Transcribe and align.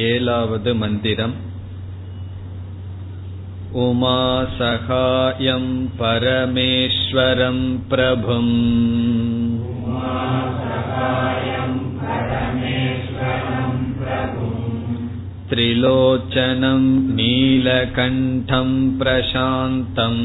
एलावद् 0.00 0.68
मन्दिरम् 0.80 1.32
उमासहायं 3.84 5.64
परमेश्वरं 6.00 7.58
प्रभुम् 7.90 8.52
त्रिलोचनं 15.50 16.84
नीलकण्ठं 17.18 18.70
प्रशान्तम् 18.98 20.22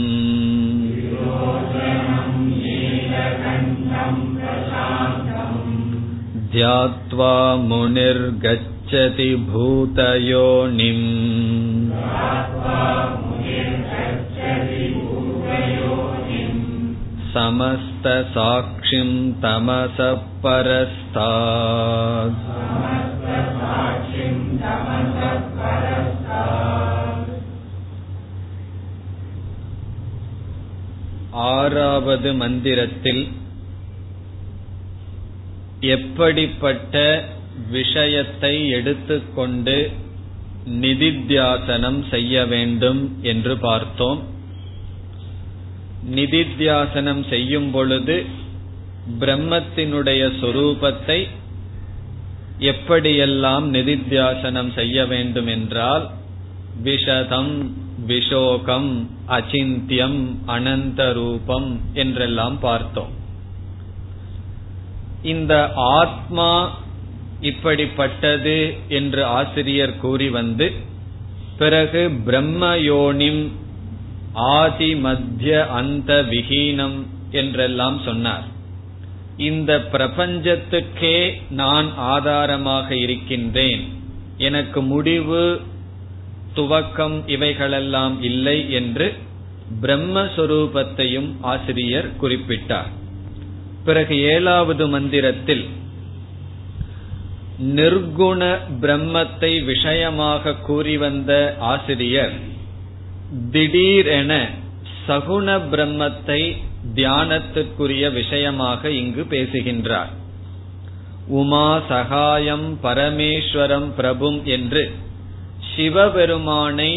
ध्यात्वा 6.53 7.33
मुनिर्गच्छति 8.91 9.29
भूतयोनिम् 9.49 11.05
समस्तसाक्षिं 17.33 19.09
तमसः 19.43 20.13
परस्तात् 20.43 22.37
ஆறாவது 31.47 32.31
மந்திரத்தில் 32.33 33.23
எப்படிப்பட்ட 35.95 36.95
விஷயத்தை 37.70 38.68
எடுத்துக்கொண்டு 38.68 39.90
நிதித்தியாசனம் 40.64 42.08
செய்ய 42.10 42.46
வேண்டும் 42.46 43.18
என்று 43.22 43.56
பார்த்தோம். 43.56 44.20
நிதித்தியாசனம் 46.10 47.28
செய்யும் 47.28 47.70
பொழுது 47.70 48.26
பிரம்மத்தினுடைய 49.20 50.22
சொரூபத்தை 50.40 51.28
எப்படியெல்லாம் 52.58 53.66
நிதித்தியாசனம் 53.72 54.74
செய்ய 54.74 55.06
வேண்டும் 55.06 55.46
என்றால் 55.46 56.10
விஷதம் 56.82 57.70
விஷோகம் 58.06 59.06
அச்சிந்தியம் 59.28 60.34
அனந்த 60.46 61.12
ரூபம் 61.12 61.80
என்றெல்லாம் 61.92 62.58
பார்த்தோம். 62.58 63.10
இந்த 65.22 65.72
ஆத்மா 65.74 66.78
இப்படிப்பட்டது 67.42 68.76
என்று 68.88 69.24
ஆசிரியர் 69.24 69.96
கூறி 69.96 70.30
வந்து 70.30 70.72
பிறகு 71.56 72.10
பிரம்மயோனிம் 72.26 73.50
ஆதி 74.32 74.94
மத்திய 74.96 75.66
அந்த 75.66 76.24
விஹீனம் 76.30 76.98
என்றெல்லாம் 77.30 78.00
சொன்னார். 78.04 78.46
இந்த 79.36 79.80
பிரபஞ்சத்துக்கே 79.80 81.42
நான் 81.50 81.96
ஆதாரமாக 81.96 82.96
இருக்கின்றேன். 82.96 83.82
எனக்கு 84.38 84.82
முடிவு 84.82 85.60
துவக்கம் 86.54 87.16
இவைகளெல்லாம் 87.26 88.22
இல்லை 88.22 88.72
என்று 88.72 89.14
பிரம்மஸ்வரூபத்தையும் 89.82 91.30
ஆசிரியர் 91.40 92.10
குறிப்பிட்டார். 92.22 92.90
பிறகு 93.84 94.16
ஏழாவது 94.20 94.88
மந்திரத்தில் 94.88 95.64
நிர்குண 97.62 98.42
பிரம்மத்தை 98.80 99.52
விஷயமாக 99.64 100.54
கூறி 100.54 100.96
வந்த 100.96 101.32
ஆசிரியர் 101.58 102.34
திடீரென 103.50 104.32
சகுண 105.06 105.46
பிரம்மத்தை 105.72 106.40
தியானத்திற்குரிய 106.94 108.12
விஷயமாக 108.12 108.90
இங்கு 108.90 109.22
பேசுகின்றார். 109.24 110.10
உமா 111.40 111.80
சகாயம் 111.88 112.78
பரமேஸ்வரம் 112.82 113.88
பிரபும் 113.94 114.44
என்று 114.44 114.82
சிவபெருமானை 115.74 116.92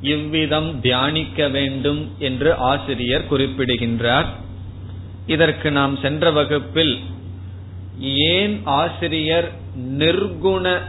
இவ்விதம் 0.00 0.80
தியானிக்க 0.80 1.48
வேண்டும் 1.48 2.02
என்று 2.18 2.54
ஆசிரியர் 2.54 3.26
குறிப்பிடுகின்றார். 3.26 4.28
இதற்கு 5.26 5.70
நாம் 5.70 5.96
சென்ற 5.96 6.30
வகுப்பில் 6.30 6.94
ஏன் 8.00 8.60
ஆசிரியர் 8.64 9.48
நிர்குண 9.76 10.80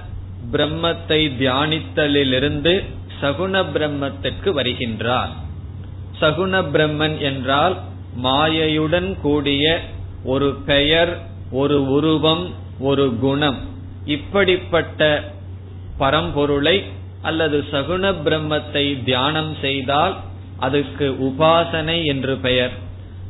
பிரம்மத்தை 0.51 1.21
தியானித்தலிலிருந்து 1.39 2.83
சகுண 3.21 3.63
பிரம்மத்திற்கு 3.73 4.49
வருகின்றார்? 4.53 5.29
சகுண 6.19 6.61
பிரம்மன் 6.73 7.17
என்றால் 7.19 7.77
மாயையுடன் 8.23 9.19
கூடிய 9.19 9.81
ஒரு 10.23 10.53
பெயர் 10.65 11.17
ஒரு 11.51 11.89
உருவம் 11.89 12.49
ஒரு 12.79 13.17
குணம். 13.19 13.59
இப்படிப்பட்ட 14.05 15.23
பரம்பொருளை 15.97 16.83
அல்லது 17.21 17.65
சகுண 17.71 18.13
பிரம்மத்தை 18.23 19.03
தியானம் 19.03 19.55
செய்தால் 19.61 20.15
அதுக்கு 20.57 21.07
உபாசனை 21.09 22.05
என்று 22.05 22.37
பெயர். 22.37 22.71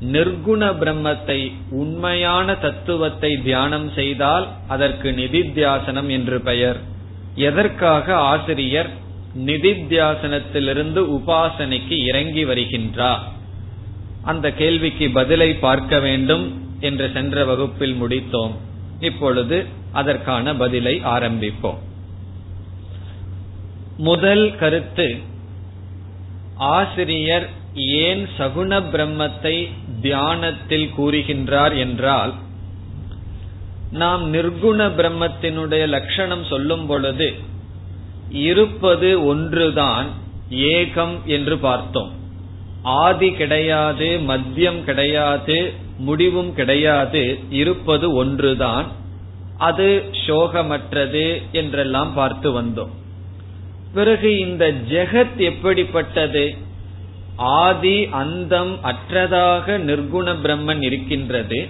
நிர்குண 0.01 0.61
பிரம்மத்தை 0.79 1.51
உண்மையான 1.69 2.55
தத்துவத்தை 2.55 3.37
தியானம் 3.43 3.93
செய்தால் 3.93 4.47
அதற்கு 4.67 5.11
நிதித்தியாசனம் 5.11 6.09
என்று 6.09 6.41
பெயர். 6.41 6.79
எதற்காக 7.35 8.15
ஆசிரியர் 8.15 8.89
நிதித்தியாசனத்திலிருந்து 9.45 11.01
உபாசனைக்கு 11.17 12.05
இறங்கி 12.05 12.45
வருகின்றார்? 12.45 13.19
அந்த 14.23 14.53
கேள்விக்கு 14.53 15.09
பதிலை 15.09 15.53
பார்க்க 15.53 15.99
வேண்டும் 15.99 16.61
என்று 16.79 17.09
சென்ற 17.13 17.45
வகுப்பில் 17.45 17.95
முடித்தோம். 18.01 18.51
இப்பொழுது 18.99 19.65
அதற்கான 19.91 20.55
பதிலை 20.55 21.01
ஆரம்பிப்போம். 21.03 21.79
முதல் 23.97 24.55
கருத்து 24.55 25.17
ஆசிரியர் 26.55 27.49
ஏன் 27.73 28.27
சகுண 28.37 28.81
பிரம்மத்தை 28.93 29.69
தியானத்தில் 30.01 30.91
கூறுகின்றார் 30.97 31.77
என்றால் 31.77 32.33
நாம் 33.91 34.33
நிர்குண 34.33 34.89
பிரம்மத்தினுடைய 34.89 35.87
லட்சணம் 35.87 36.43
சொல்லும் 36.43 36.85
பொழுது 36.85 37.33
இருப்பது 38.29 39.25
ஒன்றுதான் 39.25 40.07
ஏகம் 40.49 41.23
என்று 41.25 41.57
பார்த்தோம். 41.57 42.11
ஆதி 42.83 43.31
கிடையாது 43.31 44.19
மத்தியம் 44.27 44.83
கிடையாது 44.83 45.73
முடிவும் 45.97 46.53
கிடையாது 46.53 47.39
இருப்பது 47.49 48.13
ஒன்றுதான் 48.13 48.91
அது 49.57 50.09
சோகமற்றது 50.27 51.41
என்றெல்லாம் 51.51 52.13
பார்த்து 52.13 52.61
வந்தோம். 52.61 52.93
பிறகு 53.93 54.39
இந்த 54.39 54.73
ஜெகத் 54.89 55.37
எப்படிப்பட்டது? 55.37 56.57
ஆதி 57.35 58.05
அந்தம் 58.05 58.79
அற்றதாக 58.83 59.77
நிர்குண 59.77 60.35
பிரம்மன் 60.43 60.81
இருக்கின்றது. 60.81 61.67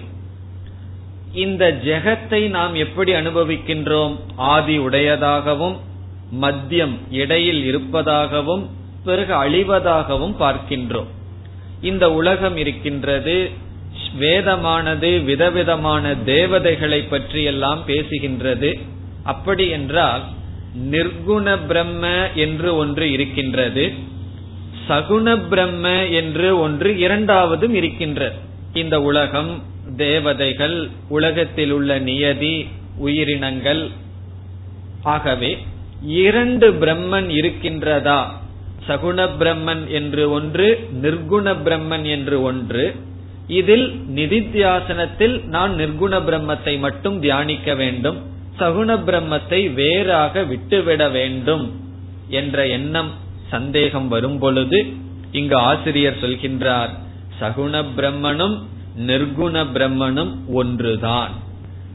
இந்த 1.32 1.80
ஜெகத்தை 1.84 2.48
நாம் 2.48 2.74
எப்படி 2.74 3.12
அனுபவிக்கின்றோம்? 3.12 4.16
ஆதி 4.36 4.78
உடையதாகவும் 4.78 5.76
மத்தியம் 6.40 6.96
இடையில் 7.10 7.64
இருப்பதாகவும் 7.64 8.70
பிறகு 9.04 9.34
அழிவதாகவும் 9.34 10.34
பார்க்கின்றோம். 10.38 11.06
இந்த 11.80 12.12
உலகம் 12.12 12.56
இருக்கின்றது 12.56 13.50
வேதமானது 14.18 15.24
விதவிதமான 15.24 16.14
தேவதைகளை 16.14 17.02
பற்றியெல்லாம் 17.02 17.82
பேசுகின்றது. 17.86 18.80
அப்படி 19.22 19.68
என்றால் 19.68 20.22
நிர்குண 20.90 21.58
பிரம்ம 21.66 22.30
என்று 22.34 22.76
ஒன்று 22.76 23.10
இருக்கின்றது. 23.12 23.92
சகுண 24.88 25.48
பிரம்ம 25.48 26.06
என்று 26.06 26.58
ஒன்று 26.58 26.90
இரண்டாவதும் 26.92 27.72
இருக்கின்றது. 27.72 28.36
இந்த 28.72 29.02
உலகம் 29.02 29.62
தேவதைகள் 29.96 30.88
உலகத்தில் 31.08 31.70
உள்ள 31.70 31.98
நியதி 31.98 32.68
உயிரினங்கள். 32.96 33.90
ஆகவே 35.02 35.58
இரண்டு 36.02 36.72
பிரம்மன் 36.72 37.28
இருக்கின்றதா? 37.30 38.20
சகுண 38.88 39.28
பிரம்மன் 39.40 39.86
என்று 39.88 40.30
ஒன்று 40.30 40.88
நிர்குண 41.02 41.54
பிரம்மன் 41.64 42.06
என்று 42.06 42.42
ஒன்று. 42.42 42.94
இதில் 43.46 43.86
நிதித்தியாசனத்தில் 44.14 45.44
நான் 45.44 45.74
நிர்குண 45.74 46.12
பிரம்மத்தை 46.28 46.78
மட்டும் 46.78 47.20
தியானிக்க 47.20 47.74
வேண்டும். 47.74 48.18
சகுண 48.58 48.96
பிரம்மத்தை 49.06 49.72
வேறாக 49.72 50.42
விட்டுவிட 50.42 51.08
வேண்டும் 51.08 51.80
என்ற 52.28 52.66
எண்ணம் 52.66 53.10
சந்தேகம் 53.52 54.08
வரும் 54.14 54.38
பொழுது 54.38 54.80
இங்கு 55.38 55.56
ஆசிரியர் 55.70 56.20
சொல்கின்றார் 56.22 56.92
சகுண 57.40 57.74
பிரம்மனும் 57.96 58.56
நிர்குண 59.08 59.56
பிரம்மனும் 59.74 60.32
ஒன்றுதான். 60.60 61.32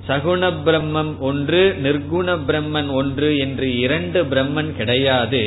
சகுண 0.08 0.44
பிரம்மம் 0.66 1.12
ஒன்று 1.30 1.62
நிர்குண 1.86 2.36
பிரம்மன் 2.50 2.90
ஒன்று 3.00 3.30
என்று 3.46 3.68
இரண்டு 3.86 4.20
பிரம்மன் 4.32 4.72
கிடையாது. 4.76 5.42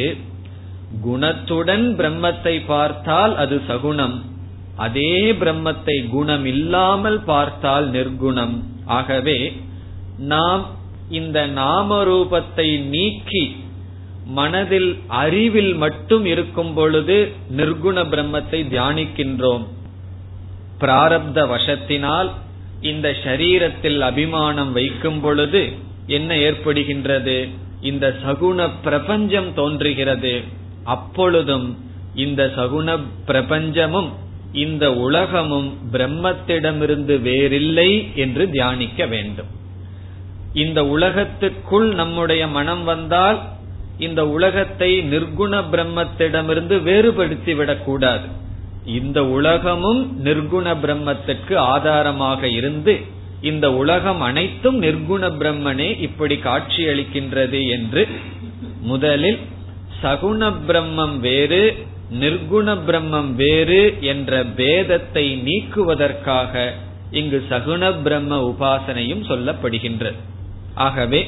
குணத்துடன் 1.03 1.87
பிரம்மத்தை 1.99 2.55
பார்த்தால் 2.67 3.35
அது 3.43 3.57
சகுணம். 3.69 4.17
அதே 4.87 5.15
பிரம்மத்தை 5.41 5.97
குணம் 6.15 6.45
இல்லாமல் 6.53 7.21
பார்த்தால் 7.25 7.87
நிர்குணம். 7.91 8.55
ஆகவே 8.99 9.39
நாம் 10.33 10.63
இந்த 11.19 11.39
நாம 11.61 11.99
ரூபத்தை 12.05 12.69
நீக்கி 12.95 13.45
மனதில் 14.39 14.91
அறிவில் 15.23 15.73
மட்டும் 15.75 16.25
இருக்கும் 16.25 16.73
பொழுது 16.75 17.17
நிர்குண 17.57 17.97
பிரம்மத்தை 18.13 18.61
தியானிக்கின்றோம். 18.73 19.65
பிராரப்த 20.81 21.39
வசத்தினால் 21.55 22.31
இந்த 22.81 23.09
சரீரத்தில் 23.25 23.99
அபிமானம் 24.01 24.73
வைக்கும் 24.73 25.21
பொழுது 25.21 25.63
என்ன 26.07 26.31
ஏற்படுகின்றது? 26.49 27.37
இந்த 27.81 28.07
சகுண 28.25 28.59
பிரபஞ்சம் 28.83 29.51
தோன்றுகிறது. 29.55 30.35
அப்பொழுதும் 30.85 31.69
இந்த 32.15 32.43
சகுண 32.57 32.89
பிரபஞ்சமும் 33.27 34.11
இந்த 34.53 34.85
உலகமும் 35.07 35.69
பிரம்மத்திடமிருந்து 35.93 37.17
வேறில்லை 37.21 37.91
என்று 38.15 38.45
தியானிக்க 38.51 39.07
வேண்டும். 39.07 39.51
இந்த 40.53 40.81
உலகத்துக்குள் 40.85 41.89
நம்முடைய 41.95 42.43
மனம் 42.59 42.85
வந்தால் 42.85 43.39
இந்த 44.07 44.21
உலகத்தை 44.37 44.91
நிர்குண 45.13 45.63
பிரம்மத்திடமிருந்து 45.73 46.77
வேறுபடுத்தி 46.89 47.53
விடக்கூடாது. 47.61 48.27
இந்த 48.99 49.19
உலகமும் 49.37 50.03
நிர்குண 50.27 50.67
பிரம்மத்துக்கு 50.85 51.55
ஆதாரமாக 51.73 52.49
இருந்து 52.59 52.95
இந்த 53.51 53.67
உலகம் 53.83 54.21
அனைத்தும் 54.29 54.79
நிர்குண 54.83 55.23
பிரம்மனே 55.41 55.89
இப்படி 56.07 56.37
காட்சியளிக்கின்றது 56.47 57.61
என்று 57.77 58.03
முதலில் 58.91 59.41
சகுண 60.03 60.51
பிரம்மம் 60.69 61.17
வேறு 61.27 61.63
நிர்குண 62.23 62.69
பிரம்மம் 62.89 63.31
வேறு 63.43 63.81
என்ற 64.13 64.43
பேதத்தை 64.61 65.27
நீக்குவதற்காக 65.49 66.55
இங்கு 67.21 67.39
சகுண 67.51 67.83
பிரம்ம 68.07 68.39
உபாசனையும் 68.51 69.27
சொல்லப்படுகின்றது. 69.31 70.19
ஆகவே 70.87 71.21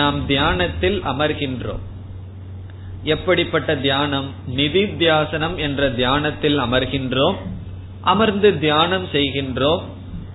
நாம் 0.00 0.18
தியானத்தில் 0.30 0.98
அமர்கின்றோம். 1.12 1.84
எப்படிப்பட்ட 3.06 3.76
தியானம்? 3.76 4.30
நிதித்தியாசனம் 4.56 5.56
என்ற 5.56 5.90
தியானத்தில் 5.90 6.58
அமர்கின்றோம். 6.58 7.34
அமர்ந்து 8.00 8.58
தியானம் 8.58 9.06
செய்கின்றோம். 9.12 9.82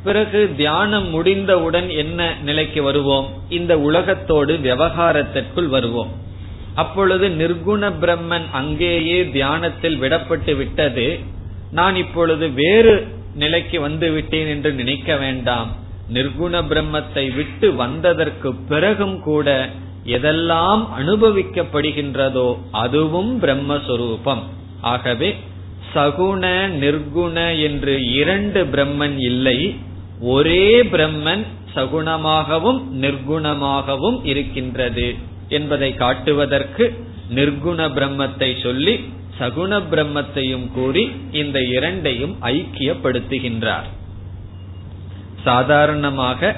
பிறகு 0.04 0.54
தியானம் 0.58 1.10
முடிந்தவுடன் 1.10 1.90
என்ன 1.90 2.36
நிலைக்கு 2.44 2.84
வருவோம்? 2.84 3.28
இந்த 3.50 3.80
உலகத்தோடு 3.80 4.60
விவகாரத்திற்குள் 4.64 5.68
வருவோம். 5.68 6.12
அப்பொழுது 6.76 7.30
நிர்குண 7.30 7.92
பிரம்மன் 8.02 8.52
அங்கேயே 8.52 9.30
தியானத்தில் 9.30 10.02
விடப்பட்டு 10.02 10.56
விட்டது. 10.56 11.20
நான் 11.72 11.96
இப்பொழுது 11.96 12.50
வேறு 12.50 13.08
நிலைக்கு 13.36 13.82
வந்து 13.82 14.12
விட்டேன் 14.12 14.48
என்று 14.48 14.72
நினைக்க 14.74 15.16
வேண்டாம். 15.16 15.76
நிர்குண 16.14 16.64
பிரம்மத்தை 16.64 17.36
விட்டு 17.36 17.76
வந்ததற்கு 17.76 18.56
பிறகும் 18.56 19.20
கூட 19.20 19.70
எதெல்லாம் 20.06 20.84
அனுபவிக்கப்படுகின்றதோ 20.98 22.58
அதுவும் 22.72 23.42
பிரம்மஸ்வரூபம். 23.42 24.44
ஆகவே 24.82 25.36
சகுண 25.94 26.44
நிர்குண 26.84 27.62
என்று 27.62 27.94
இரண்டு 28.12 28.64
பிரம்மன் 28.64 29.18
இல்லை. 29.18 29.76
ஒரே 30.22 30.82
பிரம்மன் 30.84 31.46
சகுணமாகவும் 31.76 32.80
நிர்குணமாகவும் 33.02 34.20
இருக்கின்றது 34.24 35.16
என்பதை 35.48 35.96
காட்டுவதற்கு 35.96 36.86
நிர்குண 37.36 37.80
பிரம்மத்தை 37.98 38.62
சொல்லி 38.62 38.96
சகுண 39.40 39.80
பிரம்மத்தையும் 39.92 40.72
கூறி 40.72 41.12
இந்த 41.32 41.60
இரண்டையும் 41.62 42.36
ஐக்கியப்படுத்துகின்றார். 42.42 43.88
சாதாரணமாக 45.44 46.56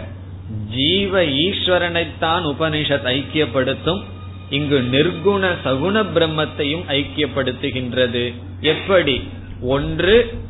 ஜீவ 0.50 1.22
ஈஸ்வரனைத்தான் 1.24 2.44
உபனிஷத் 2.45 3.07
ஐக்கியப்படுத்தும். 3.07 4.01
இங்கு 4.50 4.81
நிர்குண 4.92 5.56
சகுண 5.63 6.06
பிரம்மத்தையும் 6.16 6.84
ஐக்கியப்படுத்துகின்றது. 6.88 8.34
எப்படி? 8.62 9.24
ஒன்று 9.62 10.42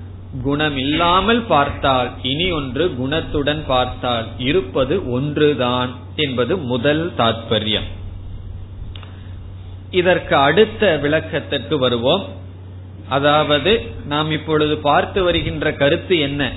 குணம் 0.44 0.78
இல்லாமல் 0.78 1.42
பார்த்தால் 1.42 2.12
இனி 2.22 2.52
ஒன்று 2.52 2.96
குணத்துடன் 3.00 3.64
பார்த்தால் 3.68 4.28
இருப்பது 4.38 5.12
ஒன்றுதான் 5.12 5.96
என்பது 6.16 6.58
முதல் 6.58 7.14
தாற்பயம் 7.18 7.90
இதற்கு 9.92 10.36
அடுத்த 10.36 10.98
விளக்கத்திற்கு 10.98 11.78
வருவோம். 11.78 12.26
அதாவது 13.10 13.82
நாம் 14.06 14.32
இப்பொழுது 14.32 14.78
பார்த்து 14.78 15.24
வருகின்ற 15.24 15.74
கருத்து 15.74 16.20
என்ன? 16.20 16.52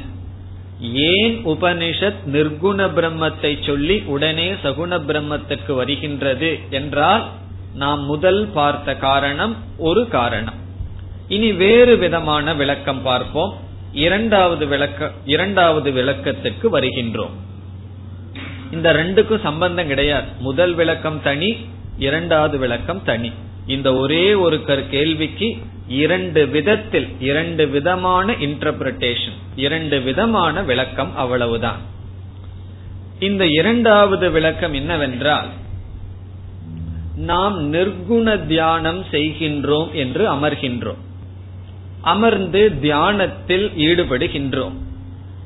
ஏன் 0.80 1.46
உபனிஷத் 1.46 2.22
நிர்குண 2.32 2.88
பிரம்மத்தை 2.96 3.66
சொல்லி 3.66 4.02
உடனே 4.06 4.52
சகுண 4.52 5.00
பிரம்மத்துக்கு 5.08 5.72
வருகின்றது 5.72 6.58
என்றால் 6.70 7.30
நாம் 7.74 8.04
முதல் 8.04 8.46
பார்த்த 8.46 8.96
காரணம் 8.96 9.56
ஒரு 9.76 10.08
காரணம். 10.08 10.54
இனி 11.28 11.52
வேறு 11.52 11.96
விதமான 11.96 12.54
விளக்கம் 12.54 13.02
பார்ப்போம். 13.02 13.56
இரண்டாவது 13.92 14.66
விளக்க 14.66 15.12
இரண்டாவது 15.24 15.90
விளக்கத்திற்கு 15.92 16.80
வருகின்றோம். 16.80 17.34
இந்த 18.72 18.92
ரெண்டுக்கும் 18.92 19.40
சம்பந்தம் 19.40 19.86
கிடையாது. 19.86 20.26
முதல் 20.38 20.74
விளக்கம் 20.74 21.22
தனி 21.22 21.56
இரண்டாவது 21.98 22.58
விளக்கம் 22.58 23.02
தனி. 23.04 23.32
இந்த 23.66 23.94
ஒரே 23.94 24.34
ஒரு 24.34 24.62
கேள்விக்கு 24.90 25.56
இரண்டு 25.88 26.46
விதத்தில் 26.46 27.08
இரண்டு 27.20 27.68
விதமான 27.68 28.32
இன்டர்பிரேஷன் 28.32 29.36
இரண்டு 29.56 30.00
விதமான 30.00 30.62
விளக்கம் 30.62 31.16
அவ்வளவுதான். 31.16 31.78
இந்த 33.18 33.46
இரண்டாவது 33.46 34.30
விளக்கம் 34.30 34.72
என்னவென்றால் 34.72 35.46
நாம் 37.16 37.72
நிர்குண 37.72 38.46
தியானம் 38.46 39.04
செய்கின்றோம் 39.10 39.92
என்று 39.92 40.32
அமர்கின்றோம். 40.32 41.04
அமர்ந்து 42.00 42.80
தியானத்தில் 42.80 43.68
ஈடுபடுகின்றோம். 43.68 44.72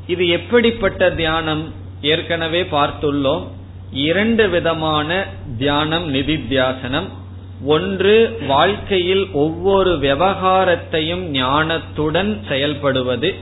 இது 0.06 0.28
எப்படிப்பட்ட 0.28 1.10
தியானம்? 1.10 1.72
ஏற்கனவே 2.00 2.62
பார்த்துள்ளோம். 2.62 3.46
இரண்டு 3.92 4.48
விதமான 4.48 5.26
தியானம் 5.58 6.14
நிதித்தியாசனம். 6.14 7.08
ஒன்று 7.64 8.36
வாழ்க்கையில் 8.46 9.30
ஒவ்வொரு 9.32 9.90
விவகாரத்தையும் 9.90 11.24
ஞானத்துடன் 11.32 12.36
செயல்படுவது. 12.48 13.34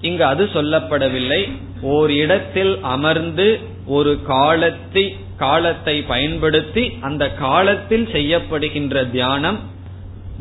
இங்கு 0.00 0.24
அது 0.24 0.44
சொல்லப்படவில்லை. 0.44 1.52
ஓர் 1.80 2.10
இடத்தில் 2.10 2.78
அமர்ந்து 2.82 3.60
ஒரு 3.86 4.22
காலத்தை 4.22 5.16
காலத்தை 5.36 6.02
பயன்படுத்தி 6.02 6.92
அந்த 7.00 7.30
காலத்தில் 7.30 8.08
செய்யப்படுகின்ற 8.12 9.10
தியானம் 9.10 9.60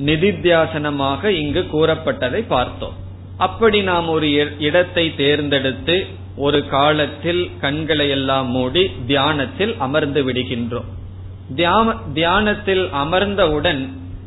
நிதித்தியாசனமாக 0.05 1.25
இங்கு 1.25 1.61
கூறப்பட்டதை 1.61 2.47
பார்த்தோம். 2.47 2.93
அப்படி 3.37 3.81
நாம் 3.81 4.07
ஒரு 4.07 4.57
இடத்தை 4.57 5.15
தேர்ந்தெடுத்து 5.15 6.05
ஒரு 6.35 6.67
காலத்தில் 6.67 7.49
கண்களை 7.59 8.09
எல்லாம் 8.09 8.47
மூடி 8.47 8.91
தியானத்தில் 9.07 9.75
அமர்ந்து 9.77 10.23
விடுகின்றோம். 10.23 10.89
தியானத்தில் 12.13 12.89
அமர்ந்தவுடன் 12.93 13.81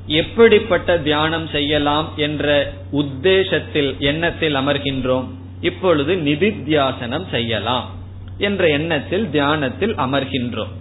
எப்படிப்பட்ட 0.07 0.99
தியானம் 0.99 1.49
செய்யலாம் 1.49 2.09
என்ற 2.17 2.73
உத்தேசத்தில் 2.93 3.99
எண்ணத்தில் 3.99 4.55
அமர்கின்றோம். 4.55 5.27
இப்பொழுது 5.61 6.15
நிதித்தியாசனம் 6.15 7.27
செய்யலாம் 7.31 7.87
என்ற 8.39 8.69
எண்ணத்தில் 8.69 9.31
தியானத்தில் 9.31 9.95
அமர்கின்றோம். 9.95 10.73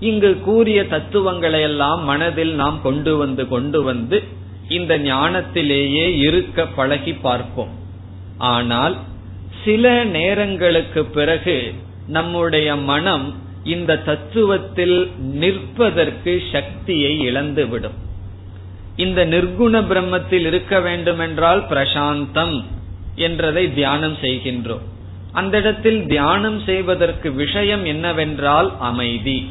இங்கு 0.00 0.40
கூறிய 0.40 0.80
தத்துவங்களை 0.86 1.60
எல்லாம் 1.60 2.04
மனதில் 2.04 2.52
நாம் 2.54 2.78
கொண்டு 2.82 3.16
வந்து 3.16 3.48
கொண்டு 3.48 3.82
வந்து 3.82 4.18
இந்த 4.68 4.98
ஞானத்திலேயே 4.98 6.06
இருக்க 6.18 6.66
பழகி 6.66 7.12
பார்ப்போம். 7.12 7.72
ஆனால் 8.38 8.96
சில 9.64 10.04
நேரங்களுக்கு 10.04 11.04
பிறகு 11.04 11.74
நம்முடைய 12.06 12.76
மனம் 12.76 13.34
இந்த 13.64 14.02
தத்துவத்தில் 14.06 15.10
நிற்பதற்கு 15.16 16.42
சக்தியை 16.52 17.20
இழந்துவிடும். 17.20 17.92
இந்த 18.96 19.26
நிர்குண 19.26 19.82
பிரம்மத்தில் 19.82 20.46
இருக்க 20.46 20.80
வேண்டுமென்றால் 20.80 21.62
பிரசாந்தம் 21.62 22.64
என்றதை 23.14 23.74
தியானம் 23.74 24.16
செய்கின்றோம். 24.22 24.84
அந்த 25.32 25.58
இடத்தில் 25.58 26.06
தியானம் 26.06 26.60
செய்வதற்கு 26.60 27.32
விஷயம் 27.32 27.84
என்னவென்றால் 27.84 28.78
அமைதி. 28.78 29.46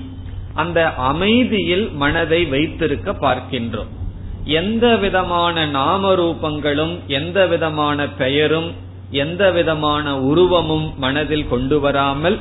அந்த 0.54 0.94
அமைதியில் 0.94 1.92
மனதை 1.92 2.46
வைத்திருக்க 2.46 3.12
பார்க்கின்றோம். 3.12 3.98
எந்த 4.44 4.98
விதமான 4.98 5.66
நாம 5.66 6.14
ரூபங்களும் 6.14 7.06
எந்த 7.08 7.48
விதமான 7.48 8.08
பெயரும் 8.08 8.72
எந்த 9.12 9.52
விதமான 9.52 10.20
உருவமும் 10.20 10.94
மனதில் 10.98 11.48
கொண்டு 11.48 11.80
வராமல் 11.80 12.40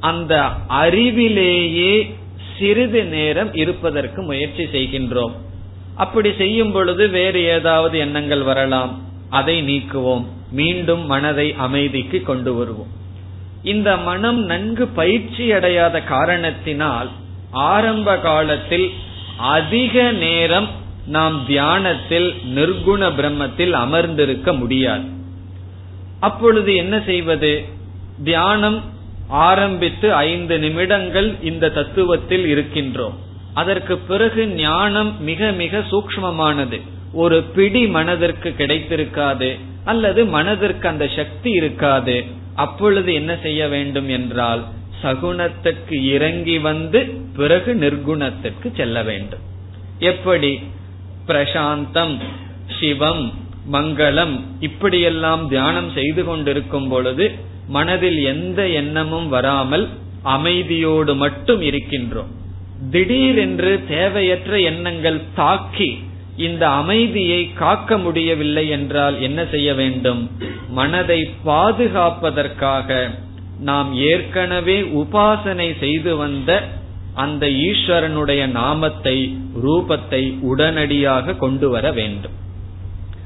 அந்த 0.00 0.50
அறிவிலேயே 0.68 2.14
சிறிது 2.58 3.04
நேரம் 3.04 3.54
இருப்பதற்கு 3.54 4.22
முயற்சி 4.22 4.64
செய்கின்றோம். 4.64 5.32
அப்படி 5.94 6.32
செய்யும் 6.38 6.72
பொழுது 6.72 7.08
வேறு 7.08 7.42
ஏதாவது 7.42 7.98
எண்ணங்கள் 7.98 8.42
வரலாம். 8.42 9.00
அதை 9.30 9.62
நீக்குவோம். 9.62 10.24
மீண்டும் 10.50 11.06
மனதை 11.06 11.54
அமைதிக்கு 11.54 12.22
கொண்டு 12.22 12.54
வருவோம். 12.54 12.86
இந்த 13.62 13.96
மனம் 13.96 14.44
நன்கு 14.44 14.86
பயிற்சி 14.86 15.52
அடையாத 15.52 16.02
காரணத்தினால் 16.02 17.10
ஆரம்ப 17.50 18.16
காலத்தில் 18.16 18.90
அதிக 19.36 20.12
நேரம் 20.12 20.68
நாம் 21.06 21.46
தியானத்தில் 21.46 22.34
நிர்குண 22.54 23.10
பிரம்மத்தில் 23.10 23.70
அமர்ந்திருக்க 23.70 24.52
முடியாது. 24.52 25.08
அப்பொழுது 26.20 26.74
என்ன 26.74 27.02
செய்வது? 27.06 27.64
தியானம் 28.24 28.96
ஆரம்பித்து 29.28 30.14
ஐந்து 30.14 30.58
நிமிடங்கள் 30.58 31.34
இந்த 31.42 31.68
தத்துவத்தில் 31.68 32.46
இருக்கின்றோம். 32.46 33.14
அதற்கு 33.54 33.98
பிறகு 33.98 34.48
ஞானம் 34.48 35.22
மிக 35.22 35.52
மிக 35.52 35.78
சூக்மமானது 35.78 36.80
ஒரு 37.12 37.42
பிடி 37.42 37.86
மனதிற்கு 37.86 38.54
கிடைத்திருக்காது 38.58 39.58
அல்லது 39.84 40.26
மனதிற்கு 40.26 40.88
அந்த 40.88 41.08
சக்தி 41.16 41.50
இருக்காது. 41.50 42.24
அப்பொழுது 42.54 43.14
என்ன 43.14 43.36
செய்ய 43.42 43.68
வேண்டும் 43.68 44.08
என்றால் 44.08 44.64
சகுணத்துக்கு 45.02 46.04
இறங்கி 46.04 46.58
வந்து 46.58 47.06
பிறகு 47.36 47.74
நிர்குணத்திற்கு 47.74 48.76
செல்ல 48.76 49.02
வேண்டும். 49.02 49.40
எப்படி? 49.98 50.60
பிரசாந்தம் 51.26 52.18
சிவம் 52.80 53.32
மங்களம். 53.72 54.40
இப்படியெல்லாம் 54.60 55.48
தியானம் 55.48 55.90
செய்து 55.90 56.24
கொண்டிருக்கும் 56.24 56.88
பொழுது 56.88 57.26
மனதில் 57.68 58.20
எந்த 58.22 58.68
எண்ணமும் 58.68 59.28
வராமல் 59.28 59.88
அமைதியோடு 60.24 61.16
மட்டும் 61.16 61.60
இருக்கின்றோம். 61.60 62.30
திடீரென்று 62.90 63.84
தேவையற்ற 63.88 64.60
எண்ணங்கள் 64.60 65.20
தாக்கி 65.34 65.98
இந்த 66.36 66.64
அமைதியை 66.68 67.52
காக்க 67.52 67.98
முடியவில்லை 67.98 68.68
என்றால் 68.68 69.20
என்ன 69.20 69.46
செய்ய 69.46 69.74
வேண்டும்? 69.74 70.30
மனதை 70.68 71.20
பாதுகாப்பதற்காக 71.44 73.08
நாம் 73.60 73.94
ஏற்கனவே 73.94 74.80
உபாசனை 74.80 75.78
செய்து 75.78 76.16
வந்த 76.16 76.50
அந்த 77.14 77.46
ஈஸ்வரனுடைய 77.46 78.42
நாமத்தை 78.46 79.16
ரூபத்தை 79.64 80.22
உடனடியாக 80.40 81.34
கொண்டு 81.34 81.68
வர 81.70 81.92
வேண்டும். 81.92 82.36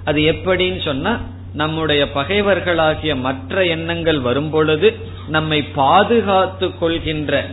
அது 0.04 0.20
எப்படின்னு 0.20 0.84
சொன்னா 0.84 1.20
நம்முடைய 1.54 2.08
பகைவர்களாகிய 2.14 3.20
மற்ற 3.20 3.64
எண்ணங்கள் 3.64 4.20
வரும்பொழுது 4.20 4.88
நம்மை 5.28 5.62
பாதுகாத்து 5.62 6.78
கொள்கின்ற 6.78 7.44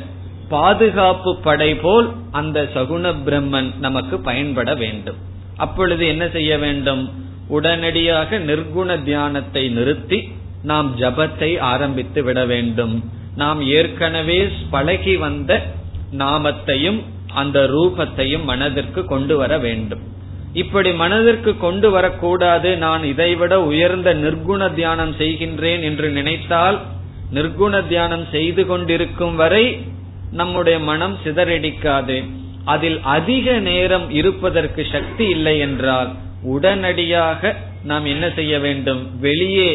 பாதுகாப்பு 0.50 1.32
படை 1.38 1.76
போல் 1.76 2.12
அந்த 2.32 2.70
சகுண 2.74 3.14
பிரம்மன் 3.26 3.78
நமக்கு 3.80 4.20
பயன்பட 4.20 4.76
வேண்டும். 4.76 5.16
அப்பொழுது 5.58 6.08
என்ன 6.08 6.30
செய்ய 6.30 6.58
வேண்டும்? 6.58 7.28
உடனடியாக 7.48 8.40
நிர்குண 8.40 9.04
தியானத்தை 9.04 9.70
நிறுத்தி 9.70 10.20
நாம் 10.64 10.98
ஜபத்தை 11.00 11.60
ஆரம்பித்து 11.60 12.24
விட 12.24 12.46
வேண்டும். 12.46 13.04
நாம் 13.36 13.62
ஏற்கனவே 13.68 14.48
பழகி 14.70 15.16
வந்த 15.16 15.62
நாமத்தையும் 16.18 17.00
அந்த 17.34 17.60
ரூபத்தையும் 17.74 18.44
மனதிற்கு 18.44 19.06
கொண்டு 19.06 19.38
வர 19.38 19.58
வேண்டும். 19.58 20.00
இப்படி 20.54 20.92
மனதிற்கு 20.92 21.58
கொண்டு 21.58 21.92
வரக்கூடாது. 21.92 22.78
நான் 22.78 23.04
இதைவிட 23.04 23.62
உயர்ந்த 23.62 24.14
நிர்குண 24.14 24.74
தியானம் 24.74 25.12
செய்கின்றேன் 25.12 25.82
என்று 25.82 26.10
நினைத்தால் 26.10 26.80
நிர்குண 27.32 27.88
தியானம் 27.88 28.26
செய்து 28.32 28.66
கொண்டிருக்கும் 28.66 29.36
வரை 29.36 29.86
நம்முடைய 30.32 30.80
மனம் 30.80 31.18
சிதறடிக்காது. 31.24 32.24
அதில் 32.66 33.02
அதிக 33.02 33.60
நேரம் 33.60 34.10
இருப்பதற்கு 34.10 34.86
சக்தி 34.92 35.28
இல்லை 35.28 35.60
என்றால் 35.60 36.10
உடனடியாக 36.44 37.56
நாம் 37.84 38.06
என்ன 38.06 38.30
செய்ய 38.30 38.60
வேண்டும்? 38.60 39.02
வெளியே 39.20 39.72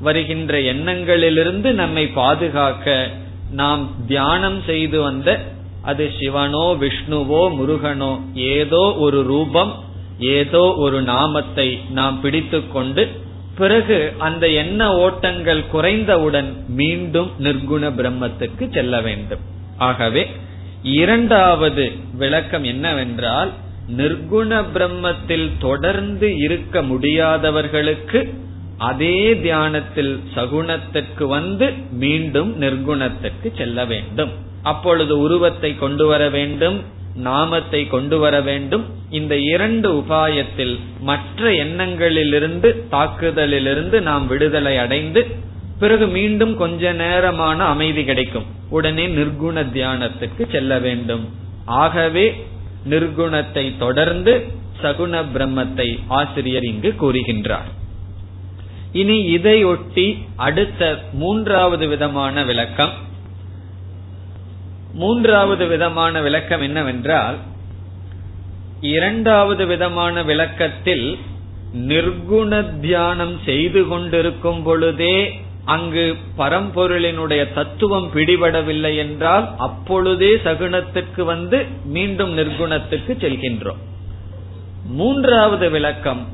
வருகின்ற 0.00 0.58
எண்ணங்களிலிருந்து 0.58 1.72
நம்மை 1.72 2.06
பாதுகாக்க 2.06 3.10
நாம் 3.52 3.90
தியானம் 4.06 4.62
செய்து 4.66 5.00
வந்த 5.00 5.38
அது 5.82 6.12
சிவனோ 6.18 6.66
விஷ்ணுவோ 6.80 7.42
முருகனோ 7.58 8.20
ஏதோ 8.34 8.94
ஒரு 8.98 9.22
ரூபம் 9.22 9.86
ஏதோ 10.18 10.74
ஒரு 10.76 11.02
நாமத்தை 11.02 11.78
நாம் 11.88 12.20
பிடித்துக்கொண்டு 12.20 13.02
பிறகு 13.56 14.12
அந்த 14.18 14.48
எண்ண 14.48 14.80
ஓட்டங்கள் 14.96 15.62
குறைந்தவுடன் 15.72 16.50
மீண்டும் 16.68 17.30
நிர்குண 17.38 17.84
பிரம்மத்துக்கு 17.98 18.64
செல்ல 18.72 19.00
வேண்டும். 19.00 19.40
ஆகவே 19.76 20.26
இரண்டாவது 20.82 21.92
விளக்கம் 22.14 22.64
என்னவென்றால் 22.64 23.50
நிர்குண 23.96 24.60
பிரம்மத்தில் 24.74 25.48
தொடர்ந்து 25.58 26.36
இருக்க 26.36 26.82
முடியாதவர்களுக்கு 26.82 28.20
அதே 28.76 29.36
தியானத்தில் 29.36 30.20
சகுணத்திற்கு 30.34 31.26
வந்து 31.26 31.72
மீண்டும் 31.90 32.60
நிர்குணத்திற்கு 32.60 33.48
செல்ல 33.56 33.84
வேண்டும். 33.84 34.30
அப்பொழுது 34.62 35.18
உருவத்தை 35.18 35.76
கொண்டு 35.76 36.06
வர 36.06 36.28
வேண்டும் 36.28 36.78
நாமத்தை 37.14 37.86
கொண்டு 37.86 38.18
வர 38.18 38.40
வேண்டும் 38.40 38.84
இந்த 39.10 39.38
இரண்டு 39.38 39.92
உபாயத்தில் 39.92 40.78
மற்ற 41.00 41.50
எண்ணங்களிலிருந்து 41.50 42.80
தாக்குதலிலிருந்து 42.90 44.00
நாம் 44.00 44.26
விடுதலை 44.26 44.78
அடைந்து 44.78 45.26
பிறகு 45.78 46.06
மீண்டும் 46.06 46.56
கொஞ்ச 46.56 46.92
நேரமான 46.92 47.64
அமைதி 47.64 48.04
கிடைக்கும். 48.04 48.44
உடனே 48.68 49.06
நிர்குண 49.06 49.64
தியானத்துக்கு 49.74 50.50
செல்ல 50.50 50.78
வேண்டும். 50.78 51.28
ஆகவே 51.64 52.46
நிர்குணத்தை 52.90 53.72
தொடர்ந்து 53.78 54.46
சகுண 54.82 55.24
பிரம்மத்தை 55.34 55.98
ஆசிரியர் 56.06 56.64
இங்கு 56.64 56.94
கூறுகின்றார். 57.00 57.68
இனி 58.92 59.36
இதையொட்டி 59.36 60.22
அடுத்த 60.36 61.02
மூன்றாவது 61.12 61.88
விதமான 61.88 62.44
விளக்கம். 62.44 62.92
மூன்றாவது 64.94 65.66
விதமான 65.66 66.20
விளக்கம் 66.20 66.60
என்னவென்றால் 66.60 67.36
இரண்டாவது 68.80 69.66
விதமான 69.66 70.22
விளக்கத்தில் 70.22 71.18
நிர்குண 71.74 72.80
தியானம் 72.80 73.38
செய்து 73.44 73.88
கொண்டிருக்கும் 73.88 74.62
பொழுதே 74.62 75.40
அங்கு 75.64 76.16
பரம்பொருளினுடைய 76.38 77.54
தத்துவம் 77.54 78.10
பிடிபடவில்லை 78.14 78.96
என்றால் 78.96 79.54
அப்பொழுதே 79.56 80.34
சகுனத்துக்கு 80.34 81.22
வந்து 81.22 81.66
மீண்டும் 81.84 82.38
நிர்குணத்துக்கு 82.38 83.12
செல்கின்றோம். 83.20 83.80
மூன்றாவது 84.84 85.70
விளக்கம் 85.70 86.26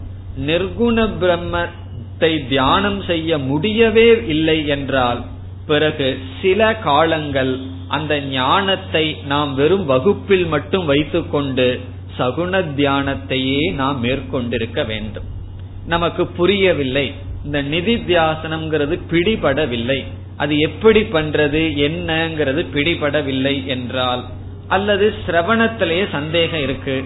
நிர்குண 0.47 1.09
பிரம்மத்தை 1.21 2.49
தியானம் 2.49 3.03
செய்ய 3.03 3.39
முடியவே 3.39 4.25
இல்லை 4.27 4.67
என்றால் 4.67 5.23
பிறகு 5.67 6.19
சில 6.43 6.77
காலங்கள் 6.77 7.59
அந்த 7.89 8.21
ஞானத்தை 8.21 9.17
நாம் 9.27 9.55
வெறும் 9.55 9.85
வகுப்பில் 9.85 10.47
மட்டும் 10.47 10.85
வைத்துக்கொண்டு 10.85 11.81
சகுண 12.19 12.65
தியானத்தையே 12.77 13.73
நாம் 13.73 14.05
மேற்கொண்டிருக்க 14.05 14.87
வேண்டும். 14.87 15.25
நமக்கு 15.87 16.27
புரியவில்லை. 16.27 17.13
இந்த 17.45 17.63
நிதி 17.63 17.95
தியாசனம்ங்கிறது 17.95 18.99
பிடிபடவில்லை. 19.11 20.05
அது 20.37 20.59
எப்படி 20.59 21.01
பண்றது 21.01 21.61
என்னங்கிறது 21.87 22.63
பிடிபடவில்லை 22.75 23.67
என்றால் 23.67 24.25
அல்லது 24.69 25.15
சிரவணத்திலேயே 25.27 26.11
சந்தேகம் 26.11 26.63
இருக்கு. 26.63 27.05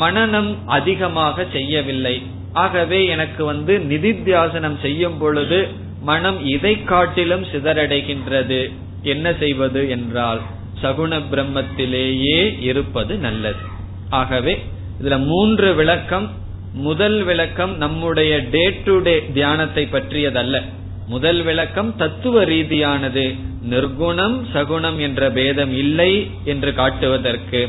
மனநம் 0.00 0.54
அதிகமாக 0.66 1.46
செய்யவில்லை. 1.52 2.22
ஆகவே 2.52 3.06
எனக்கு 3.06 3.44
வந்து 3.44 3.78
நிதித்தியாசனம் 3.78 4.80
செய்யும் 4.80 5.18
பொழுது 5.18 5.68
மனம் 6.02 6.46
இதை 6.46 6.84
காட்டிலும் 6.84 7.44
சிதறடைகின்றது. 7.44 8.72
என்ன 9.02 9.32
செய்வது 9.38 9.88
என்றால் 9.88 10.40
சகுண 10.82 11.20
பிரம்மத்திலேயே 11.32 12.62
இருப்பது 12.62 13.16
நல்லது. 13.16 13.78
ஆகவே 14.10 14.64
இதுல 15.02 15.24
மூன்று 15.24 15.74
விளக்கம் 15.74 16.30
முதல் 16.72 17.22
விளக்கம் 17.22 17.76
நம்முடைய 17.76 18.38
டே 18.50 18.80
டு 18.84 19.02
டே 19.02 19.30
தியானத்தை 19.32 19.88
பற்றியதல்ல. 19.92 20.62
முதல் 21.06 21.42
விளக்கம் 21.42 21.96
தத்துவ 21.96 22.44
ரீதியானது. 22.44 23.38
நிர்குணம் 23.70 24.36
சகுணம் 24.54 24.98
என்ற 24.98 25.30
பேதம் 25.30 25.72
இல்லை 25.72 26.30
என்று 26.44 26.74
காட்டுவதற்கு. 26.74 27.68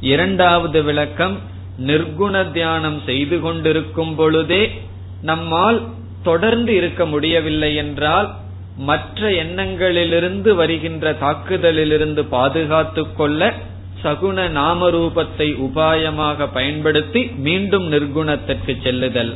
இரண்டாவது 0.00 0.82
விளக்கம் 0.82 1.38
நிர்குண 1.86 2.50
தியானம் 2.50 3.02
செய்து 3.06 3.40
கொண்டிருக்கும் 3.40 4.14
பொழுதே 4.14 4.80
நம்மால் 5.22 5.88
தொடர்ந்து 6.22 6.76
இருக்க 6.76 7.06
முடியவில்லை 7.06 7.74
என்றால் 7.74 8.34
மற்ற 8.76 9.30
எண்ணங்களிலிருந்து 9.30 10.54
வருகின்ற 10.54 11.12
தாக்குதலிலிருந்து 11.12 12.22
பாதுகாத்துக் 12.22 13.16
கொள்ள 13.16 13.54
சகுண 14.02 14.38
நாம 14.50 14.88
ரூபத்தை 14.90 15.48
உபாயமாக 15.66 16.48
பயன்படுத்தி 16.52 17.20
மீண்டும் 17.46 17.86
நிர்குணத்திற்கு 17.92 18.72
செல்லுதல். 18.82 19.34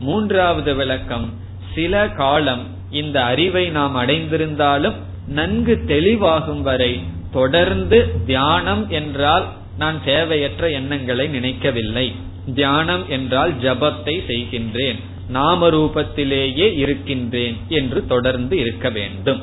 மூன்றாவது 0.00 0.72
விளக்கம் 0.74 1.26
சில 1.74 1.94
காலம் 2.08 2.64
இந்த 2.90 3.16
அறிவை 3.24 3.64
நாம் 3.70 3.96
அடைந்திருந்தாலும் 3.96 4.96
நன்கு 5.28 5.74
தெளிவாகும் 5.86 6.60
வரை 6.60 6.92
தொடர்ந்து 7.32 7.98
தியானம் 8.26 8.84
என்றால் 8.90 9.46
நான் 9.78 9.98
தேவையற்ற 10.04 10.70
எண்ணங்களை 10.70 11.26
நினைக்கவில்லை. 11.28 12.06
தியானம் 12.54 13.04
என்றால் 13.08 13.52
ஜபத்தை 13.62 14.14
செய்கின்றேன் 14.28 15.00
நாம 15.28 15.68
ரூபத்திலேயே 15.70 16.68
இருக்கின்றேன் 16.74 17.56
என்று 17.68 18.00
தொடர்ந்து 18.06 18.54
இருக்க 18.58 18.88
வேண்டும். 18.90 19.40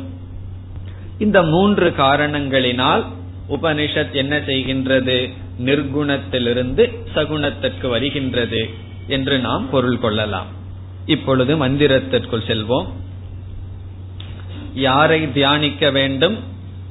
இந்த 1.20 1.40
மூன்று 1.44 1.90
காரணங்களினால் 1.98 3.04
உபனிஷத் 3.50 4.12
என்ன 4.12 4.38
செய்கின்றது? 4.38 5.34
நிர்குணத்திலிருந்து 5.60 6.96
சகுணத்திற்கு 7.16 7.90
வருகின்றது 7.90 8.70
என்று 9.08 9.40
நாம் 9.40 9.70
பொருள் 9.70 10.00
கொள்ளலாம். 10.00 10.46
இப்பொழுது 11.06 11.68
மந்திரத்திற்குள் 11.68 12.46
செல்வோம். 12.48 12.88
யாரை 14.74 15.32
தியானிக்க 15.32 15.92
வேண்டும்? 15.92 16.38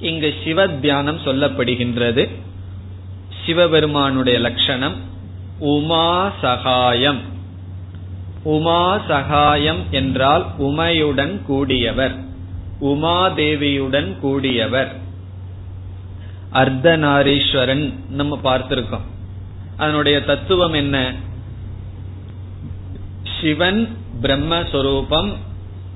இங்கு 0.01 0.35
சிவ 0.45 0.69
தியானம் 0.69 1.19
சொல்லப்படுகின்றது. 1.19 2.29
சிவபெருமானுடைய 3.47 4.39
லட்சணம் 4.39 4.97
உமா 5.59 6.33
சகாயம். 6.41 7.21
உமா 8.43 9.03
சகாயம் 9.09 9.81
என்றால் 9.91 10.47
உமையுடன் 10.59 11.41
கூடியவர். 11.49 12.15
உமாதேவியுடன் 12.81 14.15
கூடியவர். 14.23 14.89
அர்த்தநாரீஸ்வரன் 16.53 17.93
நம்ம 18.09 18.39
பார்த்திருக்கோம். 18.45 19.07
அதனுடைய 19.77 20.25
தத்துவம் 20.25 20.73
என்ன? 20.73 21.15
சிவன் 23.41 23.97
பிரம்மஸ்வரூபம் 24.23 25.37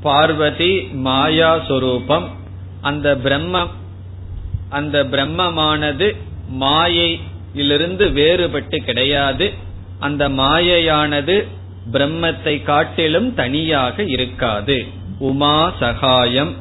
பார்வதி 0.01 0.81
மாயா 0.81 1.59
சொரூபம் 1.69 2.31
அந்த 2.81 3.17
பிரம்ம 3.17 3.67
அந்த 4.69 5.05
பிரம்மமானது 5.05 6.17
மாயையிலிருந்து 6.49 8.07
வேறுபட்டு 8.07 8.77
கிடையாது. 8.77 9.53
அந்த 9.99 10.29
மாயையானது 10.29 11.47
பிரம்மத்தை 11.93 12.63
காட்டிலும் 12.63 13.35
தனியாக 13.35 14.03
இருக்காது. 14.03 14.87
உமா 15.19 15.73
சகாயம். 15.79 16.55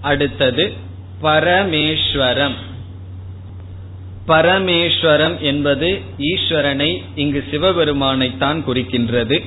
அடுத்தது 0.00 0.84
பரமேஸ்வரம். 1.20 2.54
பரமேஸ்வரம் 4.26 5.40
என்பது 5.40 6.00
ஈஸ்வரனை 6.18 7.02
இங்கு 7.14 7.44
சிவபெருமானைத்தான் 7.50 8.62
குறிக்கின்றது. 8.66 9.44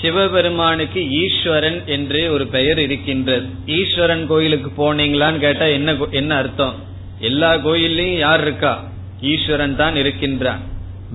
சிவபெருமானுக்கு 0.00 1.10
ஈஸ்வரன் 1.10 1.86
என்று 1.86 2.32
ஒரு 2.32 2.46
பெயர் 2.46 2.78
இருக்கின்றது. 2.78 3.46
ஈஸ்வரன் 3.66 4.26
கோயிலுக்கு 4.26 4.70
போனீங்களான்னு 4.70 5.38
கேட்டா 5.38 5.64
என்ன 5.64 5.96
என்ன 6.10 6.36
அர்த்தம்? 6.36 6.74
எல்லா 7.18 7.54
கோயில்லையும் 7.54 8.18
யார் 8.18 8.40
இருக்கா? 8.40 8.84
ஈஸ்வரன் 9.20 9.76
தான் 9.76 9.96
இருக்கின்றான். 9.96 10.60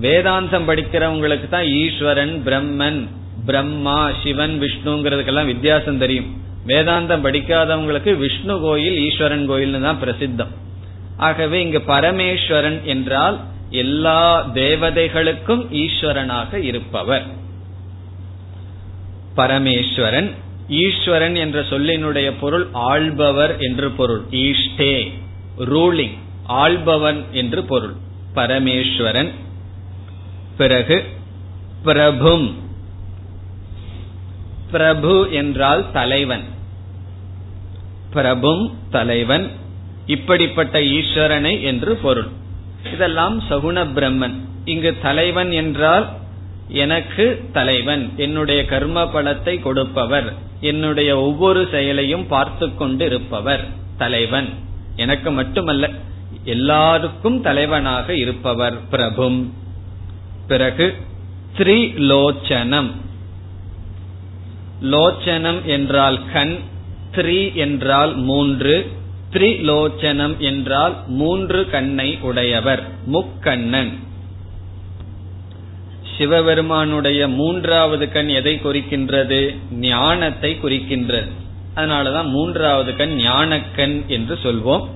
வேதாந்தம் 0.00 0.66
படிக்கிறவங்களுக்கு 0.66 1.48
தான் 1.48 1.64
ஈஸ்வரன் 1.64 2.42
பிரம்மன் 2.44 3.08
பிரம்மா 3.46 4.10
சிவன் 4.22 4.60
விஷ்ணுங்கிறதுக்கெல்லாம் 4.60 5.46
வித்தியாசம் 5.46 5.98
தெரியும். 5.98 6.39
வேதாந்தம் 6.66 7.24
படிக்காதவங்களுக்கு 7.24 8.16
விஷ்ணு 8.16 8.60
கோயில் 8.60 8.98
ஈஸ்வரன் 8.98 9.50
கோயில்னு 9.50 9.80
தான் 9.80 9.98
பிரசித்தம். 10.02 10.54
ஆகவே 11.16 11.62
இங்கு 11.62 11.78
பரமேஸ்வரன் 11.78 12.82
என்றால் 12.82 13.40
எல்லா 13.70 14.46
தேவதைகளுக்கும் 14.54 15.66
ஈஸ்வரனாக 15.72 16.54
இருப்பவர். 16.54 17.26
பரமேஸ்வரன் 19.36 20.30
ஈஸ்வரன் 20.68 21.34
என்ற 21.34 21.60
சொல்லினுடைய 21.60 22.32
பொருள் 22.40 22.68
ஆள்பவர் 22.72 23.56
என்று 23.58 23.90
பொருள். 23.90 24.22
ஈஷ்டே 24.30 25.12
ரூலிங் 25.58 26.18
ஆள்பவன் 26.48 27.24
என்று 27.32 27.64
பொருள். 27.64 27.92
பரமேஸ்வரன். 28.34 29.30
பிறகு 30.56 31.04
பிரபும். 31.82 32.59
பிரபு 34.70 35.28
என்றால் 35.30 35.82
தலைவன். 35.92 36.44
பிரபும் 38.10 38.64
தலைவன் 38.90 39.50
இப்படிப்பட்ட 40.06 40.78
ஈஸ்வரனை 40.80 41.62
என்று 41.62 41.94
பொருள். 41.96 42.30
இதெல்லாம் 42.92 43.40
சகுண 43.40 43.84
பிரம்மன். 43.96 44.36
இங்கு 44.64 44.96
தலைவன் 45.02 45.52
என்றால் 45.52 46.06
எனக்கு 46.68 47.44
தலைவன் 47.52 48.12
என்னுடைய 48.16 48.64
கர்ம 48.64 49.04
பலத்தை 49.04 49.54
கொடுப்பவர் 49.60 50.28
என்னுடைய 50.60 51.10
ஒவ்வொரு 51.18 51.68
செயலையும் 51.70 52.26
பார்த்து 52.26 52.74
கொண்டு 52.74 53.04
இருப்பவர் 53.04 53.64
தலைவன். 53.98 54.48
எனக்கு 54.96 55.30
மட்டுமல்ல 55.30 55.88
எல்லாருக்கும் 56.44 57.38
தலைவனாக 57.40 58.14
இருப்பவர் 58.14 58.76
பிரபும். 58.88 59.52
பிறகு 60.46 60.86
த்ரிலோச்சனம். 61.58 62.90
லோச்சனம் 64.82 65.64
என்றால் 65.64 66.20
கண் 66.32 66.58
த்ரீ 67.14 67.54
என்றால் 67.54 68.16
மூன்று 68.16 68.90
த்ரிலோச்சனம் 69.32 70.38
என்றால் 70.38 70.96
மூன்று 71.06 71.70
கண்ணை 71.70 72.18
உடையவர் 72.20 72.82
முக்கண்ணன். 73.12 73.92
சிவபெருமானுடைய 76.18 77.28
மூன்றாவது 77.28 78.12
கண் 78.12 78.28
எதை 78.28 78.60
குறிக்கின்றது? 78.64 79.56
ஞானத்தை 79.72 80.58
குறிக்கின்றது. 80.62 81.28
அதனாலதான் 81.76 82.24
மூன்றாவது 82.24 82.96
கண் 82.96 83.16
ஞானக்கண் 83.16 84.06
என்று 84.06 84.38
சொல்வோம். 84.42 84.88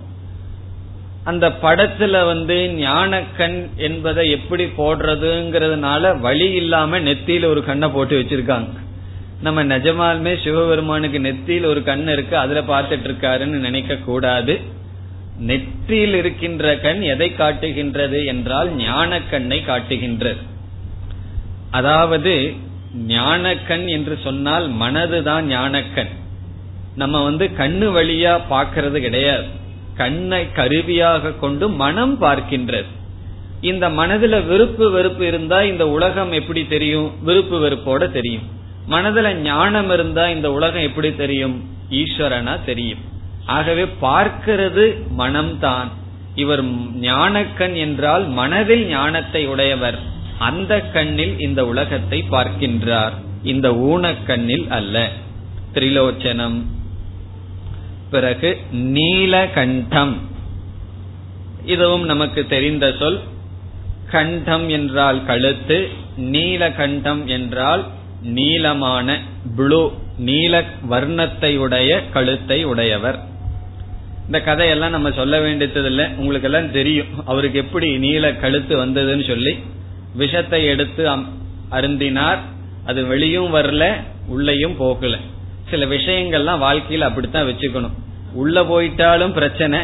அந்த 1.25 1.49
படத்துல 1.49 2.27
வந்து 2.27 2.69
ஞானக்கண் 2.73 3.69
என்பதை 3.77 4.31
எப்படி 4.31 4.65
போடுறதுங்கிறதுனால 4.65 6.21
வழி 6.21 6.51
இல்லாம 6.51 6.99
நெத்தியில 6.99 7.45
ஒரு 7.45 7.65
கண்ணை 7.65 7.89
போட்டு 7.89 8.21
வச்சிருக்காங்க. 8.21 8.83
நம்ம 9.41 9.65
நிஜமாலுமே 9.65 10.43
சிவபெருமானுக்கு 10.43 11.19
நெத்தியில் 11.19 11.67
ஒரு 11.67 11.83
கண் 11.83 12.09
இருக்கு 12.09 12.37
அதுல 12.37 12.61
பார்த்துட்டு 12.61 13.09
இருக்காருன்னு 13.09 13.61
நினைக்க 13.67 13.97
கூடாது. 13.97 14.61
நெற்றியில் 15.39 16.15
இருக்கின்ற 16.15 16.77
கண் 16.77 17.01
எதை 17.01 17.35
காட்டுகின்றது 17.35 18.25
என்றால் 18.25 18.75
ஞான 18.75 19.23
கண்ணை 19.23 19.65
காட்டுகின்றது. 19.65 20.37
அதாவது 21.71 22.53
ஞானக்கண் 23.07 23.87
என்று 23.87 24.19
சொன்னால் 24.25 24.73
மனதுதான் 24.73 25.43
ஞானக்கண். 25.43 26.09
நம்ம 26.97 27.23
வந்து 27.23 27.51
கண்ணு 27.59 27.87
வழியா 27.97 28.41
பார்க்கறது 28.51 28.99
கிடையாது. 28.99 29.45
கண்ணை 29.95 30.53
கருவியாக 30.53 31.33
கொண்டு 31.33 31.69
மனம் 31.69 32.21
பார்க்கின்றது. 32.21 32.87
இந்த 33.61 33.89
மனதுல 33.89 34.47
விருப்பு 34.47 34.91
வெறுப்பு 34.91 35.27
இருந்தா 35.27 35.63
இந்த 35.63 35.89
உலகம் 35.89 36.33
எப்படி 36.33 36.67
தெரியும்? 36.67 37.13
விருப்பு 37.23 37.69
வெறுப்போட 37.69 38.11
தெரியும். 38.11 38.63
மனதுல 38.91 39.33
ஞானம் 39.33 39.91
இருந்தா 39.91 40.29
இந்த 40.29 40.53
உலகம் 40.53 40.83
எப்படி 40.83 41.15
தெரியும்? 41.15 41.65
ஈஸ்வரனா 41.91 42.65
தெரியும். 42.65 42.99
ஆகவே 43.47 43.85
பார்க்கிறது 44.03 44.97
மனம்தான். 45.19 45.89
இவர் 46.35 46.65
ஞானக்கண் 46.95 47.75
என்றால் 47.75 48.29
மனதில் 48.29 48.87
ஞானத்தை 48.87 49.47
உடையவர். 49.47 49.99
அந்த 50.39 50.81
கண்ணில் 50.81 51.41
இந்த 51.41 51.67
உலகத்தை 51.67 52.25
பார்க்கின்றார். 52.31 53.13
இந்த 53.43 53.71
ஊனக்கண்ணில் 53.71 54.69
அல்ல. 54.69 55.11
திரிலோச்சனம். 55.75 56.63
பிறகு 58.11 58.61
நீலகண்டம். 58.73 60.17
இதுவும் 61.65 62.05
நமக்கு 62.05 62.47
தெரிந்த 62.47 62.95
சொல். 62.99 63.21
கண்டம் 64.11 64.69
என்றால் 64.69 65.25
கழுத்து 65.25 65.89
நீலகண்டம் 66.17 67.25
என்றால் 67.25 67.85
நீளமான 68.25 69.23
ப்ளூ 69.57 69.93
நீல 70.19 70.65
வர்ணத்தை 70.91 71.57
உடைய 71.57 72.09
கழுத்தை 72.13 72.65
உடையவர். 72.65 73.19
இந்த 74.27 74.41
கதையெல்லாம் 74.41 74.91
நம்ம 74.91 75.11
சொல்ல 75.11 75.41
வேண்டியதில்லை. 75.41 76.07
உங்களுக்கு 76.17 76.53
எல்லாம் 76.53 76.73
தெரியும். 76.73 77.27
அவருக்கு 77.27 77.59
எப்படி 77.59 77.99
நீல 77.99 78.33
கழுத்து 78.33 78.87
வந்ததுன்னு 78.87 79.27
சொல்லி. 79.27 79.59
விஷத்தை 80.15 80.65
எடுத்து 80.65 81.09
அருந்தினார். 81.71 82.39
அது 82.87 83.07
வெளியும் 83.07 83.55
வரல 83.55 83.93
உள்ளயும் 84.27 84.77
போகல. 84.77 85.17
சில 85.71 85.85
விஷயங்கள்லாம் 85.85 86.59
வாழ்க்கையில் 86.59 87.07
அப்படித்தான் 87.07 87.47
வச்சுக்கணும். 87.47 87.93
உள்ள 88.33 88.63
போயிட்டாலும் 88.63 89.33
பிரச்சனை 89.33 89.81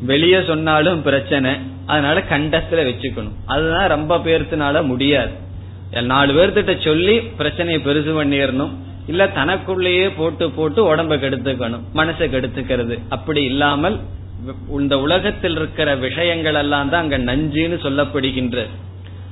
வெளியே 0.00 0.44
சொன்னாலும் 0.46 1.02
பிரச்சனை. 1.02 1.54
அதனால 1.86 2.22
கண்டத்துல 2.30 2.94
வச்சுக்கணும். 2.94 3.32
அதுதான் 3.46 3.88
ரொம்ப 3.88 4.18
பேர்த்துனால 4.18 4.84
முடியாது. 4.84 5.44
நாலு 5.90 6.32
பேர்த்திட்ட 6.32 6.84
சொல்லி 6.84 7.18
பிரச்சனையை 7.20 7.82
பெருசு 7.82 8.12
பண்ணிடணும். 8.18 8.70
இல்ல 9.06 9.28
தனக்குள்ளேயே 9.28 10.10
போட்டு 10.16 10.50
போட்டு 10.50 10.96
உடம்ப 10.96 11.16
கெடுத்துக்கணும். 11.16 11.80
மனசை 11.94 12.26
கெடுத்துக்கிறது. 12.28 12.98
அப்படி 13.08 13.42
இல்லாமல் 13.42 14.00
இந்த 14.78 14.98
உலகத்தில் 14.98 15.56
இருக்கிற 15.56 15.96
விஷயங்கள் 15.96 16.54
எல்லாம் 16.54 16.88
தான் 16.88 17.02
அங்க 17.02 17.18
நஞ்சுன்னு 17.18 17.76
சொல்லப்படுகின்ற. 17.82 18.66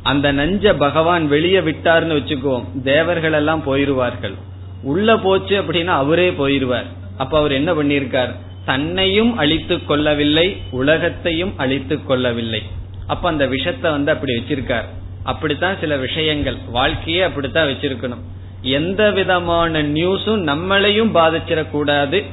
அந்த 0.02 0.32
நஞ்ச 0.32 0.74
பகவான் 0.78 1.28
வெளியே 1.28 1.60
விட்டார்னு 1.60 2.16
வச்சுக்குவோம். 2.18 2.82
தேவர்கள் 2.82 3.32
எல்லாம் 3.32 3.62
போயிருவார்கள். 3.62 4.34
உள்ள 4.82 5.16
போச்சு 5.16 5.62
அப்படின்னா 5.62 5.86
அவரே 5.86 6.30
போயிருவார். 6.30 6.86
அப்ப 7.16 7.38
அவர் 7.38 7.52
என்ன 7.52 7.72
பண்ணியிருக்கார்? 7.72 8.34
தன்னையும் 8.64 9.36
அழித்து 9.36 9.84
கொள்ளவில்லை 9.84 10.56
உலகத்தையும் 10.70 11.52
அழித்து 11.56 12.04
கொள்ளவில்லை. 12.04 12.62
அப்ப 13.06 13.28
அந்த 13.28 13.46
விஷத்தை 13.46 13.90
வந்து 13.90 14.12
அப்படி 14.12 14.32
வச்சிருக்கார். 14.32 14.84
அப்படித்தான் 15.24 15.76
சில 15.80 15.96
விஷயங்கள். 15.96 16.56
வாழ்க்கையே 16.66 17.22
அப்படித்தான் 17.22 17.68
வச்சிருக்கணும். 17.68 18.22
எந்த 18.62 19.10
விதமான 19.10 19.82
நியூஸும் 19.82 20.46
நம்மளையும் 20.50 21.14
பாதிச்சிடக்கூடாது. 21.14 22.24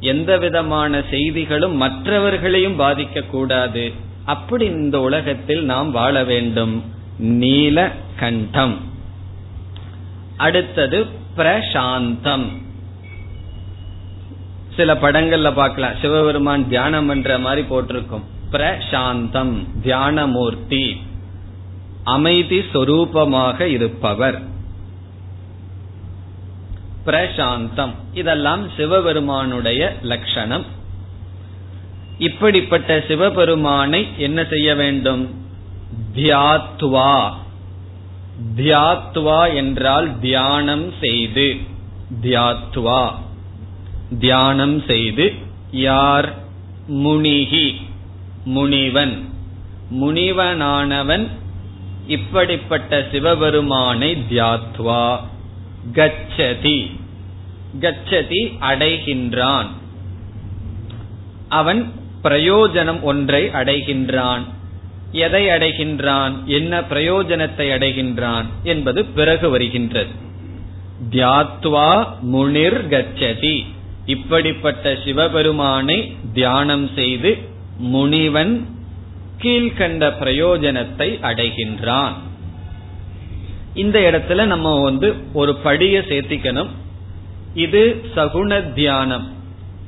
எந்த 0.00 0.38
விதமான 0.38 1.02
செய்திகளும் 1.10 1.76
மற்றவர்களையும் 1.76 2.80
பாதிக்க 2.80 3.26
கூடாது 3.26 3.92
அப்படி 4.24 4.64
இந்த 4.64 5.00
உலகத்தில் 5.00 5.64
நாம் 5.64 5.90
வாழ 5.90 6.24
வேண்டும். 6.24 6.84
நீல 7.18 7.92
கண்டம். 8.16 8.76
அடுத்தது 10.36 11.06
பிரசாந்தம். 11.36 12.44
சில 14.76 14.94
படங்கள்ல 14.94 15.52
பார்க்கலாம். 15.52 15.92
சிவபெருமான் 16.00 16.68
தியானம் 16.68 17.06
பண்ற 17.06 17.38
மாதிரி 17.38 17.66
போட்டிருக்கும். 17.66 18.24
பிரசாந்தம் 18.52 19.66
தியானமூர்த்தி. 19.82 20.96
அமைதி 22.08 22.58
சொரூபமாக 22.58 23.60
இருப்பவர். 23.60 24.42
பிரசாந்தம். 27.06 27.94
இதெல்லாம் 28.14 28.70
சிவபெருமானுடைய 28.76 29.98
லட்சணம். 30.02 30.64
இப்படிப்பட்ட 32.18 33.04
சிவபெருமானை 33.08 34.06
என்ன 34.16 34.44
செய்ய 34.50 34.74
வேண்டும்? 34.74 35.46
தியாத்வா. 36.14 37.32
தியாத்வா 38.56 39.54
என்றால் 39.54 40.18
தியானம் 40.18 40.92
செய்து. 41.00 41.56
தியாத்வா. 42.22 43.10
தியானம் 44.18 44.82
செய்து 44.86 45.32
யார்? 45.72 46.34
முனிகி. 46.88 47.74
முனிவன். 48.44 49.28
முனிவனானவன் 49.90 51.28
இப்படிப்பட்ட 52.08 53.06
சிவபெருமானை 53.12 54.16
தியாத்வா. 54.30 55.16
கச்சதி. 55.92 56.90
கச்சதி 57.80 58.52
அடைகின்றான். 58.60 59.66
அவன் 61.48 61.92
பிரயோஜனம் 62.22 63.00
ஒன்றை 63.00 63.46
அடைகின்றான். 63.46 64.40
எதை 65.12 65.46
அடைகின்றான்? 65.46 66.44
என்ன 66.44 66.80
பிரயோஜனத்தை 66.80 67.72
அடைகின்றான்? 67.72 68.44
என்பது 68.62 69.04
பிறகு 69.04 69.50
வருகின்றது. 69.50 70.10
தியாத்வா 71.10 72.06
முனிர் 72.20 72.88
கச்சதி. 72.88 73.66
இப்படிப்பட்ட 74.06 74.98
சிவபெருமானை 75.04 76.16
தியானம் 76.34 76.90
செய்து 76.94 77.38
முனிவன் 77.78 78.77
கீழ்கண்ட 79.42 80.12
பிரயோஜனத்தை 80.20 81.08
அடைகின்றான். 81.22 82.12
இந்த 83.74 83.98
இடத்துல 83.98 84.44
நம்ம 84.44 84.82
வந்து 84.82 85.14
ஒரு 85.32 85.54
படிய 85.54 85.98
சேர்த்திக்கணும். 85.98 86.68
இது 87.54 88.04
சகுண 88.16 88.72
தியானம். 88.72 89.36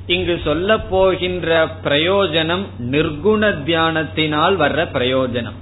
இங்கு 0.06 0.40
சொல்ல 0.44 0.80
போகின்ற 0.80 1.68
பிரயோஜனம் 1.84 2.64
நிர்குண 2.78 3.42
தியானத்தினால் 3.64 4.56
வர்ற 4.56 4.86
பிரயோஜனம். 4.92 5.58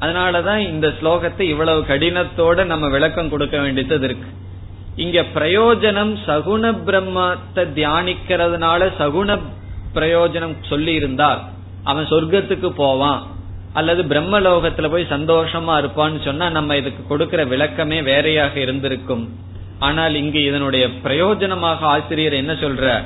அதனாலதான் 0.00 0.58
இந்த 0.58 0.88
ஸ்லோகத்தை 0.88 1.40
இவ்வளவு 1.40 1.80
கடினத்தோட 1.80 2.64
நம்ம 2.64 2.88
விளக்கம் 2.88 3.28
கொடுக்க 3.28 3.60
வேண்டியது 3.60 4.04
இருக்கு. 4.04 4.28
இங்க 4.96 5.24
பிரயோஜனம் 5.34 6.16
சகுண 6.26 6.74
பிரம்மத்தை 6.86 7.64
தியானிக்கிறதுனால 7.76 8.92
சகுண 8.98 9.38
பிரயோஜனம் 9.94 10.54
சொல்லி 10.68 10.94
இருந்தால் 10.94 11.52
அவன் 11.84 12.10
சொர்க்கத்துக்கு 12.10 12.68
போவான். 12.82 13.22
அல்லது 13.72 14.02
பிரம்மலோகத்துல 14.02 14.88
போய் 14.90 15.12
சந்தோஷமா 15.14 15.74
இருப்பான்னு 15.82 16.20
சொன்னா 16.24 16.48
நம்ம 16.48 16.76
இதுக்கு 16.76 17.02
கொடுக்கிற 17.06 17.44
விளக்கமே 17.44 18.02
வேறையாக 18.02 18.60
இருந்திருக்கும். 18.60 19.24
ஆனால் 19.78 20.14
இங்கு 20.14 20.40
இதனுடைய 20.44 20.84
பிரயோஜனமாக 21.04 21.80
ஆசிரியர் 21.94 22.32
என்ன 22.32 22.52
சொல்ற? 22.52 23.02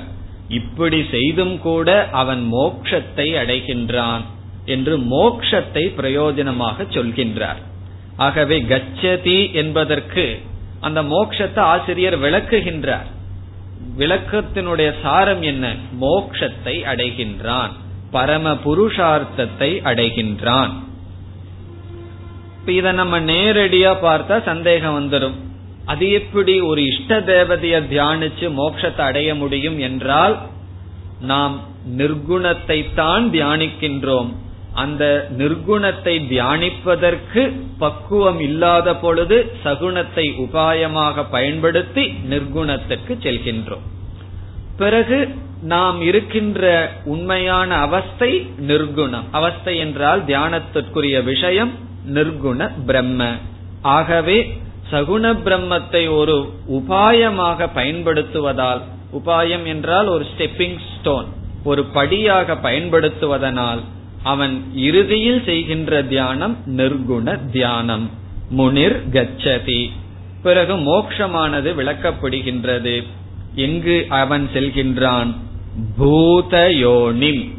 இப்படி 0.49 0.99
செய்தும் 1.11 1.55
கூட 1.61 1.88
அவன் 2.12 2.43
மோக்ஷத்தை 2.53 3.27
அடைகின்றான் 3.43 4.23
என்று 4.64 4.95
மோக்ஷத்தை 5.14 5.85
பிரயோஜனமாக 6.01 6.87
சொல்கின்றார். 6.97 7.61
ஆகவே 8.17 8.57
கச்சதி 8.62 9.53
என்பதற்கு 9.53 10.25
அந்த 10.81 11.03
மோக்ஷத்தை 11.03 11.62
ஆசிரியர் 11.75 12.17
விளக்குகின்றார். 12.21 13.09
விளக்கத்தினுடைய 13.99 14.88
சாரம் 15.03 15.43
என்ன? 15.43 15.75
மோக்ஷத்தை 16.01 16.75
அடைகின்றான். 16.93 17.75
பரம 18.11 18.53
புருஷார்த்தத்தை 18.64 19.71
அடைகின்றான் 19.90 20.73
இத 22.66 22.92
நம்ம 22.92 23.21
நேரடியா 23.21 23.92
பார்த்தா 24.03 24.37
சந்தேகம் 24.44 24.97
வந்துடும் 24.99 25.37
அது 25.85 26.11
எப்படி 26.11 26.55
ஒரு 26.61 26.81
இஷ்ட 26.87 27.21
தேவதைய 27.21 27.77
தியானிச்சு 27.92 28.47
மோட்சத்தை 28.57 29.01
அடைய 29.01 29.35
முடியும் 29.35 29.79
என்றால் 29.79 30.35
நாம் 31.21 31.55
நிர்குணத்தை 31.97 32.94
தான் 32.94 33.31
தியானிக்கின்றோம். 33.31 34.29
அந்த 34.73 35.05
நிர்குணத்தை 35.38 36.14
தியானிப்பதற்கு 36.33 37.42
பக்குவம் 37.79 38.40
இல்லாத 38.40 38.97
பொழுது 38.97 39.37
சகுணத்தை 39.64 40.27
உபாயமாக 40.44 41.25
பயன்படுத்தி 41.31 42.05
நிர்குணத்துக்கு 42.31 43.14
செல்கின்றோம். 43.25 43.87
பிறகு 44.79 45.29
நாம் 45.62 46.01
இருக்கின்ற 46.03 46.93
உண்மையான 47.05 47.75
அவஸ்தை 47.75 48.51
நிர்குணம். 48.69 49.27
அவஸ்தை 49.31 49.77
என்றால் 49.77 50.25
தியானத்திற்குரிய 50.25 51.25
விஷயம் 51.25 51.73
நிர்குண 52.14 52.71
பிரம்ம. 52.87 53.33
ஆகவே 53.83 54.61
சகுண 54.91 55.37
பிரம்மத்தை 55.45 56.17
ஒரு 56.17 56.53
உபாயமாக 56.73 57.69
பயன்படுத்துவதால் 57.75 58.81
உபாயம் 59.12 59.67
என்றால் 59.67 60.07
ஒரு 60.07 60.27
ஸ்டெப்பிங் 60.37 60.79
ஸ்டோன் 60.99 61.27
ஒரு 61.64 61.85
படியாக 61.85 62.55
பயன்படுத்துவதனால் 62.55 63.81
அவன் 64.23 64.55
இறுதியில் 64.75 65.45
செய்கின்ற 65.45 66.03
தியானம் 66.03 66.57
நிர்குண 66.67 67.51
தியானம். 67.51 68.11
முனிர் 68.51 69.09
கச்சதி. 69.09 69.91
பிறகு 70.43 70.75
மோக்ஷமானது 70.75 71.71
விளக்கப்படுகின்றது. 71.75 73.05
எங்கு 73.59 74.07
அவன் 74.09 74.49
செல்கின்றான்? 74.55 75.35
பூதயோனிம். 75.99 77.51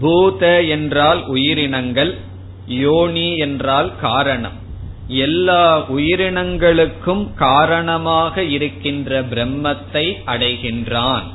பூத 0.00 0.62
என்றால் 0.62 1.26
உயிரினங்கள் 1.26 2.18
யோனி 2.66 3.36
என்றால் 3.36 3.96
காரணம். 4.00 4.62
எல்லா 5.08 5.90
உயிரினங்களுக்கும் 5.90 7.34
காரணமாக 7.34 8.42
இருக்கின்ற 8.42 9.22
பிரம்மத்தை 9.22 10.06
அடைகின்றான். 10.26 11.26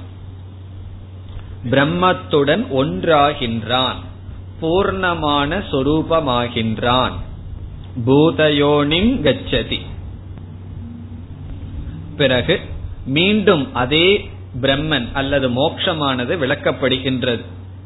பிரம்மத்துடன் 1.70 2.66
ஒன்றாகின்றான். 2.82 4.00
பூர்ணமான 4.62 5.64
சொரூபமாகின்றான். 5.72 7.16
பூதயோனிம் 8.06 9.14
கச்சதி. 9.22 9.80
பிறகு 12.18 12.60
மீண்டும் 13.10 13.64
அதே 13.74 14.10
பிரம்மன் 14.62 15.08
அல்லது 15.14 15.48
மோக்ஷமானது 15.50 16.34
விளக்கப்படுகின்றது. 16.44 17.44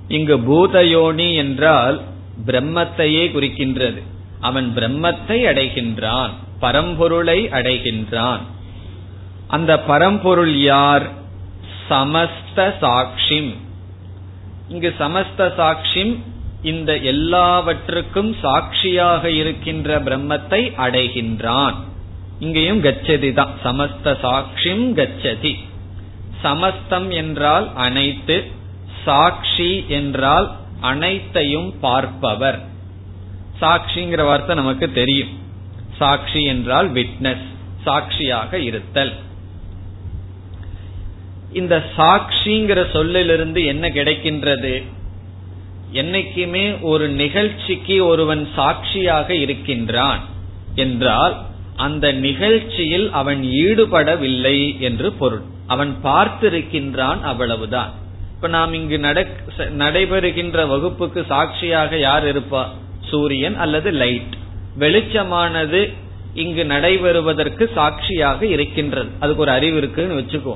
இங்கு 0.08 0.36
பூதயோனி 0.50 1.30
என்றால் 1.36 1.98
பிரம்மத்தையே 2.46 3.24
குறிக்கின்றது. 3.36 4.02
அவன் 4.40 4.68
பிரம்மத்தை 4.76 5.38
அடைகின்றான் 5.52 6.32
பரம்பொருளை 6.60 7.40
அடைகின்றான். 7.58 8.44
அந்த 9.48 9.72
பரம்பொருள் 9.80 10.56
யார்? 10.72 11.06
சமஸ்த 11.90 12.68
சாட்சிம் 12.82 13.52
இங்கு 14.70 14.90
சமஸ்த 15.00 15.48
சாட்சிம் 15.60 16.14
இந்த 16.62 16.92
எல்லாவற்றுக்கும் 17.12 18.32
சாட்சியாக 18.42 19.32
இருக்கின்ற 19.32 20.00
பிரம்மத்தை 20.00 20.62
அடைகின்றான். 20.86 21.78
இங்கேயும் 22.44 22.82
கச்சதி 22.82 23.30
தான். 23.34 23.54
சமஸ்த 23.64 24.16
சாட்சிம் 24.26 24.86
கச்சதி. 25.00 25.54
சமஸ்தம் 26.42 27.10
என்றால் 27.22 27.68
அனைத்து 27.86 28.38
சாட்சி 29.06 29.72
என்றால் 30.00 30.48
அனைத்தையும் 30.92 31.70
பார்ப்பவர். 31.80 32.60
சாட்சிங்கிற 33.62 34.22
வார்த்தை 34.26 34.54
நமக்கு 34.56 34.88
தெரியும். 34.92 35.34
சாட்சி 35.98 36.42
என்றால் 36.44 36.88
விட்னஸ் 36.92 37.46
சாட்சியாக 37.84 38.60
இருத்தல். 38.70 39.14
இந்த 41.52 41.76
சாட்சிங்கிற 41.98 42.80
சொல்லிலிருந்து 42.92 43.62
என்ன 43.66 43.88
கிடைக்கின்றது? 43.90 44.74
என்னைக்குமே 46.02 46.66
ஒரு 46.92 47.06
நிகழ்ச்சிக்கு 47.22 47.98
ஒருவன் 48.06 48.44
சாட்சியாக 48.56 49.36
இருக்கின்றான் 49.36 50.22
என்றால் 50.76 51.36
அந்த 51.76 52.06
நிகழ்ச்சியில் 52.12 53.12
அவன் 53.12 53.42
ஈடுபடவில்லை 53.66 54.80
என்று 54.80 55.14
பொருள். 55.14 55.44
அவன் 55.68 55.92
பார்த்திருக்கின்றான் 56.04 57.22
அவ்வளவுதான். 57.22 57.92
இப்ப 58.36 58.48
நாம் 58.48 58.74
இங்கு 58.74 58.98
நடைபெறுகின்ற 59.84 60.68
வகுப்புக்கு 60.68 61.26
சாட்சியாக 61.28 62.00
யார் 62.00 62.26
இருப்பா? 62.34 62.64
சூரியன் 63.10 63.58
அல்லது 63.58 63.92
லைட். 63.92 64.36
வெளிச்சமானது 64.80 65.82
இங்கு 66.34 66.66
நடைபெறுவதற்கு 66.66 67.64
சாட்சியாக 67.74 68.46
இருக்கின்றது. 68.46 69.10
அதுக்கு 69.20 69.42
ஒரு 69.42 69.52
அறிவு 69.52 69.78
இருக்குன்னு 69.78 70.20
வச்சுக்கோ. 70.20 70.56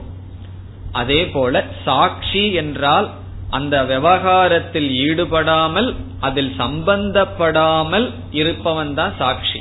அதே 0.91 1.21
போல 1.27 1.65
சாட்சி 1.85 2.53
என்றால் 2.53 3.09
அந்த 3.49 3.83
விவகாரத்தில் 3.83 4.89
ஈடுபடாமல் 5.07 5.95
அதில் 6.19 6.53
சம்பந்தப்படாமல் 6.59 8.07
இருப்பவன் 8.31 8.93
தான் 8.93 9.13
சாட்சி. 9.17 9.59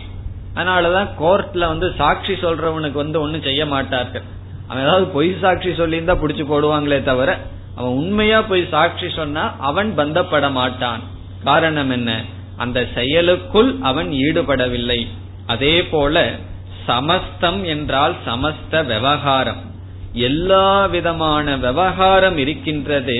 அதனாலதான் 0.57 1.09
கோர்ட்ல 1.21 1.59
வந்து 1.59 1.93
சாட்சி 1.97 2.33
சொல்றவனுக்கு 2.33 2.93
வந்து 2.93 3.21
ஒன்னும் 3.21 3.43
செய்ய 3.43 3.67
மாட்டார்கள். 3.67 4.23
அவன் 4.67 4.83
ஏதாவது 4.83 5.07
பொய் 5.07 5.37
சாட்சி 5.41 5.69
சொல்லியிருந்தா 5.69 6.15
புடிச்சு 6.23 6.45
போடுவாங்களே 6.53 7.03
தவிர 7.03 7.39
அவன் 7.75 7.93
உண்மையா 7.93 8.43
போய் 8.43 8.69
சாட்சி 8.71 9.09
சொன்னா 9.09 9.55
அவன் 9.59 9.99
பந்தப்பட 9.99 10.53
மாட்டான். 10.53 11.01
காரணம் 11.45 11.91
என்ன? 11.91 12.11
அந்த 12.57 12.81
செயலுக்குள் 12.95 13.79
அவன் 13.81 14.09
ஈடுபடவில்லை. 14.11 15.07
அதே 15.47 15.85
போல 15.85 16.31
சமஸ்தம் 16.87 17.65
என்றால் 17.65 18.15
சமஸ்த 18.27 18.85
விவகாரம். 18.87 19.63
எல்லா 20.13 20.87
விதமான 20.87 21.57
விவகாரம் 21.57 22.39
இருக்கின்றது 22.39 23.19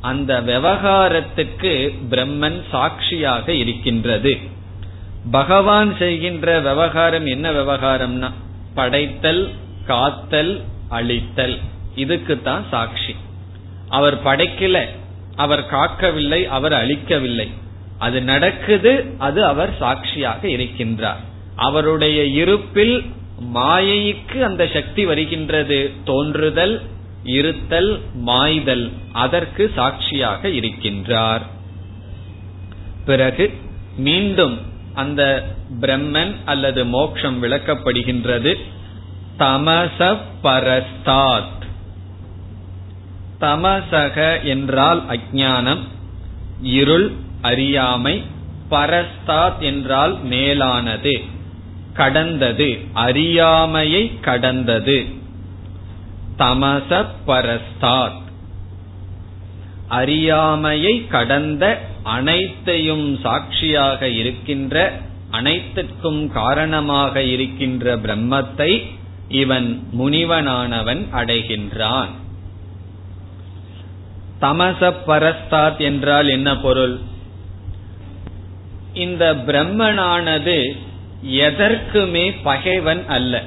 அந்த 0.00 0.40
விவகாரத்துக்கு 0.40 1.72
பிரம்மன் 2.10 2.60
சாட்சியாக 2.70 3.52
இருக்கின்றது. 3.52 4.38
பகவான் 5.30 5.96
செய்கின்ற 5.96 6.60
விவகாரம் 6.60 7.26
என்ன 7.26 7.52
விவகாரம்னா? 7.52 8.32
படைத்தல் 8.74 9.50
காத்தல் 9.86 10.64
அழித்தல். 10.88 11.58
இதுக்கு 11.94 12.42
தான் 12.42 12.64
சாட்சி. 12.70 13.14
அவர் 13.88 14.22
படைக்கல 14.22 14.84
அவர் 15.36 15.66
காக்கவில்லை 15.70 16.46
அவர் 16.46 16.72
அழிக்கவில்லை. 16.72 17.48
அது 17.98 18.22
நடக்குது 18.22 19.04
அது 19.18 19.44
அவர் 19.44 19.76
சாட்சியாக 19.76 20.48
இருக்கின்றார். 20.48 21.24
அவருடைய 21.56 22.24
இருப்பில் 22.24 23.04
மாயைக்கு 23.54 24.40
அந்த 24.40 24.68
சக்தி 24.72 25.04
வருகின்றது. 25.04 25.92
தோன்றுதல் 26.04 26.82
இருத்தல் 27.24 28.00
மாய்தல். 28.14 28.90
அதற்கு 29.12 29.72
சாட்சியாக 29.74 30.48
இருக்கின்றார். 30.48 31.42
பிறகு 33.06 33.54
மீண்டும் 33.96 34.74
அந்த 34.96 35.44
பிரம்மன் 35.80 36.34
அல்லது 36.44 36.86
மோக்ஷம் 36.86 37.42
விளக்கப்படுகின்றது. 37.42 38.54
தமச 39.38 40.16
பரஸ்தாத். 40.42 41.54
தமசக 43.40 44.42
என்றால் 44.42 45.02
அஜானம் 45.06 45.82
இருள் 46.62 47.12
அறியாமை 47.42 48.22
பரஸ்தாத் 48.70 49.58
என்றால் 49.58 50.22
மேலானது 50.22 51.24
கடந்தது 51.92 52.70
அறியாமையை 52.92 54.20
கடந்தது. 54.20 55.06
தமச 56.38 57.06
பரஸ்தாத். 57.26 58.24
அறியாமையை 59.88 61.06
கடந்த 61.06 61.64
அனைத்தையும் 62.06 63.18
சாட்சியாக 63.20 64.08
இருக்கின்ற 64.08 65.00
அனைத்திற்கும் 65.30 66.32
காரணமாக 66.32 67.22
இருக்கின்ற 67.22 67.96
பிரம்மத்தை 67.96 68.84
இவன் 69.28 69.68
முனிவனானவன் 69.98 71.02
அடைகின்றான். 71.12 72.12
தமச 74.40 74.92
பரஸ்தாத் 75.06 75.78
என்றால் 75.78 76.28
என்ன 76.28 76.56
பொருள்? 76.56 76.98
இந்த 78.94 79.34
பிரம்மனானது 79.46 80.58
எதற்குமே 81.26 82.34
பகைவன் 82.42 83.04
அல்ல. 83.06 83.42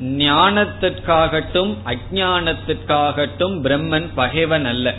ஞானத்திற்காகட்டும் 0.00 1.72
அஜானத்திற்காகட்டும் 1.84 3.56
பிரம்மன் 3.62 4.08
பகைவன் 4.14 4.64
அல்ல. 4.64 4.94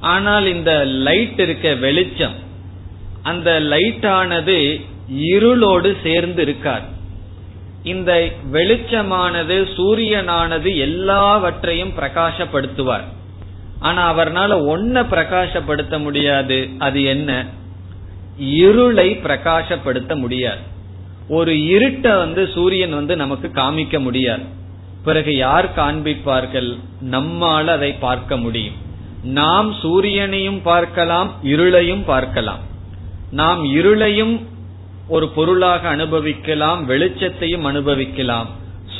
ஆனால் 0.00 0.46
இந்த 0.46 0.84
லைட் 0.84 1.40
இருக்க 1.40 1.74
வெளிச்சம் 1.74 2.34
அந்த 3.22 3.60
லைட் 3.60 4.06
ஆனது 4.06 4.80
இருளோடு 5.12 5.96
சேர்ந்து 6.02 6.42
இருக்கார். 6.42 6.82
இந்த 7.82 8.28
வெளிச்சமானது 8.52 9.68
சூரியனானது 9.76 10.76
எல்லாவற்றையும் 10.76 11.92
பிரகாசப்படுத்துவார். 11.96 13.04
ஆனா 13.80 14.18
அவர்னால 14.18 14.52
ஒன்ன 14.54 15.04
பிரகாசப்படுத்த 15.10 15.98
முடியாது 15.98 16.68
அது 16.78 17.02
என்ன? 17.02 17.46
இருளை 18.38 19.20
பிரகாசப்படுத்த 19.22 20.16
முடியாது. 20.16 20.60
ஒரு 21.28 21.64
இருட்ட 21.64 22.16
வந்து 22.16 22.48
சூரியன் 22.54 22.94
வந்து 22.94 23.16
நமக்கு 23.16 23.50
காமிக்க 23.54 24.00
முடியாது. 24.00 24.42
பிறகு 25.04 25.36
யார் 25.36 25.74
காண்பிப்பார்கள்? 25.76 26.78
நம்மால் 27.00 27.68
அதை 27.68 27.92
பார்க்க 27.92 28.36
முடியும். 28.36 28.86
நாம் 29.22 29.74
சூரியனையும் 29.82 30.60
பார்க்கலாம் 30.62 31.34
இருளையும் 31.44 32.04
பார்க்கலாம். 32.04 32.58
நாம் 33.30 33.64
இருளையும் 33.64 34.40
ஒரு 35.08 35.28
பொருளாக 35.28 35.88
அனுபவிக்கலாம் 35.88 36.88
வெளிச்சத்தையும் 36.88 37.64
அனுபவிக்கலாம். 37.64 38.48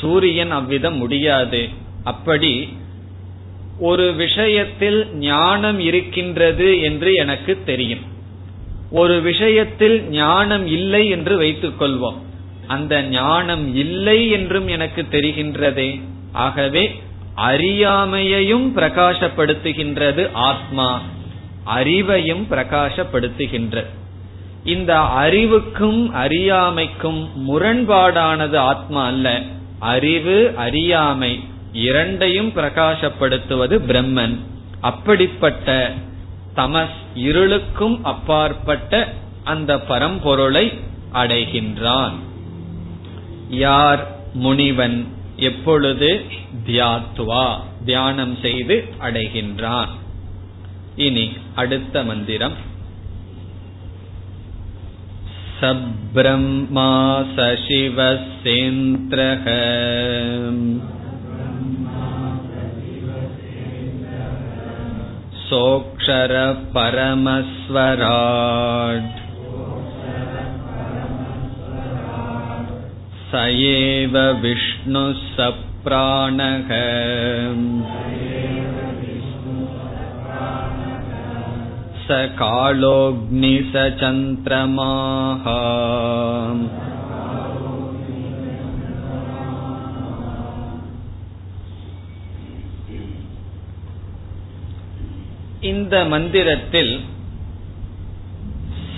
சூரியன் 0.00 0.50
அவ்விதம் 0.50 0.96
முடியாது. 0.96 1.68
அப்படி 2.04 2.68
ஒரு 3.78 4.14
விஷயத்தில் 4.14 5.14
ஞானம் 5.14 5.80
இருக்கின்றது 5.80 6.80
என்று 6.80 7.14
எனக்கு 7.14 7.58
தெரியும். 7.64 8.00
ஒரு 8.90 9.20
விஷயத்தில் 9.20 10.08
ஞானம் 10.08 10.66
இல்லை 10.66 11.08
என்று 11.08 11.36
வைத்துக் 11.36 11.82
கொள்வோம் 11.82 12.16
அந்த 12.66 13.02
ஞானம் 13.02 13.74
இல்லை 13.74 14.30
என்றும் 14.30 14.68
எனக்கு 14.68 15.06
தெரிகின்றதே. 15.10 16.00
ஆகவே 16.32 17.00
அறியாமையையும் 17.38 18.76
பிரகாசப்படுத்துகின்றது 18.76 20.30
ஆத்மா. 20.32 21.02
அறிவையும் 21.66 22.44
பிரகாசப்படுத்துகின்றது. 22.50 23.86
இந்த 24.64 25.00
அறிவுக்கும் 25.00 26.14
அறியாமைக்கும் 26.14 27.50
முரண்பாடானது 27.50 28.56
ஆத்மா 28.56 29.06
அல்ல. 29.06 29.42
அறிவு 29.78 30.52
அறியாமை 30.56 31.44
இரண்டையும் 31.72 32.50
பிரகாசப்படுத்துவது 32.50 33.78
பிரம்மன். 33.88 34.36
அப்படிப்பட்ட 34.80 35.92
தமஸ் 36.56 36.98
இருளுக்கும் 37.16 37.98
அப்பாற்பட்ட 38.02 39.12
அந்த 39.44 39.76
பரம்பொருளை 39.76 40.78
அடைகின்றான். 41.14 42.12
யார் 43.48 44.06
முனிவன்? 44.34 45.16
எப்பொழுது 45.49 46.09
தியாத்வா 46.65 47.45
தியானம் 47.85 48.35
செய்து 48.41 48.75
அடைகின்றான் 49.01 49.93
இனி 50.97 51.25
அடுத்த 51.55 52.03
மந்திரம் 52.03 52.57
சப்ரம்மா 55.59 56.89
சசிவசேந்திரக 57.35 58.25
सोऽक्षर 65.45 66.31
परमस्वराट् 66.75 68.03
स 73.25 73.41
एव 73.71 74.15
विष्णुः 74.41 74.76
स 74.87 75.49
प्राणः 75.83 76.69
स 82.05 82.19
कालोऽग्नि 82.39 83.53
स 83.71 83.83
चन्द्रमाः 84.01 85.45
இந்த 95.61 95.95
மந்திரத்தில் 96.05 96.93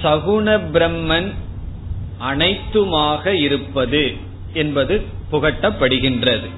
சகுண 0.03 0.47
பிரம்மன் 0.73 1.29
அனைத்துமாக 2.19 3.33
இருப்பது 3.37 4.03
என்பது 4.53 4.95
புகட்டப்படுகின்றது. 5.32 6.48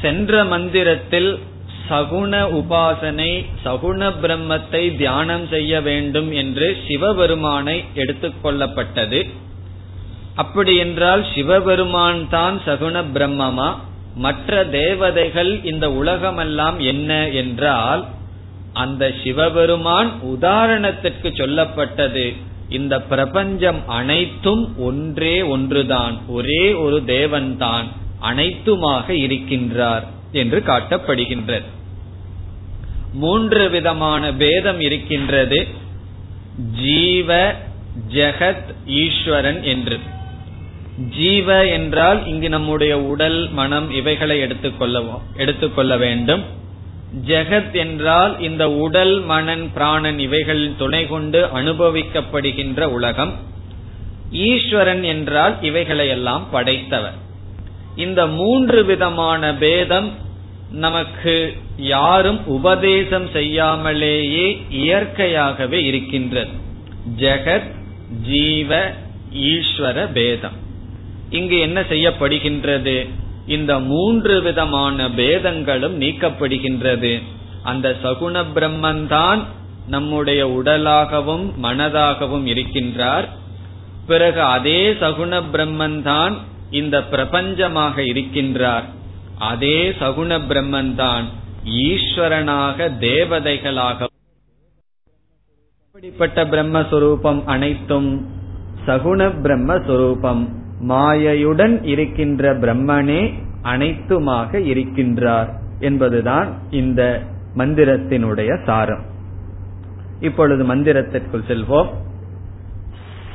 சென்ற 0.00 0.44
மந்திரத்தில் 0.44 1.30
சகுண 1.88 2.32
உபாசனை 2.58 3.32
சகுண 3.64 4.08
பிரம்மத்தை 4.22 4.96
தியானம் 4.96 5.48
செய்ய 5.48 5.80
வேண்டும் 5.80 6.30
என்று 6.32 6.68
சிவபெருமானை 6.86 7.84
எடுத்துக்கொள்ளப்பட்டது 7.94 9.20
அப்படி 10.34 10.76
என்றால் 10.76 11.22
சிவபெருமான் 11.34 12.28
தான் 12.28 12.56
சகுண 12.66 12.96
பிரம்மமா? 13.14 13.68
மற்ற 14.14 14.64
தேவதைகள் 14.64 15.64
இந்த 15.64 15.86
உலகமெல்லாம் 15.92 16.78
என்ன 16.78 17.28
என்றால் 17.28 18.02
அந்த 18.72 19.12
சிவபெருமான் 19.22 20.10
உதாரணத்திற்கு 20.34 21.28
சொல்லப்பட்டது. 21.40 22.26
இந்த 22.68 23.00
பிரபஞ்சம் 23.00 23.88
அனைத்தும் 23.88 24.78
ஒன்றே 24.78 25.42
ஒன்றுதான் 25.42 26.20
ஒரே 26.26 26.72
ஒரு 26.72 27.04
தேவன் 27.04 27.56
தான் 27.56 27.86
அனைத்துமாக 28.22 29.12
இருக்கின்றார் 29.12 30.06
என்று 30.32 30.62
காட்டப்படுகின்றது. 30.66 31.64
மூன்று 33.12 33.70
விதமான 33.70 34.34
பேதம் 34.34 34.80
இருக்கின்றது. 34.80 35.66
ஜீவ 36.82 37.54
ஜெகத் 38.14 38.74
ஈஸ்வரன் 38.86 39.62
என்று. 39.62 39.98
ஜீவ 41.16 41.66
என்றால் 41.66 42.26
இங்கு 42.26 42.48
நம்முடைய 42.48 43.00
உடல் 43.00 43.50
மனம் 43.50 43.90
இவைகளை 43.90 44.42
எடுத்துக்கொள்ளவும் 44.42 45.22
எடுத்துக்கொள்ள 45.36 45.96
வேண்டும். 45.96 46.42
ஜெகத் 47.24 47.72
என்றால் 47.72 48.40
இந்த 48.40 48.70
உடல் 48.70 49.20
மனன் 49.20 49.70
பிராணன் 49.72 50.18
இவைகளின் 50.18 50.74
துணை 50.78 51.06
கொண்டு 51.06 51.46
அனுபவிக்கப்படுகின்ற 51.54 52.80
உலகம். 52.80 53.34
ஈஸ்வரன் 54.30 55.02
என்றால் 55.02 55.56
இவைகளையெல்லாம் 55.62 56.46
படைத்தவர். 56.50 57.14
இந்த 57.96 58.26
மூன்று 58.26 58.84
விதமான 58.84 59.54
பேதம் 59.54 60.14
நமக்கு 60.70 61.56
யாரும் 61.76 62.46
உபதேசம் 62.46 63.28
செய்யாமலேயே 63.32 64.62
இயற்கையாகவே 64.70 65.84
இருக்கின்றது. 65.84 66.50
ஜெகத் 67.16 67.70
ஜீவ 68.28 68.90
ஈஸ்வர 69.34 70.12
பேதம். 70.12 70.64
இங்கு 71.30 71.58
என்ன 71.58 71.80
செய்யப்படுகின்றது? 71.80 73.08
இந்த 73.46 73.78
மூன்று 73.78 74.42
விதமான 74.42 75.08
பேதங்களும் 75.08 76.00
நீக்கப்படுகின்றது. 76.00 77.22
அந்த 77.62 77.96
சகுண 78.02 78.44
பிரம்மன்தான் 78.54 79.42
நம்முடைய 79.88 80.46
உடலாகவும் 80.46 81.52
மனதாகவும் 81.62 82.46
இருக்கின்றார். 82.46 83.28
பிறகு 84.06 84.42
அதே 84.42 84.92
சகுண 84.92 85.42
பிரம்மன்தான் 85.52 86.36
இந்த 86.70 86.98
பிரபஞ்சமாக 87.10 88.02
இருக்கின்றார். 88.02 88.84
அதே 89.38 89.90
சகுண 89.90 90.40
பிரம்மன்தான் 90.48 91.24
ஈஸ்வரனாக 91.64 92.90
தேவதைகளாக 93.00 94.06
இப்படிப்பட்ட 95.86 96.44
பிரம்மஸ்வரூபம் 96.44 97.42
அனைத்தும் 97.44 98.26
சகுண 98.86 99.32
பிரம்மஸ்வரூபம். 99.42 100.48
மாயையுடன் 100.82 101.84
இருக்கின்ற 101.84 102.58
பிரம்மனே 102.58 103.32
அனைத்துமாக 103.62 104.58
இருக்கின்றார் 104.58 105.52
என்பதுதான் 105.78 106.48
இந்த 106.70 107.22
மந்திரத்தினுடைய 107.56 108.64
சாரம். 108.64 109.02
இப்பொழுது 110.20 110.74
மந்திரத்திற்குள் 110.74 111.46
செல்வோம். 111.48 111.88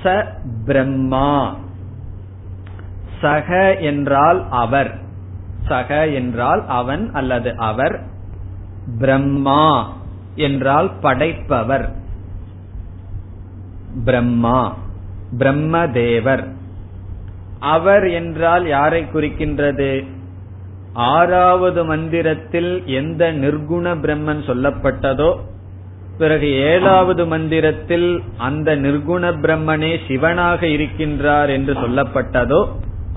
ச 0.04 0.26
பிரம்மா. 0.66 1.58
சக 3.22 3.76
என்றால் 3.76 4.48
அவர். 4.50 5.00
சக 5.68 6.08
என்றால் 6.08 6.68
அவன் 6.68 7.10
அல்லது 7.14 7.56
அவர். 7.56 8.04
பிரம்மா 9.00 9.98
என்றால் 10.36 10.92
படைப்பவர். 11.02 11.92
பிரம்மா. 14.06 14.78
பிரம்மதேவர். 15.38 16.60
அவர் 17.62 18.10
என்றால் 18.10 18.68
யாரை 18.68 19.04
குறிக்கின்றது? 19.04 20.06
ஆறாவது 20.94 21.86
மந்திரத்தில் 21.86 22.84
எந்த 22.86 23.32
நிர்குண 23.32 23.94
பிரம்மன் 24.04 24.42
சொல்லப்பட்டதோ 24.48 25.36
பிறகு 26.18 26.52
ஏழாவது 26.52 27.26
மந்திரத்தில் 27.26 28.24
அந்த 28.38 28.76
நிர்குண 28.76 29.24
பிரம்மனே 29.44 30.00
சிவனாக 30.08 30.68
இருக்கின்றார் 30.68 31.50
என்று 31.50 31.74
சொல்லப்பட்டதோ 31.74 32.68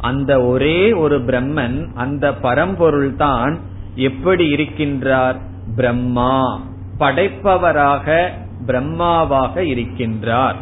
அந்த 0.00 0.42
ஒரே 0.42 0.92
ஒரு 0.92 1.18
பிரம்மன் 1.18 1.88
அந்த 1.94 2.34
பரம்பொருள் 2.34 3.16
தான் 3.16 3.58
எப்படி 3.94 4.54
இருக்கின்றார்? 4.54 5.36
பிரம்மா 5.76 6.60
படைப்பவராக 6.98 8.28
பிரம்மாவாக 8.66 9.54
இருக்கின்றார். 9.56 10.56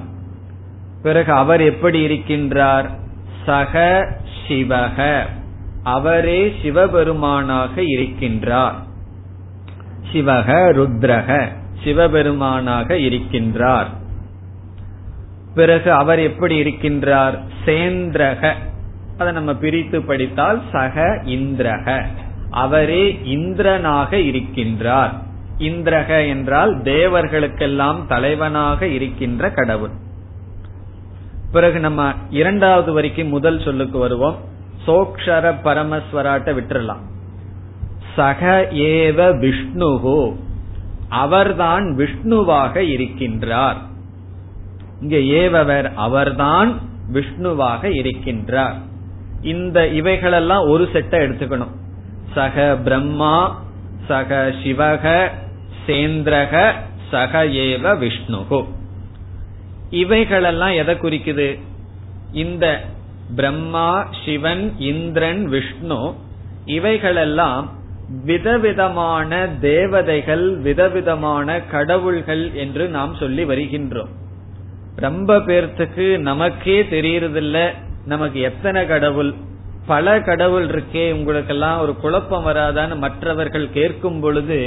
பிறகு 1.03 1.33
அவர் 1.33 1.61
எப்படி 1.61 2.07
இருக்கின்றார்? 2.07 2.89
சக 3.47 4.07
சிவக. 4.49 5.23
அவரே 5.83 6.55
சிவபெருமானாக 6.63 7.71
இருக்கின்றார். 7.77 8.75
சிவக 10.13 10.71
ருத்ரக 10.73 11.49
சிவபெருமானாக 11.85 12.95
இருக்கின்றார். 12.95 13.87
பிறகு 15.55 15.93
அவர் 15.93 16.19
எப்படி 16.19 16.63
இருக்கின்றார்? 16.63 17.39
சேந்திரக. 17.65 18.53
அதை 19.19 19.33
நம்ம 19.33 19.55
பிரித்து 19.55 20.03
படித்தால் 20.03 20.63
சக 20.73 21.23
இந்திரக. 21.25 22.05
அவரே 22.51 23.21
இந்திரனாக 23.25 24.17
இருக்கின்றார். 24.17 25.11
இந்திரக 25.59 26.29
என்றால் 26.29 26.83
தேவர்களுக்கெல்லாம் 26.83 28.07
தலைவனாக 28.07 28.87
இருக்கின்ற 28.87 29.51
கடவுள். 29.51 29.91
பிறகு 31.53 31.81
நம்ம 31.81 32.13
இரண்டாவது 32.31 32.93
வரைக்கும் 32.93 33.29
முதல் 33.29 33.63
சொல்லுக்கு 33.63 33.99
வருவோம். 33.99 34.37
சோக்ஷர 34.87 35.55
பரமஸ்வராட்ட 35.65 36.53
விட்டுறலாம். 36.53 37.03
சக 38.17 38.69
ஏவ 38.71 39.19
விஷ்ணுகோ 39.37 40.37
அவர்தான் 41.09 41.97
விஷ்ணுவாக 41.97 42.81
இருக்கின்றார். 42.81 43.77
இங்க 45.01 45.17
ஏவவர் 45.17 45.95
அவர்தான் 45.95 46.79
விஷ்ணுவாக 47.13 47.89
இருக்கின்றார். 47.89 48.75
இந்த 49.43 49.89
இவைகளெல்லாம் 49.89 50.69
ஒரு 50.69 50.89
செட்டை 50.93 51.21
எடுத்துக்கணும். 51.21 51.75
சக 52.35 52.77
பிரம்மா 52.85 53.63
சக 54.09 54.53
சிவக 54.65 55.29
சேந்திரக 55.87 56.73
சக 57.11 57.45
ஏவ 57.45 57.99
விஷ்ணுகு 57.99 58.65
இவைகளெல்லாம் 59.93 60.73
எதை 60.73 60.95
குறிக்குது? 60.95 61.49
இந்த 62.33 62.67
பிரம்மா 63.37 63.91
சிவன் 64.25 64.75
இந்திரன் 64.79 65.45
விஷ்ணு 65.49 66.15
இவைகளெல்லாம் 66.65 67.71
விதவிதமான 68.25 69.49
தேவதைகள் 69.61 70.57
விதவிதமான 70.57 71.61
கடவுள்கள் 71.61 72.55
என்று 72.55 72.89
நாம் 72.89 73.15
சொல்லி 73.15 73.45
வருகின்றோம். 73.45 74.13
ரொம்ப 74.97 75.39
பேர்த்துக்கு 75.39 76.19
நமக்கே 76.19 76.83
தெரியறதில்ல 76.83 77.73
நமக்கு 78.05 78.41
எத்தனை 78.41 78.87
கடவுள்? 78.87 79.35
பல 79.87 80.21
கடவுள் 80.21 80.67
இருக்கே 80.67 81.13
உங்களுக்கெல்லாம் 81.13 81.81
ஒரு 81.81 81.97
குழப்பம் 81.97 82.47
வராதான்னு 82.47 82.97
மற்றவர்கள் 82.97 83.73
கேட்கும் 83.73 84.21
பொழுது 84.21 84.59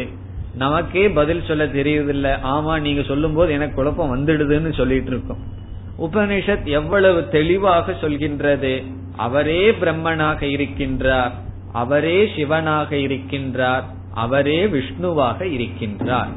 நமக்கே 0.58 1.10
பதில் 1.10 1.44
சொல்ல 1.48 1.66
தெரியுதில்ல. 1.66 2.48
ஆமா 2.48 2.82
நீங்க 2.82 3.02
சொல்லும் 3.02 3.34
போது 3.34 3.52
எனக்கு 3.52 3.76
குழப்பம் 3.76 4.16
வந்துடுதுன்னு 4.16 4.74
சொல்லிட்டு 4.74 5.10
இருக்கோம் 5.10 5.54
உபனிஷத் 6.02 6.64
எவ்வளவு 6.64 7.30
தெளிவாக 7.30 7.92
சொல்கின்றது. 7.92 8.86
அவரே 9.18 9.72
பிரம்மனாக 9.72 10.46
இருக்கின்றார். 10.46 11.32
அவரே 11.72 12.32
சிவனாக 12.36 12.96
இருக்கின்றார். 12.96 13.84
அவரே 14.14 14.66
விஷ்ணுவாக 14.66 15.46
இருக்கின்றார். 15.46 16.28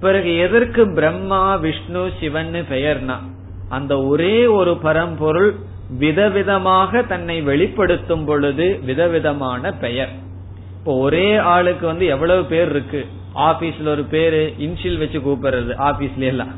பிறகு 0.00 0.36
எதற்கு 0.36 0.92
பிரம்மா 0.92 1.56
விஷ்ணு 1.56 2.10
சிவன் 2.20 2.52
பெயர்னா? 2.52 3.16
அந்த 3.68 4.04
ஒரே 4.04 4.46
ஒரு 4.46 4.76
பரம்பொருள் 4.76 5.54
விதவிதமாக 6.00 7.06
தன்னை 7.06 7.42
வெளிப்படுத்தும் 7.42 8.24
பொழுது 8.24 8.80
விதவிதமான 8.84 9.72
பெயர். 9.72 10.08
இப்போ 10.78 10.98
ஒரே 10.98 11.36
ஆளுக்கு 11.36 11.86
வந்து 11.86 12.06
எவ்வளவு 12.06 12.44
பேர் 12.44 12.70
இருக்கு? 12.70 13.06
ஆபீஸ்ல 13.34 13.88
ஒரு 13.88 14.04
பேரு 14.04 14.54
இன்சில் 14.58 14.98
வச்சு 14.98 15.18
கூப்பிடுறது 15.18 15.74
ஆபீஸ்ல 15.78 16.18
எல்லாம். 16.18 16.52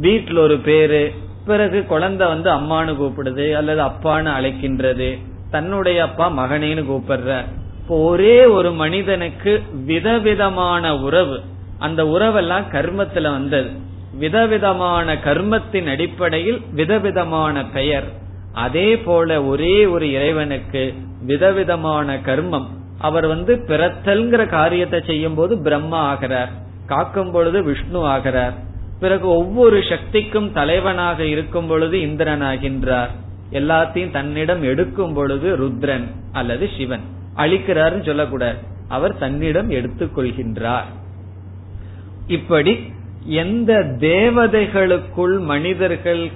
வீட்டுல 0.00 0.38
ஒரு 0.38 0.58
பேரு 0.58 1.12
பிறகு 1.46 1.84
குழந்தை 1.84 2.26
வந்து 2.26 2.50
அம்மானு 2.50 2.86
கூப்பிடுது 2.86 3.52
அல்லது 3.52 3.82
அப்பான்னு 3.82 4.32
அழைக்கின்றது 4.38 5.18
தன்னுடைய 5.50 6.02
அப்பா 6.02 6.30
மகனேன்னு 6.30 6.84
கூப்பிடுற. 6.90 7.44
இப்போ 7.78 7.96
ஒரே 7.98 8.44
ஒரு 8.44 8.72
மனிதனுக்கு 8.72 9.62
விதவிதமான 9.84 10.98
உறவு. 10.98 11.40
அந்த 11.78 12.04
உறவெல்லாம் 12.04 12.64
கர்மத்துல 12.72 13.22
வந்தது. 13.22 13.70
விதவிதமான 14.18 15.14
கர்மத்தின் 15.14 15.90
அடிப்படையில் 15.90 16.60
விதவிதமான 16.72 17.66
பெயர். 17.66 18.04
அதே 18.52 18.98
போல 18.98 19.44
ஒரே 19.44 19.86
ஒரு 19.86 20.12
இறைவனுக்கு 20.12 20.94
விதவிதமான 21.22 22.16
கர்மம். 22.16 22.66
அவர் 22.98 23.26
வந்து 23.26 23.64
பிறத்தல்ங்கிற 23.66 24.48
காரியத்தை 24.48 25.00
செய்யும் 25.06 25.34
போது 25.34 25.58
பிரம்மா 25.58 26.00
ஆகிறார். 26.00 26.48
காக்கும் 26.86 27.30
பொழுது 27.30 27.62
விஷ்ணு 27.62 28.04
ஆகிறார். 28.04 28.52
பிறகு 29.00 29.28
ஒவ்வொரு 29.28 29.82
சக்திக்கும் 29.88 30.52
தலைவனாக 30.52 31.24
இருக்கும் 31.24 31.66
பொழுது 31.66 32.00
இந்திரன் 32.00 32.42
ஆகின்றார். 32.42 33.08
எல்லாத்தையும் 33.50 34.10
தன்னிடம் 34.10 34.62
எடுக்கும் 34.62 35.14
பொழுது 35.14 35.56
ருத்ரன் 35.56 36.04
அல்லது 36.32 36.70
சிவன். 36.76 37.00
அழிக்கிறாருன்னு 37.36 38.04
சொல்லக்கூடாது. 38.04 38.58
அவர் 38.88 39.18
தன்னிடம் 39.18 39.70
எடுத்துக்கொள்கின்றார். 39.70 40.84
இப்படி 42.26 42.92
எந்த 43.24 43.72
தேவதைகளுக்குள் 44.00 45.40
மனிதர்கள் 45.40 46.30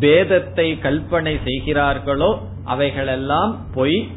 பேதத்தை 0.00 0.68
கல்பனை 0.82 1.38
செய்கிறார்களோ 1.44 2.38
அவைகளெல்லாம் 2.64 3.58
பொய் 3.74 4.08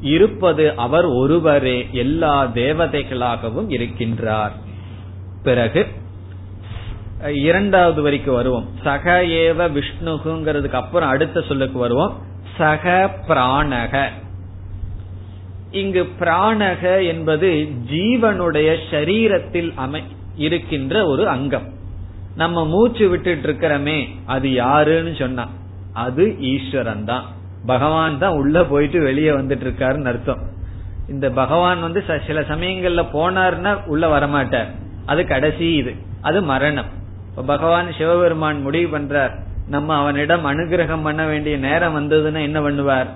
இருப்பது 0.00 0.76
அவர் 0.76 1.04
ஒருவரே 1.04 1.88
எல்லா 1.92 2.46
தேவதைகளாகவும் 2.46 3.68
இருக்கின்றார். 3.68 4.50
பிறகு 5.42 5.86
இரண்டாவது 7.34 8.02
வரைக்கும் 8.02 8.34
வருவோம். 8.34 8.68
சக 8.82 9.22
ஏவ 9.22 9.80
விஷ்ணுகுங்கிறதுக்கு 9.80 10.72
அப்புறம் 10.72 11.08
அடுத்த 11.08 11.40
சொல்லுக்கு 11.40 11.78
வருவோம். 11.78 12.22
சக 12.58 13.10
பிராணக. 13.28 14.08
இங்கு 15.70 16.08
பிராணக 16.20 17.06
என்பது 17.06 17.68
ஜீவனுடைய 17.90 18.76
சரீரத்தில் 18.90 19.72
அமை 19.74 20.02
இருக்கின்ற 20.36 21.06
ஒரு 21.06 21.28
அங்கம். 21.28 21.68
நம்ம 22.36 22.64
மூச்சு 22.64 23.08
விட்டுட்டு 23.08 23.52
இருக்கிறோமே 23.52 24.08
அது 24.26 24.52
யாருன்னு 24.52 25.14
சொன்னா 25.18 25.48
அது 25.92 26.40
ஈஸ்வரன் 26.40 27.04
தான். 27.04 27.38
பகவான் 27.66 28.18
தான் 28.18 28.32
உள்ள 28.32 28.64
போயிட்டு 28.64 29.00
வெளியே 29.00 29.30
வந்துட்டு 29.30 29.64
இருக்காருன்னு 29.66 30.04
அர்த்தம். 30.04 30.38
இந்த 31.08 31.30
பகவான் 31.30 31.80
வந்து 31.80 32.04
சில 32.26 32.40
சமயங்கள்ல 32.40 33.06
போனார்னா 33.12 33.84
உள்ள 33.84 34.18
வரமாட்டார். 34.18 34.66
அது 35.06 35.26
கடைசி 35.26 35.72
இது. 35.72 35.94
அது 36.20 36.42
மரணம். 36.42 36.86
இப்ப 37.30 37.42
பகவான் 37.42 37.92
சிவபெருமான் 37.92 38.60
முடிவு 38.60 38.98
பண்றார். 38.98 39.30
நம்ம 39.66 39.94
அவனிடம் 39.94 40.44
அனுகிரகம் 40.44 41.02
பண்ண 41.02 41.26
வேண்டிய 41.26 41.56
நேரம் 41.56 41.96
வந்ததுன்னா 41.96 42.42
என்ன 42.42 42.60
பண்ணுவார்? 42.60 43.06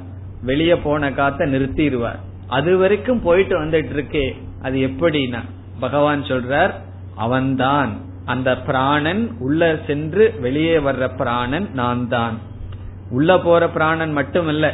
வெளியே 0.42 0.76
போன 0.76 1.12
காத்த 1.12 1.46
நிறுத்திடுவார். 1.46 2.18
அது 2.46 2.76
வரைக்கும் 2.76 3.22
போயிட்டு 3.22 3.64
வந்துட்டு 3.64 3.92
இருக்கே 3.92 4.34
அது 4.62 4.78
எப்படின்னா 4.78 5.40
பகவான் 5.80 6.22
சொல்றார் 6.22 6.70
அவன்தான். 7.16 7.92
அந்த 8.24 8.56
பிராணன் 8.56 9.36
உள்ள 9.38 9.78
சென்று 9.86 10.34
வெளியே 10.40 10.76
வர்ற 10.78 11.16
பிராணன் 11.16 11.70
நான் 11.72 12.08
தான் 12.08 12.38
உள்ள 13.16 13.30
போற 13.38 13.62
பிராணன் 13.76 14.12
மட்டும் 14.18 14.48
இல்ல 14.48 14.66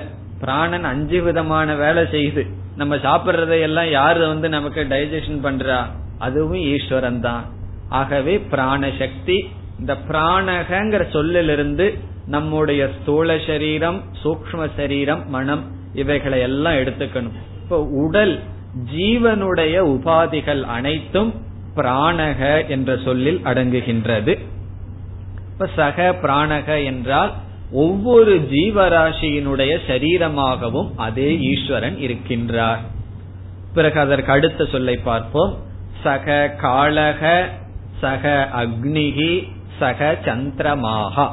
பிராணன் 0.43 0.87
அஞ்சு 0.91 1.19
விதமான 1.23 1.75
வேலை 1.85 2.03
செய்யுது. 2.15 2.43
நம்ம 2.77 2.97
சாப்பிடுறதையெல்லாம் 3.07 3.91
யாரு 3.91 4.21
வந்து 4.33 4.49
நமக்கு 4.49 4.83
டைஜஷன் 4.91 5.43
பண்றா? 5.47 5.81
அதுவும் 6.19 6.63
ஈஸ்வரன் 6.75 7.21
தான். 7.21 7.45
ஆகவே 8.01 8.35
பிராண 8.53 8.91
சக்தி 8.99 9.37
இந்த 9.81 9.93
பிராணகங்கிற 10.09 11.03
சொல்லிலிருந்து 11.11 11.87
நம்முடைய 12.27 12.83
ஸ்தூல 12.97 13.37
சரீரம் 13.47 13.99
சூக்ம 14.23 14.69
சரீரம் 14.77 15.23
மனம் 15.29 15.63
இவைகளை 15.95 16.39
எல்லாம் 16.49 16.79
எடுத்துக்கணும். 16.83 17.37
இப்போ 17.63 17.79
உடல் 18.03 18.35
ஜீவனுடைய 18.95 19.77
உபாதிகள் 19.95 20.63
அனைத்தும் 20.77 21.31
பிராணக 21.77 22.41
என்ற 22.69 22.91
சொல்லில் 23.05 23.41
அடங்குகின்றது. 23.45 24.33
இப்ப 25.53 25.69
சக 25.77 26.11
பிராணக 26.23 26.69
என்றால் 26.85 27.33
ஒவ்வொரு 27.73 28.49
ஜீவராசியினுடைய 28.51 29.79
சரீரமாகவும் 29.89 30.91
அதே 30.97 31.39
ஈஸ்வரன் 31.41 31.97
இருக்கின்றார். 31.97 32.79
பிறகு 33.75 34.01
அதற்கு 34.01 34.33
அடுத்த 34.33 34.65
சொல்லை 34.65 34.97
பார்ப்போம். 34.97 35.59
சக 36.03 36.55
காலக 36.63 37.45
சக 38.01 38.49
அக்னிகி 38.57 39.49
சக 39.79 40.19
சந்திரமாகா. 40.25 41.31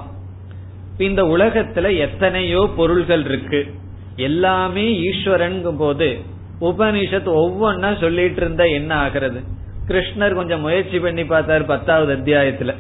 இந்த 0.98 1.24
உலகத்துல 1.24 1.98
எத்தனையோ 1.98 2.70
பொருள்கள் 2.76 3.26
இருக்கு. 3.26 3.76
எல்லாமே 4.16 5.00
ஈஸ்வரன் 5.00 5.78
போது 5.78 6.18
உபனிஷத் 6.62 7.28
ஒவ்வொன்னா 7.28 8.00
சொல்லிட்டு 8.00 8.36
இருந்தா 8.36 8.64
என்ன 8.64 8.96
ஆகிறது? 8.96 9.44
கிருஷ்ணர் 9.88 10.34
கொஞ்சம் 10.34 10.62
முயற்சி 10.62 11.00
பண்ணி 11.00 11.26
பார்த்தார் 11.26 11.66
பத்தாவது 11.66 12.16
அத்தியாயத்துல. 12.16 12.76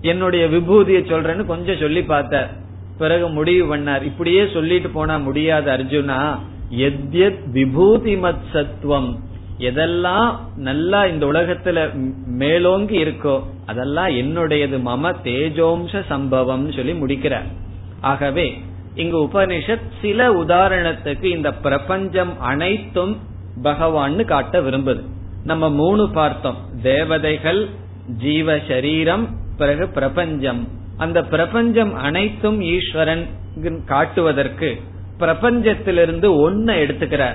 என்னுடைய 0.00 0.46
விபூதியை 0.46 1.00
சொல்றேன்னு 1.10 1.44
கொஞ்சம் 1.44 1.76
சொல்லி 1.76 2.02
பார்த்தார். 2.02 2.66
பிறகு 2.98 3.28
முடிவு 3.28 3.76
பண்ணார். 3.76 4.02
இப்படியே 4.02 4.48
சொல்லிட்டு 4.52 4.88
போனா 4.88 5.16
முடியாது 5.16 5.70
அர்ஜுனா. 5.70 6.38
எத்யத் 6.76 7.50
விபூதி 7.50 8.14
மத் 8.14 8.44
சத்துவம் 8.52 9.18
எதெல்லாம் 9.58 10.36
நல்லா 10.56 11.06
இந்த 11.06 11.26
உலகத்துல 11.26 11.92
மேலோங்கி 12.26 13.04
இருக்கோ 13.04 13.42
அதெல்லாம் 13.66 14.06
என்னுடையது. 14.06 14.76
மம 14.86 15.14
தேஜோம்ச 15.24 16.04
சம்பவம் 16.06 16.72
சொல்லி 16.72 16.94
முடிக்கிறார். 16.94 17.46
ஆகவே 18.00 18.58
இங்கு 18.94 19.24
உபனிஷத் 19.24 19.86
சில 20.02 20.32
உதாரணத்துக்கு 20.32 21.24
இந்த 21.24 21.52
பிரபஞ்சம் 21.54 22.40
அனைத்தும் 22.40 23.16
பகவான்னு 23.62 24.24
காட்ட 24.24 24.60
விரும்புது. 24.60 25.02
நம்ம 25.44 25.70
மூணு 25.70 26.10
பார்த்தோம். 26.10 26.56
தேவதைகள் 26.82 27.68
ஜீவ 28.18 28.58
சரீரம் 28.68 29.28
பிறகு 29.56 29.88
பிரபஞ்சம். 29.88 30.68
அந்த 30.98 31.22
பிரபஞ்சம் 31.22 31.94
அனைத்தும் 31.94 32.60
ஈஸ்வரன் 32.60 33.26
காட்டுவதற்கு 33.86 34.80
பிரபஞ்சத்திலிருந்து 35.20 36.28
ஒன்ன 36.30 36.66
எடுத்துக்கிறார். 36.66 37.34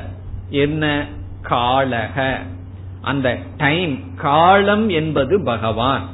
என்ன? 0.49 1.05
காலக. 1.49 2.35
அந்த 3.01 3.37
டைம் 3.57 4.15
காலம் 4.15 4.89
என்பது 4.89 5.43
பகவான். 5.43 6.09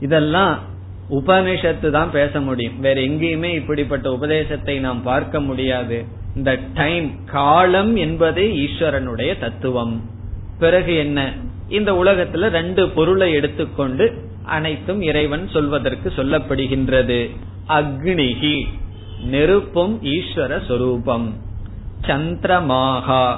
இதெல்லாம் 0.00 0.58
உபனிஷத்து 1.10 1.90
தான் 1.90 2.10
பேச 2.10 2.40
முடியும். 2.40 2.80
வேற 2.80 3.00
எங்கேயுமே 3.00 3.54
இப்படிப்பட்ட 3.54 4.12
உபதேசத்தை 4.12 4.78
நாம் 4.78 5.02
பார்க்க 5.02 5.40
முடியாது. 5.40 6.04
இந்த 6.36 6.58
டைம் 6.74 7.24
காலம் 7.24 7.96
என்பதே 7.96 8.66
ஈஸ்வரனுடைய 8.66 9.38
தத்துவம். 9.38 10.02
பிறகு 10.58 10.96
என்ன? 10.96 11.32
இந்த 11.68 11.92
உலகத்துல 11.92 12.48
ரெண்டு 12.48 12.88
பொருளை 12.88 13.32
எடுத்துக்கொண்டு 13.32 14.32
அனைத்தும் 14.44 15.02
இறைவன் 15.02 15.48
சொல்வதற்கு 15.48 16.12
சொல்லப்படுகின்றது. 16.16 17.36
அக்னிகி 17.68 18.66
நெருப்பும் 19.22 20.02
ஈஸ்வர 20.02 20.66
சொரூபம். 20.66 21.34
சந்திரமாகா 22.06 23.36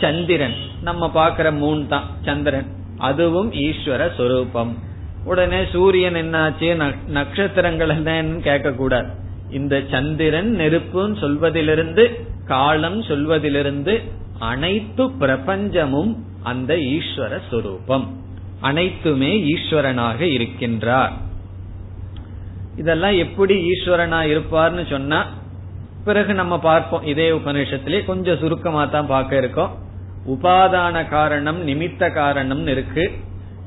சந்திரன். 0.00 0.54
நம்ம 0.82 1.10
பாக்கிற 1.14 1.52
மூன் 1.52 1.86
தான் 1.86 2.04
சந்திரன். 2.24 2.66
அதுவும் 2.98 3.52
ஈஸ்வர 3.52 4.16
சொரூபம். 4.16 4.78
உடனே 5.24 5.64
சூரியன் 5.72 6.14
என்னாச்சு? 6.14 6.94
நட்சத்திரங்கள் 7.06 8.02
என்னன்னு 8.02 8.38
கேட்க 8.38 8.72
கூடாது 8.72 9.08
இந்த 9.50 9.82
சந்திரன் 9.90 10.56
நெருப்புன்னு 10.56 11.18
சொல்வதிலிருந்து 11.18 12.26
காலம் 12.46 13.02
சொல்வதிலிருந்து 13.02 14.00
அனைத்து 14.38 15.04
பிரபஞ்சமும் 15.04 16.16
அந்த 16.42 16.74
ஈஸ்வர 16.74 17.40
சொரூபம். 17.50 18.24
அனைத்துமே 18.60 19.32
ஈஸ்வரனாக 19.54 20.20
இருக்கின்றார். 20.36 21.12
இதெல்லாம் 22.76 23.16
எப்படி 23.16 23.54
ஈஸ்வரனா 23.70 24.20
இருப்பார்னு 24.32 24.90
சொன்னா 24.90 25.26
பிறகு 26.04 26.34
நம்ம 26.34 26.58
பார்ப்போம். 26.58 27.02
இதே 27.02 27.30
உபநிஷத்திலே 27.30 28.04
கொஞ்சம் 28.04 28.38
சுருக்கமா 28.38 28.84
தான் 28.84 29.06
பார்க்க 29.06 29.36
இருக்கோம். 29.36 29.72
உபாதான 30.26 31.08
காரணம் 31.08 31.66
நிமித்த 31.68 32.12
காரணம் 32.12 32.66
இருக்கு. 32.66 33.10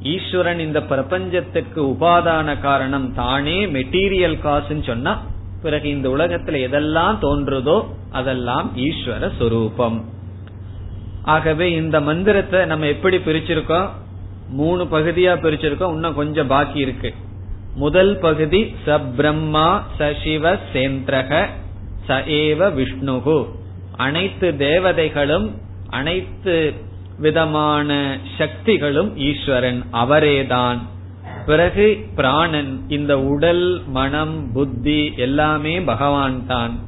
ஈஸ்வரன் 0.01 0.59
இந்த 0.59 0.79
பிரபஞ்சத்திற்கு 0.79 1.79
உபாதான 1.93 2.59
காரணம் 2.59 3.13
தானே 3.13 3.65
மெட்டீரியல் 3.65 4.37
காசுன்னு 4.45 4.85
சொன்னா 4.85 5.13
பிறகு 5.61 5.89
இந்த 5.89 6.09
உலகத்துல 6.09 6.59
எதெல்லாம் 6.67 7.17
தோன்றுதோ 7.21 7.85
அதெல்லாம் 8.11 8.71
ஈஸ்வர 8.75 9.31
சொரூபம். 9.39 10.05
ஆகவே 11.23 11.71
இந்த 11.71 12.01
மந்திரத்தை 12.01 12.65
நம்ம 12.65 12.85
எப்படி 12.85 13.17
பிரிச்சிருக்கோம்? 13.17 13.89
மூணு 14.49 14.83
பகுதியா 14.83 15.33
பிரிச்சிருக்கோம் 15.41 15.93
இன்னும் 15.93 16.13
கொஞ்சம் 16.13 16.47
பாக்கி 16.47 16.79
இருக்கு. 16.79 17.13
முதல் 17.75 18.17
பகுதி 18.17 18.75
ச 18.85 18.99
பிரம்மா 19.15 19.83
ச 19.99 20.13
சிவ 20.23 20.53
சேந்திரக 20.73 21.45
ச 22.07 22.17
ஏவ 22.41 22.69
விஷ்ணுகு. 22.73 23.45
அனைத்து 23.95 24.55
தேவதைகளும் 24.57 25.47
அனைத்து 25.89 26.73
விதமான 27.19 28.17
சக்திகளும் 28.37 29.17
ஈஸ்வரன் 29.17 29.83
அவரேதான். 29.93 30.77
பிறகு 31.45 32.05
பிராணன் 32.15 32.85
இந்த 32.87 33.19
உடல் 33.19 33.81
மனம் 33.87 34.51
புத்தி 34.53 35.13
எல்லாமே 35.15 35.81
பகவான் 35.81 36.47
தான் 36.47 36.79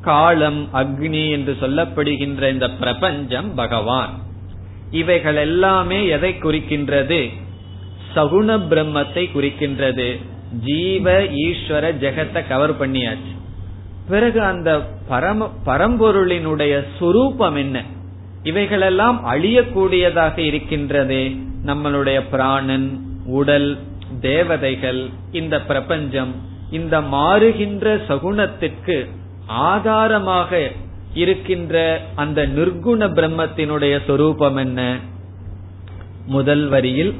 காலம் 0.00 0.68
அக்னி 0.72 1.30
என்று 1.30 1.56
சொல்லப்படுகின்ற 1.60 2.50
இந்த 2.52 2.70
பிரபஞ்சம் 2.70 3.54
பகவான். 3.54 4.26
இவைகள் 4.90 5.36
எல்லாமே 5.36 6.06
எதை 6.06 6.34
குறிக்கின்றது? 6.34 7.32
சகுண 8.14 8.58
பிரம்மத்தை 8.70 9.28
குறிக்கின்றது. 9.34 10.18
ஜீவ 10.64 11.22
ஈஸ்வர 11.22 11.92
ஜெகத்தை 12.00 12.48
கவர் 12.48 12.80
பண்ணியாச்சு. 12.80 13.36
பிறகு 14.08 14.42
அந்த 14.42 14.80
பரம 15.08 15.52
பரம்பொருளினுடைய 15.66 16.84
சுரூபம் 17.00 17.56
என்ன? 17.56 17.84
இவைகளெல்லாம் 18.42 19.24
அழியக்கூடியதாக 19.26 20.38
இருக்கின்றதே. 20.38 21.36
நம்மளுடைய 21.66 22.22
பிராணன் 22.30 23.00
உடல் 23.26 23.78
தேவதைகள் 24.20 25.08
இந்த 25.32 25.60
பிரபஞ்சம் 25.60 26.34
இந்த 26.70 27.00
மாறுகின்ற 27.00 27.96
சகுனத்திற்கு 28.08 29.06
ஆதாரமாக 29.46 30.70
இருக்கின்ற 31.14 32.00
அந்த 32.14 32.46
நிர்குண 32.46 33.08
பிரம்மத்தினுடைய 33.08 34.00
சொரூபம் 34.06 34.56
என்ன? 34.56 34.96
முதல் 36.26 36.68
வரியில் 36.68 37.14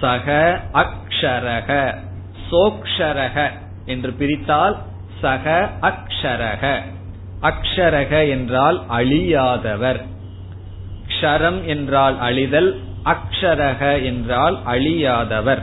சக 0.00 0.60
அக்ஷரக 0.72 1.94
சோக்ஷரக 2.50 3.50
என்று 3.84 4.10
பிரித்தால் 4.10 4.76
சக 5.20 5.70
அக்ஷரக. 5.80 6.80
அக்ஷரக 7.42 8.28
என்றால் 8.28 8.82
அழியாதவர். 8.90 10.02
க்ஷரம் 11.06 11.64
என்றால் 11.64 12.16
அழிதல் 12.20 12.76
அக்ஷரக 13.04 14.04
என்றால் 14.04 14.58
அழியாதவர். 14.66 15.62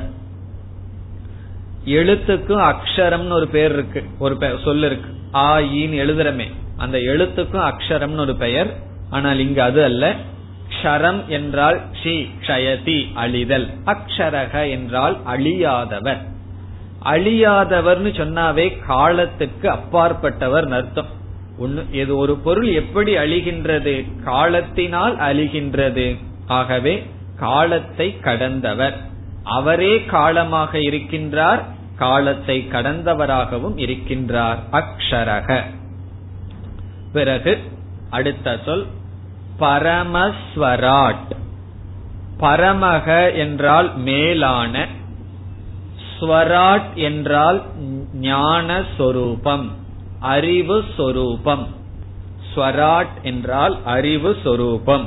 எழுத்துக்கும் 1.85 2.73
அக்ஷரம்னு 2.73 3.29
ஒரு 3.29 3.47
பேர் 3.47 3.71
இருக்கு 3.71 4.03
ஒரு 4.19 4.37
சொல் 4.63 4.83
இருக்கு 4.83 5.09
ஆயின்னு 5.33 5.99
எழுதுறமே. 6.05 6.51
அந்த 6.79 6.97
எழுத்துக்கும் 6.97 7.67
அக்ஷரம்னு 7.69 8.19
ஒரு 8.19 8.35
பெயர் 8.35 8.69
ஆனால் 9.09 9.39
இங்கு 9.39 9.61
அது 9.61 9.83
அல்ல. 9.83 10.05
க்ஷரம் 10.73 11.21
என்றால் 11.27 11.77
ஷி 12.01 12.15
க்ஷயதி 12.41 12.97
அழிதல். 13.15 13.67
அக்ஷரக 13.85 14.69
என்றால் 14.69 15.15
அழியாதவர். 15.27 16.21
அழியாதவர்னு 17.05 18.11
சொன்னாவே 18.21 18.65
காலத்துக்கு 18.87 19.67
அப்பாற்பட்டவர் 19.69 20.67
அர்த்தம். 20.69 21.11
ஒன்னு 21.57 21.81
இது 21.91 22.13
ஒரு 22.17 22.35
பொருள் 22.35 22.69
எப்படி 22.73 23.11
அழிகின்றது? 23.17 23.95
காலத்தினால் 24.23 25.15
அழிகின்றது. 25.17 26.07
ஆகவே 26.47 26.93
காலத்தை 27.39 28.07
கடந்தவர். 28.19 28.95
அவரே 29.57 29.93
காலமாக 30.05 30.71
இருக்கின்றார் 30.77 31.61
காலத்தை 31.97 32.57
கடந்தவராகவும் 32.71 33.77
இருக்கின்றார். 33.85 34.59
அக்ஷரக. 34.71 35.59
பிறகு 37.13 37.57
அடுத்த 38.09 38.57
சொல் 38.65 38.85
பரமஸ்வராட். 39.59 41.29
பரமக 42.39 43.35
என்றால் 43.35 43.97
மேலான 43.97 44.87
ஸ்வராட் 46.19 46.93
என்றால் 46.93 47.61
ஞான 48.13 48.83
சொரூபம் 48.97 49.65
அறிவு 50.19 50.83
சொரூபம் 50.97 51.67
ஸ்வராட் 52.55 53.15
என்றால் 53.21 53.75
அறிவு 53.85 54.37
சொரூபம் 54.43 55.05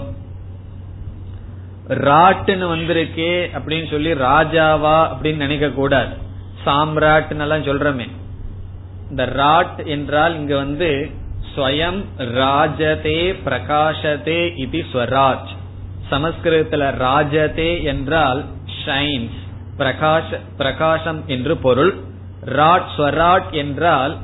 ராட்டுன்னு 1.88 2.66
வந்திருக்கே 2.74 3.32
அப்படின்னு 3.56 3.90
சொல்லி 3.90 4.12
ராஜாவா 4.12 4.96
அப்படின்னு 5.12 5.36
நினைக்க 5.36 5.68
கூடாது. 5.70 6.14
சாம்ராட்னு 6.64 7.40
எல்லாம் 7.40 7.62
சொல்றமே. 7.62 8.06
இந்த 9.10 9.24
ராட் 9.24 9.80
என்றால் 9.84 10.34
இங்க 10.34 10.56
வந்து 10.56 10.90
ஸ்வயம் 11.54 12.00
ராஜதே 12.18 13.20
பிரகாசதே 13.44 14.40
இது 14.56 14.84
ஸ்வராஜ். 14.92 15.50
சமஸ்கிருதத்துல 16.10 16.84
ராஜதே 16.98 17.82
என்றால் 17.82 18.44
ஷைன்ஸ் 18.84 19.38
பிரகாஷ 19.78 20.38
பிரகாசம் 20.56 21.20
என்று 21.26 21.56
பொருள். 21.56 21.92
ராட் 22.44 22.88
ஸ்வராட் 22.96 23.50
என்றால் 23.50 24.16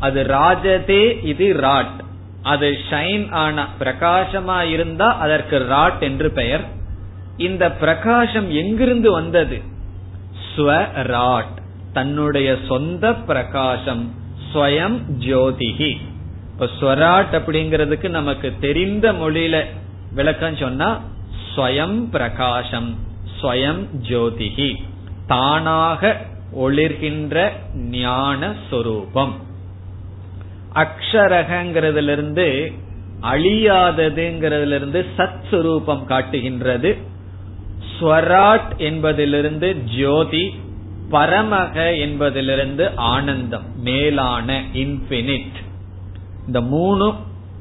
அது 0.00 0.22
ராஜதே 0.22 1.24
இது 1.24 1.46
ராட். 1.56 1.94
அது 2.42 2.78
ஷைன் 2.90 3.30
ஆன 3.30 3.66
பிரகாசமா 3.78 4.58
இருந்தா 4.70 5.08
அதற்கு 5.18 5.58
ராட் 5.66 6.02
என்று 6.02 6.30
பெயர். 6.30 6.64
இந்த 7.36 7.64
பிரகாசம் 7.70 8.50
எங்கிருந்து 8.50 9.10
வந்தது? 9.12 9.62
ஸ்வராட் 10.50 11.56
தன்னுடைய 11.92 12.58
சொந்த 12.68 13.14
பிரகாசம் 13.14 14.04
ஸ்வயம் 14.52 14.98
ஜோதிகி. 15.26 15.92
இப்ப 16.58 16.68
ஸ்வராட் 16.80 17.34
அப்படிங்கிறதுக்கு 17.34 18.08
நமக்கு 18.08 18.52
தெரிந்த 18.60 19.12
மொழியில 19.12 19.64
விளக்கம் 20.14 20.56
சொன்னா 20.56 21.00
ஸ்வயம் 21.56 22.08
பிரகாசம் 22.10 22.98
ஸ்வயம் 23.42 23.82
ஜோதிகி 24.08 24.74
தானாக 25.26 26.16
ஒளிர்கின்ற 26.58 27.48
ஞான 27.74 28.54
சொரூபம். 28.70 29.34
அக்ஷரகங்கிறதுல 30.74 32.10
இருந்து 32.10 32.72
அழியாததுங்கிறதுல 33.22 34.74
இருந்து 34.74 35.06
சத் 35.16 35.44
சுரூபம் 35.50 36.04
காட்டுகின்றது. 36.04 36.96
ஸ்வராட் 37.92 38.76
என்பதிலிருந்து 38.76 39.84
ஜோதி 39.84 40.54
பரமக 41.10 41.98
என்பதிலிருந்து 41.98 42.96
ஆனந்தம் 42.96 43.68
மேலான 43.82 44.62
இன்பினிட் 44.74 45.64
இந்த 46.46 46.60
மூணு 46.60 47.12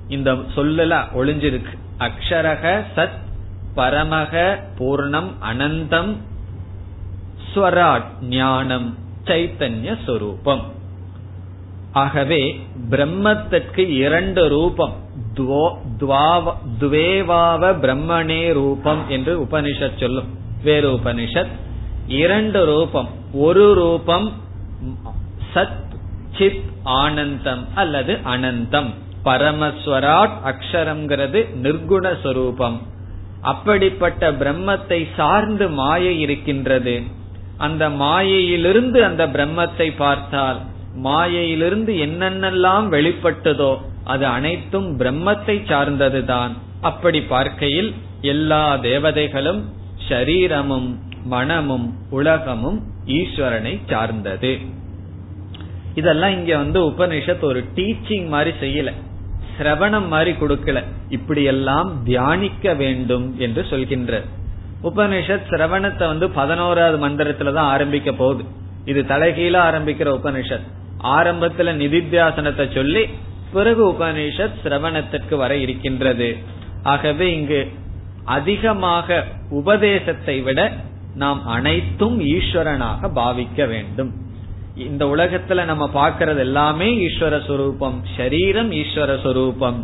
இந்த 0.08 0.34
சொல்லல 0.34 1.06
ஒளிஞ்சிருக்கு. 1.16 1.78
அக்ஷரக 2.00 2.84
சத் 2.96 3.24
பரமக 3.76 4.60
பூர்ணம் 4.78 5.32
அனந்தம் 5.52 6.16
ஸ்வராட் 7.54 8.06
ஞானம் 8.22 8.98
சைத்தன்ய 9.26 9.98
சொரூபம். 10.06 10.64
ஆகவே 11.92 12.68
பிரம்மத்திற்கு 12.90 13.78
இரண்டு 13.78 14.50
ரூபம். 14.50 14.94
துவேவாவ 16.80 17.62
பிரம்மனே 17.80 18.54
ரூபம் 18.54 19.10
என்று 19.10 19.42
உபனிஷத் 19.42 20.00
சொல்லும். 20.00 20.38
வேறு 20.64 20.92
உபனிஷத். 20.92 21.52
இரண்டு 22.08 22.66
ரூபம். 22.66 23.10
ஒரு 23.34 23.74
ரூபம் 23.74 24.34
சத் 25.54 25.84
சித் 26.38 26.64
ஆனந்தம் 26.84 27.64
அல்லது 27.76 28.14
அனந்தம். 28.34 28.90
பரமஸ்வராட் 29.24 30.36
அக்ஷரம்ங்கிறது 30.52 31.40
நிர்குணஸ்வரூபம் 31.64 32.78
அப்படிப்பட்ட 33.42 34.32
பிரம்மத்தை 34.32 35.00
சார்ந்து 35.16 35.70
மாயை 35.70 36.20
இருக்கின்றது. 36.20 36.96
அந்த 37.58 37.84
மாயையிலிருந்து 37.90 39.00
அந்த 39.06 39.24
பிரம்மத்தை 39.28 39.88
பார்த்தால் 39.98 40.60
மாயையிலிருந்து 41.04 41.94
என்னென்னலாம் 42.06 42.86
வெளிப்பட்டதோ 42.92 43.72
அது 44.04 44.26
அனைத்தும் 44.26 45.00
பிரம்மத்தை 45.00 45.56
சார்ந்ததுதான். 45.72 46.54
அப்படி 46.82 47.22
பார்க்கையில் 47.22 47.92
எல்லா 48.22 48.64
தேவதைகளும் 48.76 49.62
ஷரீரமும் 50.10 50.90
மனமும் 51.26 51.88
உலகமும் 52.10 52.80
ஈஸ்வரனை 53.06 53.74
சார்ந்தது. 53.88 54.54
இதெல்லாம் 55.96 56.32
இங்க 56.32 56.58
வந்து 56.58 56.80
உபனிஷத் 56.82 57.44
ஒரு 57.44 57.66
டீச்சிங் 57.76 58.28
மாதிரி 58.28 58.58
செய்யல. 58.62 58.94
சிரவணம் 59.58 60.08
மாதிரி 60.08 60.32
கொடுக்கல. 60.32 60.84
இப்படி 61.10 61.44
எல்லாம் 61.44 62.04
தியானிக்க 62.04 62.74
வேண்டும் 62.74 63.36
என்று 63.38 63.66
சொல்கின்ற 63.70 64.22
உபனிஷத் 64.84 65.48
சிரவணத்தை 65.50 66.08
வந்து 66.08 66.30
பதினோராவது 66.30 67.10
மந்திரத்துல 67.10 67.54
தான் 67.54 67.72
ஆரம்பிக்க 67.72 68.12
போகுது. 68.12 68.44
இது 68.86 69.02
தலைகீழ 69.02 69.58
ஆரம்பிக்கிற 69.60 70.10
உபனிஷத் 70.10 70.68
ஆரம்பத்துல 71.04 71.72
நிதித்தியாசனத்தை 71.82 72.74
சொல்லி 72.74 73.10
பிறகு 73.54 73.92
உபனிஷத் 73.92 74.60
சிரவணத்திற்கு 74.64 75.36
வர 75.36 75.58
இருக்கின்றது. 75.58 76.38
ஆகவே 76.84 77.34
இங்கு 77.34 77.72
அதிகமாக 78.24 79.24
உபதேசத்தை 79.50 80.42
விட 80.42 80.72
நாம் 81.16 81.46
அனைத்தும் 81.46 82.20
ஈஸ்வரனாக 82.20 83.10
பாவிக்க 83.16 83.68
வேண்டும். 83.68 84.14
இந்த 84.85 85.05
உலகத்துல 85.07 85.65
நம்ம 85.65 85.85
பார்க்கறது 85.95 86.41
எல்லாமே 86.41 86.89
ஈஸ்வர 87.07 87.37
சுரூபம் 87.47 87.99
ஷரீரம் 88.15 88.71
ஈஸ்வர 88.81 89.15
சுரூபம் 89.25 89.81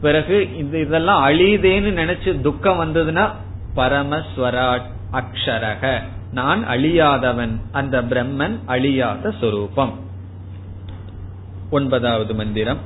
பிறகு 0.00 0.36
இது 0.58 0.76
இதெல்லாம் 0.80 1.24
அழியுதேன்னு 1.24 1.90
நினைச்சு 1.94 2.30
துக்கம் 2.40 2.80
வந்ததுன்னா 2.82 3.24
பரமஸ்வராட் 3.76 4.88
அக்ஷரக 5.12 5.84
நான் 6.32 6.62
அழியாதவன் 6.66 7.54
அந்த 7.72 7.96
பிரம்மன் 8.10 8.56
அழியாத 8.66 9.32
சொரூபம் 9.40 9.94
ஒன்பதாவது 11.70 12.34
மந்திரம் 12.34 12.80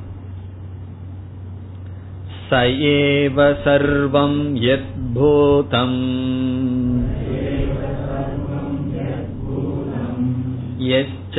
स 2.47 2.59
एव 2.89 3.37
सर्वं 3.65 4.33
यद्भूतम् 4.59 6.01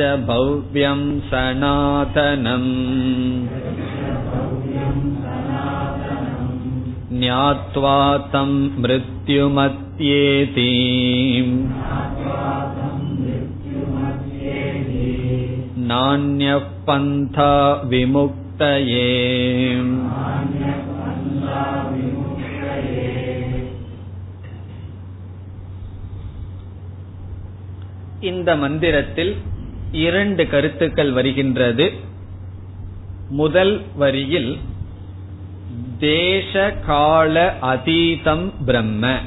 भव्यं 0.28 1.00
सनातनम् 1.28 2.68
ज्ञात्वा 7.20 7.96
तं 8.32 8.52
मृत्युमत्येति 8.82 10.70
नान्यः 15.90 16.64
पन्था 16.88 17.52
विमुक्तये 17.90 19.04
இந்த 28.30 28.50
மந்திரத்தில் 28.54 29.34
இரண்டு 29.91 30.47
கருத்துக்கள் 30.47 31.11
வருகின்றது. 31.11 31.91
முதல் 33.29 33.81
வரியில் 33.95 34.57
தேச 35.99 36.73
கால 36.85 37.57
அதீதம் 37.61 38.53
பிரம்ம. 38.65 39.17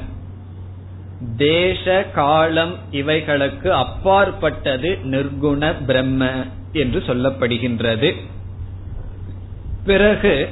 தேச 1.37 2.03
காலம் 2.13 2.75
இவைகளுக்கு 2.91 3.69
அப்பாற்பட்டது 3.69 4.97
நிர்குண 5.03 5.85
பிரம்ம 5.85 6.29
என்று 6.71 6.99
சொல்லப்படுகின்றது. 6.99 8.15
பிறகு 9.85 10.49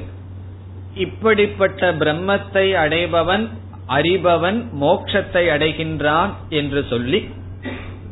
இப்படிப்பட்ட 0.96 1.94
பிரம்மத்தை 1.94 2.66
அடைபவன் 2.76 3.50
அறிபவன் 3.88 4.66
மோட்சத்தை 4.82 5.44
அடைகின்றான் 5.56 6.30
என்று 6.50 6.86
சொல்லி 6.90 7.30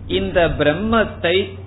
இந்த 0.07 0.47
பிரம்மத்தை 0.47 1.59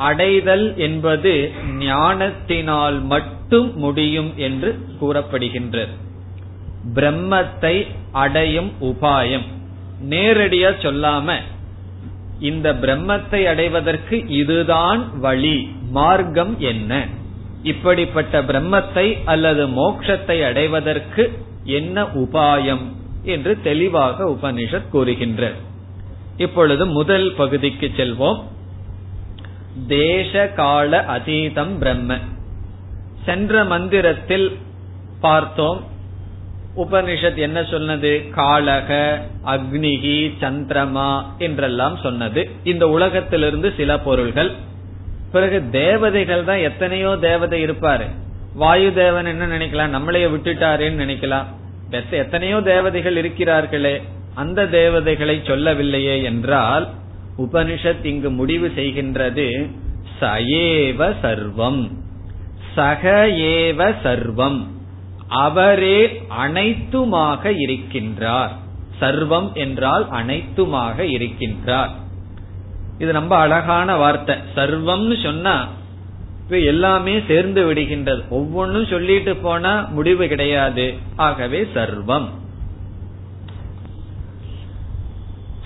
அடைதல் 0.00 0.66
என்பது 0.76 1.32
ஞானத்தினால் 1.78 2.98
மட்டும் 3.04 3.68
முடியும் 3.76 4.30
என்று 4.36 4.70
கூறப்படுகின்றது. 5.00 5.94
பிரம்மத்தை 6.94 7.74
அடையும் 8.24 8.70
உபாயம். 8.80 9.46
நேரடியா 10.08 10.70
சொல்லாம 10.84 11.36
இந்த 12.40 12.68
பிரம்மத்தை 12.82 13.40
அடைவதற்கு 13.44 14.16
இதுதான் 14.42 15.02
வழி 15.18 15.56
மார்க்கம் 15.90 16.54
என்ன? 16.60 16.92
இப்படிப்பட்ட 17.62 18.42
பிரம்மத்தை 18.42 19.06
அல்லது 19.24 19.64
மோட்சத்தை 19.68 20.36
அடைவதற்கு 20.44 21.24
என்ன 21.64 22.04
உபாயம்? 22.22 22.84
என்று 23.24 23.52
தெளிவாக 23.62 24.28
உபனிஷத் 24.28 24.88
கூறுகின்ற 24.88 25.52
இப்பொழுது 26.36 26.84
முதல் 26.86 27.28
பகுதிக்கு 27.36 27.88
செல்வோம். 27.96 28.40
தேச 29.86 30.48
கால 30.48 31.04
அதீதம் 31.08 31.78
பிரம்ம. 31.78 32.18
சென்ற 33.24 33.64
மந்திரத்தில் 33.64 34.56
பார்த்தோம் 35.20 35.84
உபனிஷத் 36.76 37.36
என்ன 37.36 37.64
சொன்னது? 37.64 38.24
காலக 38.36 39.18
அக்னிகி 39.46 40.32
சந்திரமா 40.40 41.22
என்றெல்லாம் 41.38 41.96
சொன்னது. 42.02 42.50
இந்த 42.64 42.88
உலகத்திலிருந்து 42.88 43.72
சில 43.76 43.98
பொருள்கள். 43.98 44.50
பிறகு 45.32 45.70
தேவதைகள் 45.70 46.44
தான் 46.44 46.56
எத்தனையோ 46.56 47.16
தேவதை 47.20 47.64
இருப்பாரு. 47.64 48.06
வாயு 48.54 48.92
தேவன் 48.94 49.26
என்ன 49.26 49.46
நினைக்கலாம்? 49.46 49.94
நம்மளைய 49.96 50.26
விட்டுட்டாருன்னு 50.28 51.02
நினைக்கலாம். 51.04 51.44
எத்தனையோ 52.10 52.60
தேவதைகள் 52.60 53.16
இருக்கிறார்களே. 53.16 54.02
அந்த 54.34 54.66
தேவதைகளை 54.66 55.40
சொல்லவில்லையே 55.46 56.22
என்றால் 56.22 56.88
உபனிஷத் 57.38 58.04
இங்கு 58.04 58.30
முடிவு 58.30 58.72
செய்கின்றது 58.76 59.70
சயேவ 60.20 61.14
சர்வம். 61.22 61.90
சக 62.74 63.26
ஏவ 63.28 63.94
சர்வம். 64.04 64.66
அவரே 65.28 66.22
அனைத்துமாக 66.46 67.52
இருக்கின்றார். 67.66 68.48
சர்வம் 69.00 69.52
என்றால் 69.52 70.08
அனைத்துமாக 70.10 71.02
இருக்கின்றார். 71.04 71.90
இது 72.98 73.12
ரொம்ப 73.12 73.36
அழகான 73.36 73.96
வார்த்தை. 73.96 74.36
சர்வம்னு 74.56 75.22
சொன்னா 75.22 75.68
எல்லாமே 76.48 77.22
சேர்ந்து 77.28 77.74
விடுகின்றது. 77.74 78.22
ஒவ்வொன்னும் 78.30 78.90
சொல்லிட்டு 78.90 79.36
போனா 79.36 79.88
முடிவு 79.90 80.28
கிடையாது. 80.28 80.94
ஆகவே 81.16 81.66
சர்வம். 81.74 82.28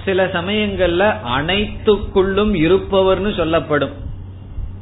சில 0.05 0.25
சமயங்கள்ல 0.27 1.05
அனைத்துக்குள்ளும் 1.37 2.55
இருப்பவர்னு 2.65 3.31
சொல்லப்படும். 3.37 3.95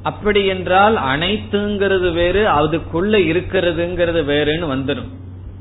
அப்படி 0.02 0.46
என்றால் 0.46 0.96
அனைத்துங்கிறது 0.96 2.12
வேறு 2.12 2.42
அதுக்குள்ள 2.48 3.14
இருக்கிறதுங்கிறது 3.32 4.22
வேறுன்னு 4.30 4.68
வந்துடும். 4.74 5.10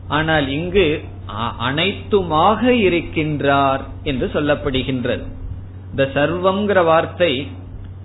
ஆனால் 0.07 0.47
இங்கு 0.49 1.03
அனைத்துமாக 1.59 2.62
இருக்கின்றார் 2.88 3.82
என்று 4.03 4.30
சொல்லப்படுகின்றது. 4.34 5.24
இந்த 5.89 6.03
சர்வம்ங்கிற 6.14 6.84
வார்த்தை 6.84 7.32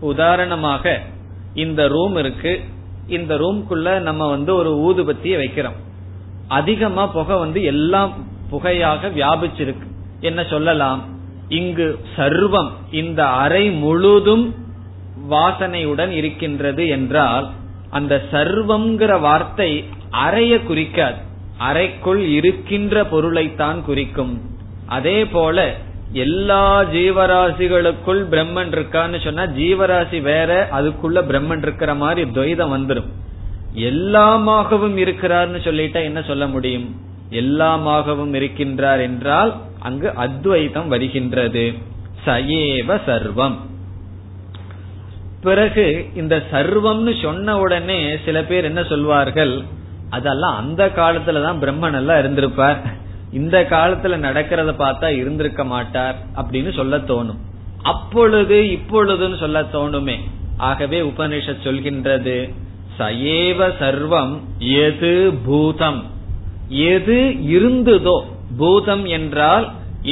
உதாரணமாக 0.01 1.01
இந்த 1.55 1.89
ரூம் 1.89 2.17
இருக்கு. 2.17 2.61
இந்த 3.07 3.35
ரூம்குள்ள 3.35 3.99
நம்ம 3.99 4.29
வந்து 4.29 4.55
ஒரு 4.55 4.71
ஊதுபத்தியை 4.87 5.37
வைக்கிறோம். 5.43 5.77
அதிகமா 6.49 7.07
புகை 7.07 7.37
வந்து 7.39 7.63
எல்லாம் 7.63 8.13
புகையாக 8.51 9.09
வியாபிச்சிருக்கு. 9.09 9.87
என்ன 10.21 10.41
சொல்லலாம்? 10.45 11.01
இங்கு 11.49 11.99
சர்வம் 12.17 12.71
இந்த 12.91 13.27
அறை 13.27 13.71
முழுதும் 13.71 14.55
வாசனையுடன் 15.31 16.11
இருக்கின்றது 16.11 16.89
என்றால் 16.89 17.51
அந்த 17.91 18.23
சர்வம்ங்கிற 18.31 19.21
வார்த்தை 19.21 19.85
அறைய 20.11 20.63
குறிக்காது. 20.63 21.17
அறைக்குள் 21.59 22.21
இருக்கின்ற 22.29 23.05
பொருளைத்தான் 23.05 23.85
குறிக்கும். 23.85 24.41
அதே 24.87 25.27
போல 25.27 25.75
எல்லா 26.13 26.83
ஜீவராசிகளுக்குள் 26.83 28.29
பிரம்மன் 28.31 28.73
இருக்கான்னு 28.73 29.25
சொன்னா 29.25 29.43
ஜீவராசி 29.43 30.23
வேற 30.23 30.69
அதுக்குள்ள 30.73 31.23
பிரம்மன் 31.31 31.63
இருக்கிற 31.63 31.95
மாதிரி 31.95 32.31
துவைதம் 32.31 32.75
வந்துடும் 32.77 33.09
எல்லாமாகவும் 33.75 34.97
இருக்கிறார்னு 34.97 35.59
சொல்லிட்டா 35.65 36.03
என்ன 36.03 36.23
சொல்ல 36.23 36.47
முடியும்? 36.47 36.97
எல்லாமாகவும் 37.31 38.35
இருக்கின்றார் 38.35 39.01
என்றால் 39.01 39.55
அங்கு 39.87 40.13
அத்வைதம் 40.15 40.89
வருகின்றது. 40.89 41.73
சயேவ 42.27 43.01
சர்வம். 43.07 43.57
பிறகு 45.41 46.09
இந்த 46.15 46.43
சர்வம்னு 46.53 47.23
சொன்ன 47.23 47.59
உடனே 47.59 48.17
சில 48.25 48.45
பேர் 48.45 48.65
என்ன 48.65 48.83
சொல்வார்கள்? 48.83 49.61
அதெல்லாம் 50.11 50.57
அந்த 50.57 50.87
காலத்துலதான் 50.97 51.61
பிரம்மன் 51.61 51.95
எல்லாம் 51.95 52.19
இருந்திருப்பார். 52.19 52.83
இந்த 53.33 53.67
காலத்துல 53.71 54.17
நடக்கிறத 54.29 54.73
பார்த்தா 54.79 55.09
இருந்திருக்க 55.09 55.65
மாட்டார் 55.65 56.17
அப்படின்னு 56.37 56.75
சொல்ல 56.75 56.97
தோணும். 56.97 57.39
அப்பொழுது 57.83 58.79
இப்பொழுதுன்னு 58.79 59.39
சொல்ல 59.39 59.63
தோணுமே. 59.63 60.17
ஆகவே 60.57 61.01
உபனிஷத் 61.01 61.65
சொல்கின்றது 61.65 62.55
சயேவ 62.99 63.71
சர்வம் 63.81 64.39
எது 64.59 65.33
பூதம்? 65.45 66.03
எது 66.69 67.35
இருந்ததோ 67.43 68.35
பூதம் 68.57 69.05
என்றால் 69.09 69.67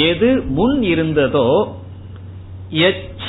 எது 0.09 0.31
முன் 0.49 0.79
இருந்ததோ 0.83 1.49
எச்ச 2.85 3.29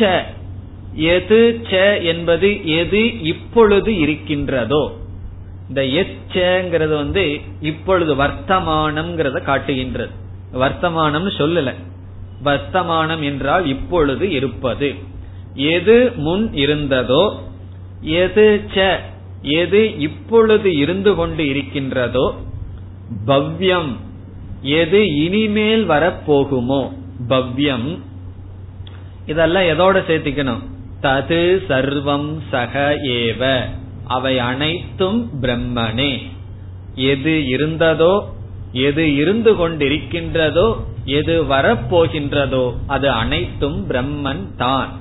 எது 1.14 1.40
ச 1.70 2.02
என்பது 2.04 2.50
எது 2.76 3.02
இப்பொழுது 3.24 3.92
இருக்கின்றதோ. 3.98 4.84
இந்த 5.70 5.82
எச்சங்கிறது 6.02 6.94
வந்து 6.96 7.24
இப்பொழுது 7.62 8.16
வர்த்தமானம்ங்கிறத 8.16 9.38
காட்டுகின்றது. 9.44 10.12
வர்த்தமானம் 10.54 11.28
சொல்லல. 11.38 11.70
வர்த்தமானம் 12.44 13.24
என்றால் 13.24 13.66
இப்பொழுது 13.66 14.26
இருப்பது. 14.32 14.90
எது 15.76 15.98
முன் 16.18 16.46
இருந்ததோ 16.54 17.24
எது 18.22 18.48
ச 18.76 18.88
எது 19.60 19.82
இப்பொழுது 20.00 20.70
இருந்து 20.78 21.12
கொண்டு 21.16 21.44
இருக்கின்றதோ 21.48 22.26
பவ்யம் 23.28 23.92
எது 24.62 25.16
இனிமேல் 25.16 25.90
வரப்போகுமோ? 25.90 26.92
பவ்யம். 27.30 28.00
இதெல்லாம் 29.26 29.64
எதோட 29.64 29.98
சேர்த்திக்கணும்? 29.98 30.64
தது 31.02 31.64
சர்வம் 31.68 32.38
சக 32.52 32.98
ஏவ. 33.04 33.60
அவை 34.04 34.40
அனைத்தும் 34.40 35.30
பிரம்மனே. 35.42 36.18
எது 36.96 37.48
இருந்ததோ 37.48 38.24
எது 38.72 39.16
இருந்து 39.16 39.54
கொண்டிருக்கின்றதோ 39.54 40.76
எது 41.06 41.44
வரப்போகின்றதோ 41.44 42.74
அது 42.88 43.10
அனைத்தும் 43.10 43.90
பிரம்மன் 43.90 44.56
தான். 44.58 45.00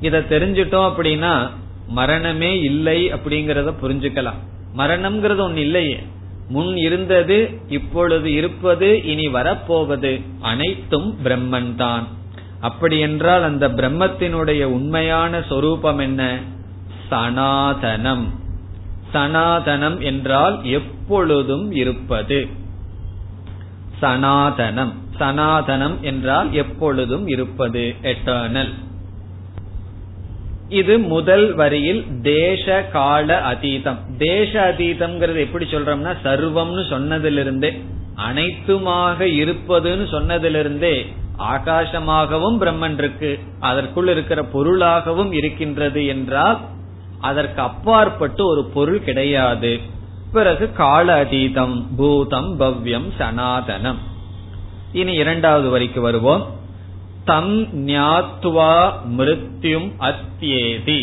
இத 0.00 0.18
தெரிஞ்சிட்டோம் 0.18 0.92
அப்படின்னா 0.96 1.50
மரணமே 1.88 2.60
இல்லை 2.60 3.12
அப்படிங்கறத 3.12 3.72
புரிஞ்சுக்கலாம். 3.82 4.38
மரணம்ங்கிறது 4.76 5.38
ஒன்னு 5.38 5.60
இல்லையே. 5.60 6.00
முன் 6.48 6.76
இருந்தது 6.76 7.60
இப்பொழுது 7.68 8.32
இருப்பது 8.32 9.04
இனி 9.04 9.28
வரப்போவது 9.28 10.20
அனைத்தும் 10.40 11.18
பிரம்மன் 11.24 11.74
தான் 11.74 12.16
அப்படி 12.60 12.98
என்றால் 12.98 13.42
அந்த 13.42 13.68
பிரம்மத்தினுடைய 13.68 14.64
உண்மையான 14.64 15.42
சொரூபம் 15.42 15.98
என்ன? 15.98 16.40
சனாதனம். 17.10 18.24
சனாதனம் 19.14 20.00
என்றால் 20.00 20.64
எப்பொழுதும் 20.64 21.72
இருப்பது. 21.72 22.46
சனாதனம். 24.02 24.92
சனாதனம் 25.20 26.00
என்றால் 26.00 26.52
எப்பொழுதும் 26.52 27.26
இருப்பது. 27.26 27.94
எட்டர்னல் 28.02 28.74
இது 30.68 30.98
முதல் 30.98 31.54
வரியில் 31.54 32.20
தேச 32.22 32.82
கால 32.92 33.42
அதீதம். 33.52 33.96
தேச 34.18 34.74
அதீதம்ங்கிறது 34.74 35.38
எப்படி 35.38 35.64
சொல்றோம்னா 35.64 36.16
சர்வம்னு 36.24 36.82
சொன்னதிலிருந்தே 36.90 37.82
அனைத்துமாக 38.16 39.24
இருப்பதுன்னு 39.24 40.06
சொன்னதிலிருந்தே 40.12 41.06
ஆகாசமாகவும் 41.38 42.58
பிரம்மன் 42.60 42.98
இருக்கு 42.98 43.38
அதற்குள் 43.60 44.08
இருக்கிற 44.08 44.44
பொருளாகவும் 44.44 45.32
இருக்கின்றது 45.32 46.06
என்றால் 46.06 46.58
அதற்கு 47.20 47.60
அப்பாற்பட்டு 47.62 48.46
ஒரு 48.46 48.64
பொருள் 48.74 49.04
கிடையாது. 49.04 49.80
பிறகு 50.32 50.72
கால 50.72 51.24
அதீதம் 51.24 51.86
பூதம் 51.96 52.60
பவ்யம் 52.60 53.08
சனாதனம். 53.18 53.96
இனி 54.92 55.12
இரண்டாவது 55.12 55.68
வரிக்கு 55.68 56.00
வருவோம். 56.00 56.46
தம் 57.28 57.54
ஞாத்வா 57.86 58.74
மிருத்யும் 59.16 59.88
அத்தியேதி. 60.08 61.00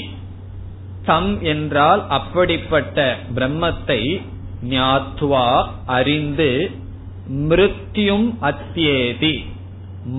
தம் 1.06 1.34
என்றால் 1.44 2.02
அப்படிப்பட்ட 2.10 2.98
பிரம்மத்தை 3.36 4.02
ஞாத்வா 4.70 5.48
அறிந்து 5.98 6.50
மிருத்யும் 7.50 8.28
அத்தியேதி 8.42 9.34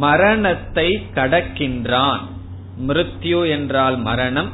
மரணத்தை 0.05 0.89
கடக்கின்றான். 1.15 2.23
மிருத்யு 2.89 3.41
என்றால் 3.49 3.97
மரணம். 3.99 4.51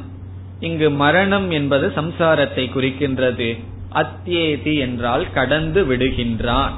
இங்கு 0.61 0.89
மரணம் 1.03 1.49
என்பது 1.51 1.87
சம்சாரத்தை 1.97 2.65
குறிக்கின்றது. 2.75 3.51
அத்தியேதி 3.95 4.75
என்றால் 4.79 5.25
கடந்து 5.33 5.81
விடுகின்றான். 5.85 6.77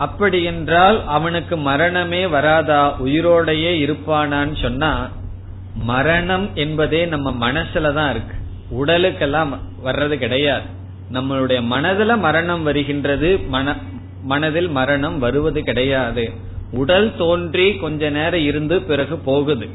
அப்படி 0.00 0.38
என்றால் 0.42 0.98
அவனுக்கு 1.06 1.54
மரணமே 1.68 2.26
வராதா? 2.26 2.82
உயிரோடையே 3.04 3.72
இருப்பானான்னு 3.84 4.54
சொன்னா 4.62 4.92
மரணம் 5.84 6.46
என்பதே 6.54 7.00
நம்ம 7.06 7.28
மனசுல 7.46 7.92
தான் 7.94 8.10
இருக்கு. 8.10 8.36
உடலுக்கெல்லாம் 8.80 9.52
வர்றது 9.84 10.14
கிடையாது. 10.14 10.66
நம்மளுடைய 11.12 11.60
மனதுல 11.72 12.18
மரணம் 12.18 12.62
வருகின்றது 12.62 13.30
மன 13.48 13.76
மனதில் 14.22 14.68
மரணம் 14.68 15.18
வருவது 15.18 15.60
கிடையாது. 15.62 16.24
உடல் 16.72 17.08
தோன்றி 17.16 17.66
கொஞ்ச 17.76 18.10
நேரம் 18.10 18.44
இருந்து 18.44 18.76
பிறகு 18.82 19.16
போகுது. 19.28 19.68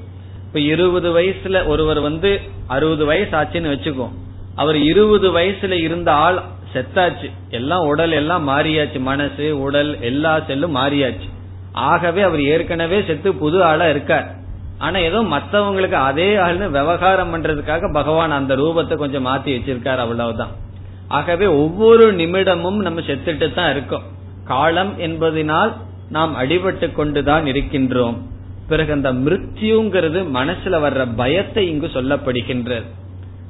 இப்ப 0.47 0.59
இருபது 0.73 1.09
வயசுல 1.19 1.65
ஒருவர் 1.65 1.99
வந்து 1.99 2.31
அறுபது 2.67 3.05
வயசு 3.05 3.33
ஆச்சுன்னு 3.41 3.73
வச்சுக்கோ. 3.73 4.07
அவர் 4.55 4.77
இருபது 4.91 5.27
வயசுல 5.37 5.73
இருந்த 5.87 6.09
ஆள் 6.25 6.39
செத்தாச்சு. 6.75 7.29
எல்லாம் 7.49 7.85
உடல் 7.85 8.11
எல்லாம் 8.11 8.49
மாறியாச்சு. 8.49 8.99
மனசு 8.99 9.61
உடல் 9.61 10.01
எல்லா 10.01 10.39
செல்லும் 10.39 10.75
மாறியாச்சு. 10.75 11.29
ஆகவே 11.71 12.21
அவர் 12.21 12.41
ஏற்கனவே 12.41 13.03
செத்து 13.07 13.35
புது 13.35 13.63
ஆளா 13.63 13.89
இருக்கார். 13.89 14.35
ஆனா 14.77 14.99
ஏதோ 14.99 15.21
மத்தவங்களுக்கு 15.21 15.91
அதே 15.91 16.35
ஆள்னு 16.35 16.69
விவகாரம் 16.69 17.33
பண்றதுக்காக 17.33 17.93
பகவான் 17.93 18.31
அந்த 18.31 18.55
ரூபத்தை 18.55 18.95
கொஞ்சம் 18.95 19.25
மாத்தி 19.25 19.51
வச்சிருக்காரு 19.55 19.97
அவ்வளவுதான். 19.97 20.53
ஆகவே 21.07 21.45
ஒவ்வொரு 21.45 22.13
நிமிடமும் 22.13 22.75
நம்ம 22.75 23.01
செத்துட்டு 23.01 23.53
தான் 23.53 23.71
இருக்கோம். 23.71 24.01
காலம் 24.43 24.97
என்பதனால் 24.97 25.73
நாம் 26.09 26.35
அடிபட்டு 26.39 26.91
கொண்டுதான் 26.91 27.45
இருக்கின்றோம். 27.45 28.17
பிறகு 28.67 28.91
அந்த 28.91 29.13
மிருத்யுங்கிறது 29.13 30.19
மனசுல 30.33 30.75
வர்ற 30.85 31.07
பயத்தை 31.15 31.69
இங்கு 31.69 31.89
சொல்லப்படுகின்றது. 31.93 32.83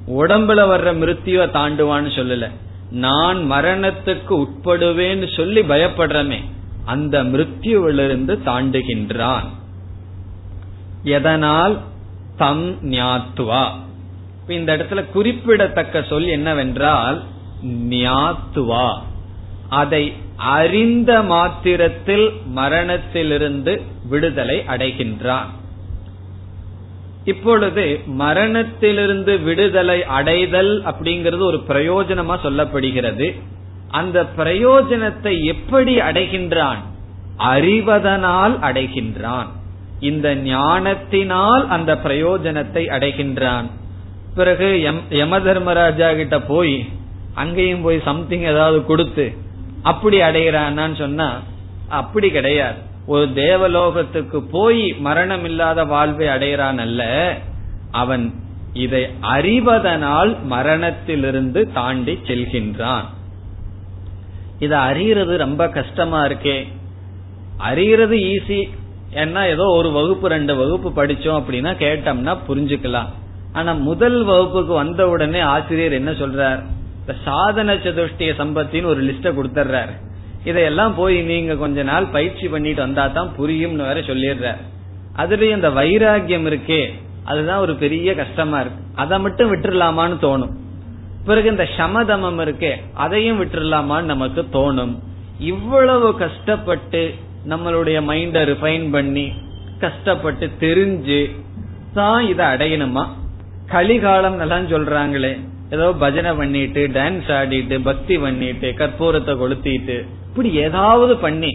உடம்புல 0.07 0.61
வர்ற 0.71 0.89
மிருத்யுவ 1.01 1.45
தாண்டுவான்னு 1.57 2.11
சொல்லல. 2.15 2.49
நான் 2.95 3.51
மரணத்துக்கு 3.51 4.45
உட்படுவேன்னு 4.45 5.35
சொல்லி 5.35 5.61
பயப்படுறமே 5.61 6.43
அந்த 6.85 7.23
மிருத்யுவிலிருந்து 7.23 8.39
தாண்டுகின்றான். 8.45 9.45
எதனால்? 11.03 11.81
தம் 12.37 12.91
ஞாத்துவா. 12.91 13.69
இந்த 14.47 14.77
இடத்துல 14.77 15.05
குறிப்பிடத்தக்க 15.05 16.01
சொல் 16.01 16.25
என்னவென்றால் 16.25 17.23
ஞாத்துவா. 17.89 18.99
அதை 19.69 20.13
அறிந்த 20.35 21.21
மாத்திரத்தில் 21.21 22.31
மரணத்திலிருந்து 22.45 23.81
விடுதலை 24.09 24.63
அடைகின்றான். 24.67 25.49
இப்பொழுது 27.25 27.99
மரணத்திலிருந்து 28.05 29.37
விடுதலை 29.37 30.03
அடைதல் 30.03 30.83
அப்படிங்கிறது 30.83 31.39
ஒரு 31.39 31.63
பிரயோஜனமா 31.67 32.35
சொல்லப்படுகிறது. 32.43 33.41
அந்த 33.89 34.25
பிரயோஜனத்தை 34.37 35.43
எப்படி 35.43 35.99
அடைகின்றான்? 35.99 36.81
அறிவதனால் 37.37 38.59
அடைகின்றான். 38.59 39.47
இந்த 39.99 40.35
ஞானத்தினால் 40.35 41.67
அந்த 41.69 41.99
பிரயோஜனத்தை 42.03 42.83
அடைகின்றான். 42.97 43.67
பிறகு 44.35 44.67
யம 45.09 45.39
தர்மராஜா 45.39 46.13
கிட்ட 46.13 46.41
போய் 46.41 46.89
அங்கேயும் 47.33 47.81
போய் 47.81 48.01
சம்திங் 48.05 48.41
ஏதாவது 48.41 48.85
கொடுத்து 48.85 49.33
அப்படி 49.81 50.17
அடைகிறான்னு 50.21 50.95
சொன்னா 50.95 51.41
அப்படி 51.89 52.31
கிடையாது. 52.31 52.79
ஒரு 53.07 53.33
தேவலோகத்துக்கு 53.33 54.41
போய் 54.41 54.95
மரணம் 54.99 55.45
இல்லாத 55.45 55.83
வாழ்வை 55.83 56.27
அடையிறான் 56.27 56.77
அல்ல. 56.77 57.01
அவன் 57.91 58.33
இதை 58.73 59.07
அறிவதனால் 59.21 60.43
மரணத்திலிருந்து 60.43 61.71
தாண்டி 61.73 62.19
செல்கின்றான். 62.23 63.03
இதை 64.59 64.79
அறியறது 64.79 65.35
ரொம்ப 65.37 65.69
கஷ்டமா 65.69 66.25
இருக்கே. 66.25 66.67
அறியறது 67.69 68.17
ஈஸி 68.33 68.69
ஏன்னா 69.13 69.47
ஏதோ 69.47 69.63
ஒரு 69.63 69.91
வகுப்பு 69.91 70.27
ரெண்டு 70.27 70.55
வகுப்பு 70.55 71.03
படிச்சோம் 71.03 71.41
அப்படின்னா 71.41 71.73
கேட்டோம்னா 71.83 72.37
புரிஞ்சுக்கலாம். 72.47 73.11
ஆனா 73.53 73.73
முதல் 73.73 74.23
வகுப்புக்கு 74.23 74.73
வந்த 74.73 75.09
உடனே 75.09 75.39
ஆசிரியர் 75.39 75.91
என்ன 75.91 76.11
சொல்றார்? 76.11 76.63
இந்த 76.99 77.15
சாதன 77.23 77.75
சதுஷ்டிய 77.75 78.31
சம்பத்தின்னு 78.39 78.85
ஒரு 78.85 79.03
லிஸ்ட 79.03 79.27
கொடுத்துறாரு 79.31 79.93
இதையெல்லாம் 80.49 80.93
போய் 80.99 81.17
நீங்க 81.31 81.53
கொஞ்ச 81.63 81.83
நாள் 81.89 82.07
பயிற்சி 82.15 82.47
பண்ணிட்டு 82.53 82.81
வந்தா 82.85 83.03
தான் 83.17 83.29
புரியும்னு 83.37 83.87
வேற 83.89 83.99
சொல்லிடுற. 84.09 84.49
அதுலயும் 85.21 85.57
இந்த 85.59 85.69
வைராகியம் 85.79 86.47
இருக்கே 86.51 86.81
அதுதான் 87.29 87.61
ஒரு 87.65 87.73
பெரிய 87.83 88.09
கஷ்டமா 88.15 88.57
இருக்கு. 88.63 88.81
அதை 89.03 89.15
மட்டும் 89.19 89.51
விட்டுருலாமான்னு 89.51 90.17
தோணும். 90.25 90.53
பிறகு 91.27 91.47
இந்த 91.53 91.65
சமதமம் 91.77 92.39
இருக்கே 92.45 92.73
அதையும் 93.05 93.39
விட்டுருலாமான்னு 93.41 94.11
நமக்கு 94.13 94.41
தோணும். 94.57 94.93
இவ்வளவு 95.51 96.09
கஷ்டப்பட்டு 96.23 97.01
நம்மளுடைய 97.51 97.97
மைண்ட 98.09 98.43
ரிஃபைன் 98.51 98.85
பண்ணி 98.91 99.25
கஷ்டப்பட்டு 99.79 100.45
தெரிஞ்சு 100.59 101.19
தான் 101.97 102.21
இதை 102.31 102.45
அடையணுமா? 102.53 103.03
கலிகாலம் 103.73 104.39
எல்லாம் 104.45 104.69
சொல்றாங்களே 104.73 105.33
ஏதோ 105.75 105.85
பஜனை 106.03 106.31
பண்ணிட்டு 106.39 106.81
டான்ஸ் 106.97 107.29
ஆடிட்டு 107.39 107.75
பக்தி 107.89 108.15
பண்ணிட்டு 108.23 108.67
கற்பூரத்தை 108.79 109.33
கொளுத்திட்டு 109.41 109.97
இப்படி 110.35 110.55
ஏதாவது 110.61 111.13
பண்ணி 111.17 111.49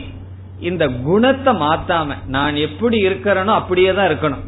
இந்த 0.69 0.85
குணத்தை 1.07 1.53
மாத்தாம 1.55 2.15
நான் 2.27 2.55
எப்படி 2.67 2.99
இருக்கிறேனோ 3.07 3.53
அப்படியே 3.61 3.91
தான் 3.95 4.11
இருக்கணும். 4.11 4.45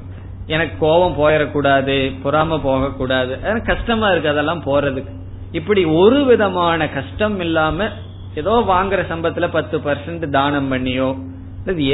எனக்கு 0.46 0.74
கோபம் 0.84 1.16
போயிடக்கூடாது 1.18 1.96
பொறாம 2.24 2.58
போகக்கூடாது. 2.62 3.32
கஷ்டமா 3.66 4.06
இருக்கு 4.10 4.30
அதெல்லாம் 4.30 4.62
போறதுக்கு. 4.64 5.10
இப்படி 5.52 5.82
ஒரு 5.84 6.20
விதமான 6.24 6.88
கஷ்டம் 6.88 7.36
இல்லாம 7.40 7.88
ஏதோ 8.34 8.54
வாங்குற 8.68 9.02
சம்பத்துல 9.10 9.48
பத்து 9.56 9.78
பர்சன்ட் 9.78 10.24
தானம் 10.36 10.70
பண்ணியோ 10.72 11.08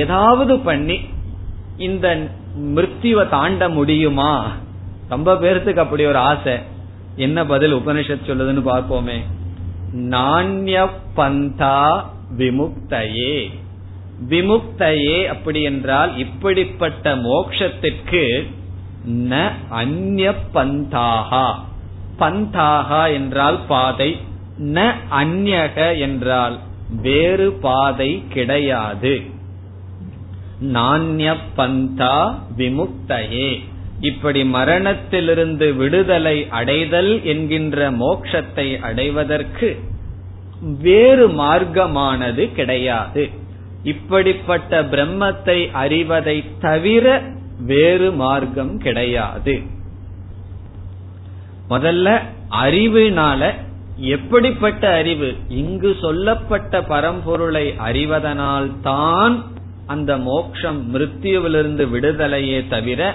ஏதாவது 0.03 0.57
பண்ணி 0.59 0.99
இந்த 1.77 2.07
மிருத்யுவ 2.77 3.25
தாண்ட 3.29 3.69
முடியுமா? 3.79 4.33
ரொம்ப 5.09 5.35
பேர்த்துக்கு 5.35 5.83
அப்படி 5.87 6.07
ஒரு 6.13 6.21
ஆசை. 6.31 6.55
என்ன 7.27 7.47
பதில் 7.47 7.75
உபனிஷத் 7.75 8.31
சொல்லுதுன்னு 8.31 8.65
பார்ப்போமே. 8.71 9.19
நாண்ய 10.15 10.87
பந்தா 11.15 11.77
விமுக்தையே. 12.37 13.51
விமுக்தையே 14.29 15.27
அப்படி 15.27 15.63
என்றால் 15.63 16.17
இப்படிப்பட்ட 16.17 17.17
மோக்ஷத்திற்கு 17.17 18.47
ந 19.09 19.51
அந்ய 19.71 20.35
பந்தாகா 20.55 21.55
பந்தாகா 22.19 23.13
என்றால் 23.13 23.59
பாதை 23.69 24.17
ந 24.59 24.93
அந்யக 25.11 25.99
என்றால் 25.99 26.59
வேறு 27.03 27.53
பாதை 27.53 28.23
கிடையாது. 28.29 29.21
நாண்ய 30.61 31.37
பந்தா 31.55 32.45
விமுக்தையே. 32.57 33.61
இப்படி 34.01 34.45
மரணத்திலிருந்து 34.45 35.75
விடுதலை 35.75 36.47
அடைதல் 36.51 37.25
என்கின்ற 37.25 37.91
மோக்ஷத்தை 37.91 38.81
அடைவதற்கு 38.81 39.79
வேறு 40.61 41.29
மார்க்கமானது 41.29 42.53
கிடையாது. 42.53 43.31
இப்படிப்பட்ட 43.83 44.83
பிரம்மத்தை 44.83 45.71
அறிவதை 45.73 46.45
தவிர 46.61 47.23
வேறு 47.61 48.13
மார்க்கம் 48.13 48.79
கிடையாது. 48.79 49.63
முதல்ல 51.71 52.23
அறிவுனால 52.51 53.55
எப்படிப்பட்ட 53.97 54.95
அறிவு? 54.95 55.35
இங்கு 55.49 55.97
சொல்லப்பட்ட 56.01 56.81
பரம்பொருளை 56.81 57.75
அறிவதனால் 57.77 58.71
தான் 58.83 59.45
அந்த 59.87 60.19
மோக்ஷம் 60.19 60.95
மிருத்யுவிலிருந்து 60.95 61.85
விடுதலையே 61.89 62.69
தவிர 62.69 63.15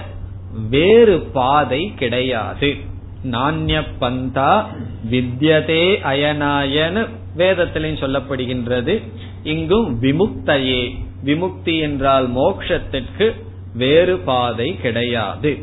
வேறு 0.70 1.20
பாதை 1.20 1.92
கிடையாது. 1.96 2.76
நாண்ய 3.24 3.82
பந்தா 3.98 4.66
வித்யதே 5.10 5.84
அயனாயன 6.02 7.08
வேதத்திலையும் 7.36 8.02
சொல்லப்படுகின்றது. 8.02 9.02
இங்கும் 9.42 10.02
விமுக்தையே. 10.02 10.94
விமுக்தி 11.24 11.80
என்றால் 11.80 12.30
மோக்ஷத்திற்கு 12.32 13.32
வேறு 13.74 14.18
பாதை 14.18 14.76
கிடையாது. 14.76 15.58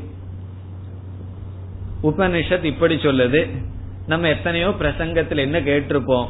உபனிஷத் 2.03 2.63
இப்படி 2.63 2.95
சொல்லுது. 2.95 3.63
நம்ம 4.07 4.27
எத்தனையோ 4.27 4.69
பிரசங்கத்தில் 4.69 5.37
என்ன 5.37 5.59
கேட்டிருப்போம்? 5.59 6.27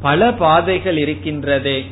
பல 0.00 0.32
பாதைகள் 0.32 0.96
இருக்கின்றதே. 0.96 1.84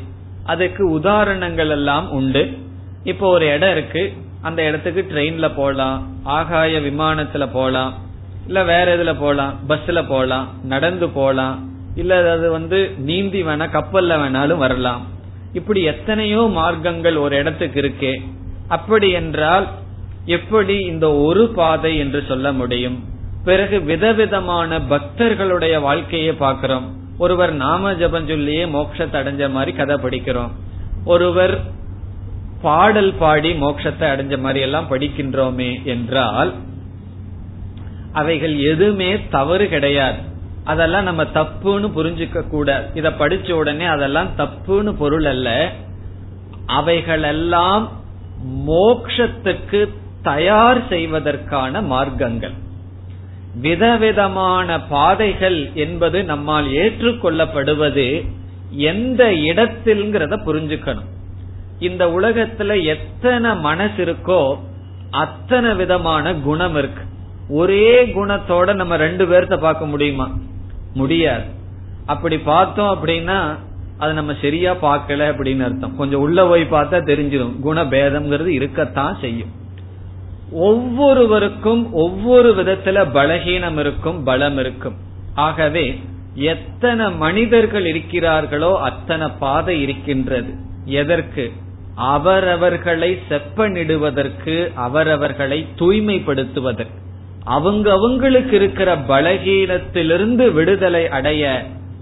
அதுக்கு 0.45 0.91
உதாரணங்கள் 0.91 1.71
எல்லாம் 1.71 2.11
உண்டு. 2.11 2.59
இப்போ 3.05 3.29
ஒரு 3.29 3.47
இடம் 3.47 3.71
இருக்கு. 3.71 4.13
அந்த 4.43 4.63
இடத்துக்கு 4.63 5.07
ட்ரெயின்ல 5.11 5.55
போலாம். 5.57 6.25
ஆகாய 6.25 6.81
விமானத்துல 6.81 7.49
போலாம். 7.53 7.95
இல்ல 8.47 8.65
வேற 8.65 8.97
இதுல 8.97 9.17
போலாம்? 9.19 9.59
பஸ்ல 9.69 10.09
போலாம். 10.09 10.49
நடந்து 10.65 11.09
போலாம். 11.09 11.68
இல்ல 11.99 12.31
அது 12.33 12.51
வந்து 12.51 12.79
நீந்தி 12.99 13.43
வேணா 13.43 13.67
கப்பல்ல 13.77 14.17
வேணாலும் 14.23 14.57
வரலாம். 14.57 15.05
இப்படி 15.53 15.83
எத்தனையோ 15.83 16.41
மார்க்கங்கள் 16.57 17.17
ஒரு 17.17 17.37
இடத்துக்கு 17.37 17.81
இருக்கே. 17.81 18.15
அப்படி 18.69 19.11
என்றால் 19.11 19.67
எப்படி 20.25 20.75
இந்த 20.85 21.07
ஒரு 21.15 21.49
பாதை 21.49 21.93
என்று 21.99 22.25
சொல்ல 22.29 22.53
முடியும்? 22.53 22.99
பிறகு 23.45 23.77
விதவிதமான 23.83 24.79
பக்தர்களுடைய 24.79 25.81
வாழ்க்கையை 25.81 26.33
பார்க்கிறோம். 26.33 26.87
ஒருவர் 27.19 27.53
நாம 27.53 27.95
ஜபம் 27.95 28.27
சொல்லியே 28.27 28.65
மோட்சத்தை 28.65 29.17
அடைஞ்ச 29.21 29.51
மாதிரி 29.51 29.73
கதை 29.73 29.97
படிக்கிறோம். 29.97 30.53
ஒருவர் 31.05 31.55
பாடல் 32.63 33.13
பாடி 33.15 33.51
மோட்சத்தை 33.53 34.07
அடைஞ்ச 34.13 34.35
மாதிரி 34.39 34.61
எல்லாம் 34.61 34.91
படிக்கின்றோமே 34.91 35.71
என்றால் 35.85 36.51
அவைகள் 38.13 38.55
எதுவுமே 38.59 39.11
தவறு 39.31 39.69
கிடையாது. 39.69 40.21
அதெல்லாம் 40.73 41.09
நம்ம 41.09 41.23
தப்புன்னு 41.39 41.89
புரிஞ்சுக்க 41.99 42.39
கூடாது 42.49 42.87
இத 42.95 43.09
படிச்ச 43.21 43.53
உடனே 43.61 43.87
அதெல்லாம் 43.95 44.31
தப்புன்னு 44.39 44.93
பொருள் 44.99 45.29
அல்ல. 45.33 45.49
அவைகளெல்லாம் 46.79 47.85
மோக்ஷத்துக்கு 48.67 49.81
தயார் 50.23 50.81
செய்வதற்கான 50.89 51.81
மார்க்கங்கள். 51.93 52.57
விதவிதமான 53.61 54.79
பாதைகள் 54.95 55.59
என்பது 55.85 56.19
நம்மால் 56.25 56.69
ஏற்றுக்கொள்ளப்படுவது 56.83 58.09
எந்த 58.71 59.23
இடத்தில்ங்கிறத 59.51 60.37
புரிஞ்சுக்கணும். 60.47 61.09
இந்த 61.89 62.05
உலகத்துல 62.19 62.73
எத்தனை 62.95 63.51
மனசு 63.69 64.01
இருக்கோ 64.05 64.43
அத்தனை 65.25 65.71
விதமான 65.75 66.35
குணம் 66.49 66.77
இருக்கு. 66.81 67.05
ஒரே 67.49 67.91
குணத்தோட 68.17 68.75
நம்ம 68.75 68.97
ரெண்டு 68.97 69.25
பேர்த்த 69.27 69.57
பார்க்க 69.57 69.93
முடியுமா? 69.93 70.27
முடியாது. 70.95 71.45
அப்படி 72.07 72.39
பார்த்தோம் 72.39 72.99
அப்படின்னா 72.99 73.57
அது 73.99 74.13
நம்ம 74.13 74.35
சரியா 74.41 74.75
பார்க்கல 74.75 75.21
அப்படின்னு 75.31 75.65
அர்த்தம். 75.65 75.97
கொஞ்சம் 75.97 76.21
உள்ள 76.21 76.47
போய் 76.47 76.63
பார்த்தா 76.63 77.01
தெரிஞ்சிடும் 77.05 77.55
குணபேதம்ங்கிறது 77.65 78.47
இருக்கத்தான் 78.47 79.19
செய்யும். 79.21 79.49
ஒவ்வொருவருக்கும் 80.53 81.93
ஒவ்வொரு 81.93 82.55
விதத்துல 82.55 83.07
பலகீனம் 83.13 83.79
இருக்கும் 83.79 84.25
பலம் 84.25 84.59
இருக்கும். 84.59 84.95
ஆகவே 85.35 86.01
எத்தனை 86.35 87.13
மனிதர்கள் 87.13 87.85
இருக்கிறார்களோ 87.85 88.77
அத்தனை 88.77 89.29
பாதை 89.39 89.81
இருக்கின்றது. 89.81 90.55
எதற்கு? 90.85 91.53
அவரவர்களை 91.95 93.19
செப்பனிடுவதற்கு 93.29 94.73
அவரவர்களை 94.75 95.67
தூய்மைப்படுத்துவதற்கு. 95.79 97.07
அவங்க 97.57 97.93
அவங்களுக்கு 97.93 98.57
இருக்கிற 98.57 98.97
பலகீனத்திலிருந்து 98.97 100.53
விடுதலை 100.53 101.09
அடைய 101.09 101.43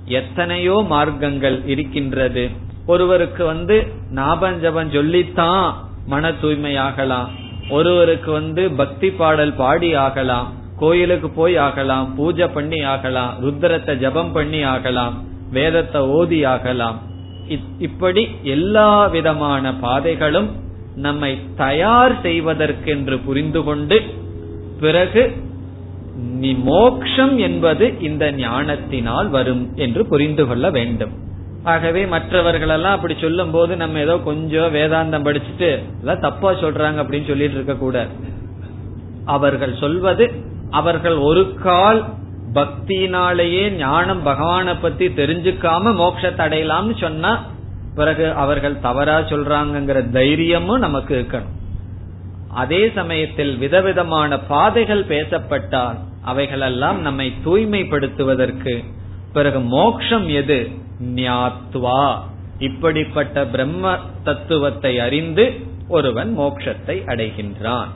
எத்தனையோ 0.05 0.77
மார்க்கங்கள் 0.91 1.57
இருக்கின்றது. 1.67 2.45
ஒருவருக்கு 2.87 3.45
வந்து 3.45 3.77
நாபஞ்சபம் 4.15 4.93
சொல்லித்தான் 4.95 5.65
மன 6.07 6.31
தூய்மையாகலாம். 6.43 7.29
ஒருவருக்கு 7.71 8.31
வந்து 8.31 8.71
பக்தி 8.71 9.11
பாடல் 9.11 9.55
பாடி 9.55 9.95
ஆகலாம். 9.95 10.49
கோயிலுக்கு 10.79 11.29
போய் 11.31 11.57
ஆகலாம். 11.57 12.15
பூஜை 12.15 12.47
பண்ணி 12.49 12.81
ஆகலாம். 12.93 13.33
ருத்ரத்தை 13.43 13.95
ஜபம் 13.97 14.33
பண்ணி 14.33 14.63
ஆகலாம். 14.75 15.17
வேதத்தை 15.51 16.01
ஓதி 16.19 16.45
ஆகலாம். 16.45 16.99
இப்படி 17.79 18.23
எல்லா 18.43 19.07
விதமான 19.07 19.75
பாதைகளும் 19.75 20.51
நம்மை 20.97 21.33
தயார் 21.57 22.15
செய்வதற்கென்று 22.23 23.17
புரிந்து 23.25 23.63
கொண்டு 23.63 23.99
பிறகு 24.81 25.23
மோக்ஷம் 26.69 27.35
என்பது 27.39 27.87
இந்த 28.09 28.25
ஞானத்தினால் 28.33 29.29
வரும் 29.29 29.65
என்று 29.85 30.03
புரிந்து 30.13 30.45
கொள்ள 30.47 30.67
வேண்டும். 30.71 31.15
ஆகவே 31.73 32.03
மற்றவர்களெல்லாம் 32.07 32.97
அப்படி 32.97 33.15
சொல்லும் 33.21 33.51
போது 33.51 33.73
நம்ம 33.77 33.99
ஏதோ 33.99 34.15
கொஞ்சம் 34.29 34.75
வேதாந்தம் 34.75 35.27
படிச்சுட்டு 35.29 35.71
எல்லாம் 36.01 36.23
தப்பா 36.27 36.51
சொல்றாங்க 36.63 37.01
அப்படின்னு 37.03 37.31
சொல்லிட்டு 37.31 37.59
இருக்க 37.59 37.77
கூட. 37.77 37.97
அவர்கள் 39.37 39.75
சொல்வது 39.83 40.27
அவர்கள் 40.71 41.17
ஒரு 41.31 41.43
கால் 41.67 42.01
பக்தினாலேயே 42.55 43.65
ஞானம் 43.77 44.23
பகவானை 44.23 44.75
பத்தி 44.85 45.07
தெரிஞ்சுக்காம 45.21 45.93
மோட்சத்தை 46.03 46.45
அடையலாம்னு 46.47 46.97
சொன்னா 47.01 47.33
பிறகு 47.95 48.27
அவர்கள் 48.45 48.83
தவறா 48.87 49.19
சொல்றாங்கிற 49.33 49.99
தைரியமும் 50.11 50.85
நமக்கு 50.87 51.13
இருக்கணும். 51.19 51.53
அதே 52.57 52.91
சமயத்தில் 52.95 53.57
விதவிதமான 53.57 54.39
பாதைகள் 54.39 55.05
பேசப்பட்டால் 55.05 55.99
அவைகளெல்லாம் 56.23 57.01
நம்மை 57.01 57.33
தூய்மைப்படுத்துவதற்கு 57.45 58.85
பிறகு 59.33 59.61
மோக்ஷம் 59.61 60.29
எது? 60.29 60.69
ஞாத்வா. 61.15 62.19
இப்படிப்பட்ட 62.59 63.47
பிரம்ம 63.47 63.99
தத்துவத்தை 64.25 64.99
அறிந்து 64.99 65.45
ஒருவன் 65.89 66.39
மோக்ஷத்தை 66.39 66.97
அடைகின்றான். 67.07 67.89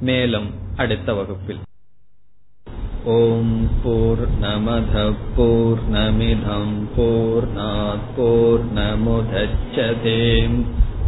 மேலும் 0.00 0.50
அடுத்த 0.76 1.14
வகுப்பில். 1.14 1.60
ஓம் 3.04 3.68
போர் 3.82 4.24
நமத 4.40 5.14
போர் 5.36 5.82
நமிதம் 5.92 6.76
போர் 6.96 7.48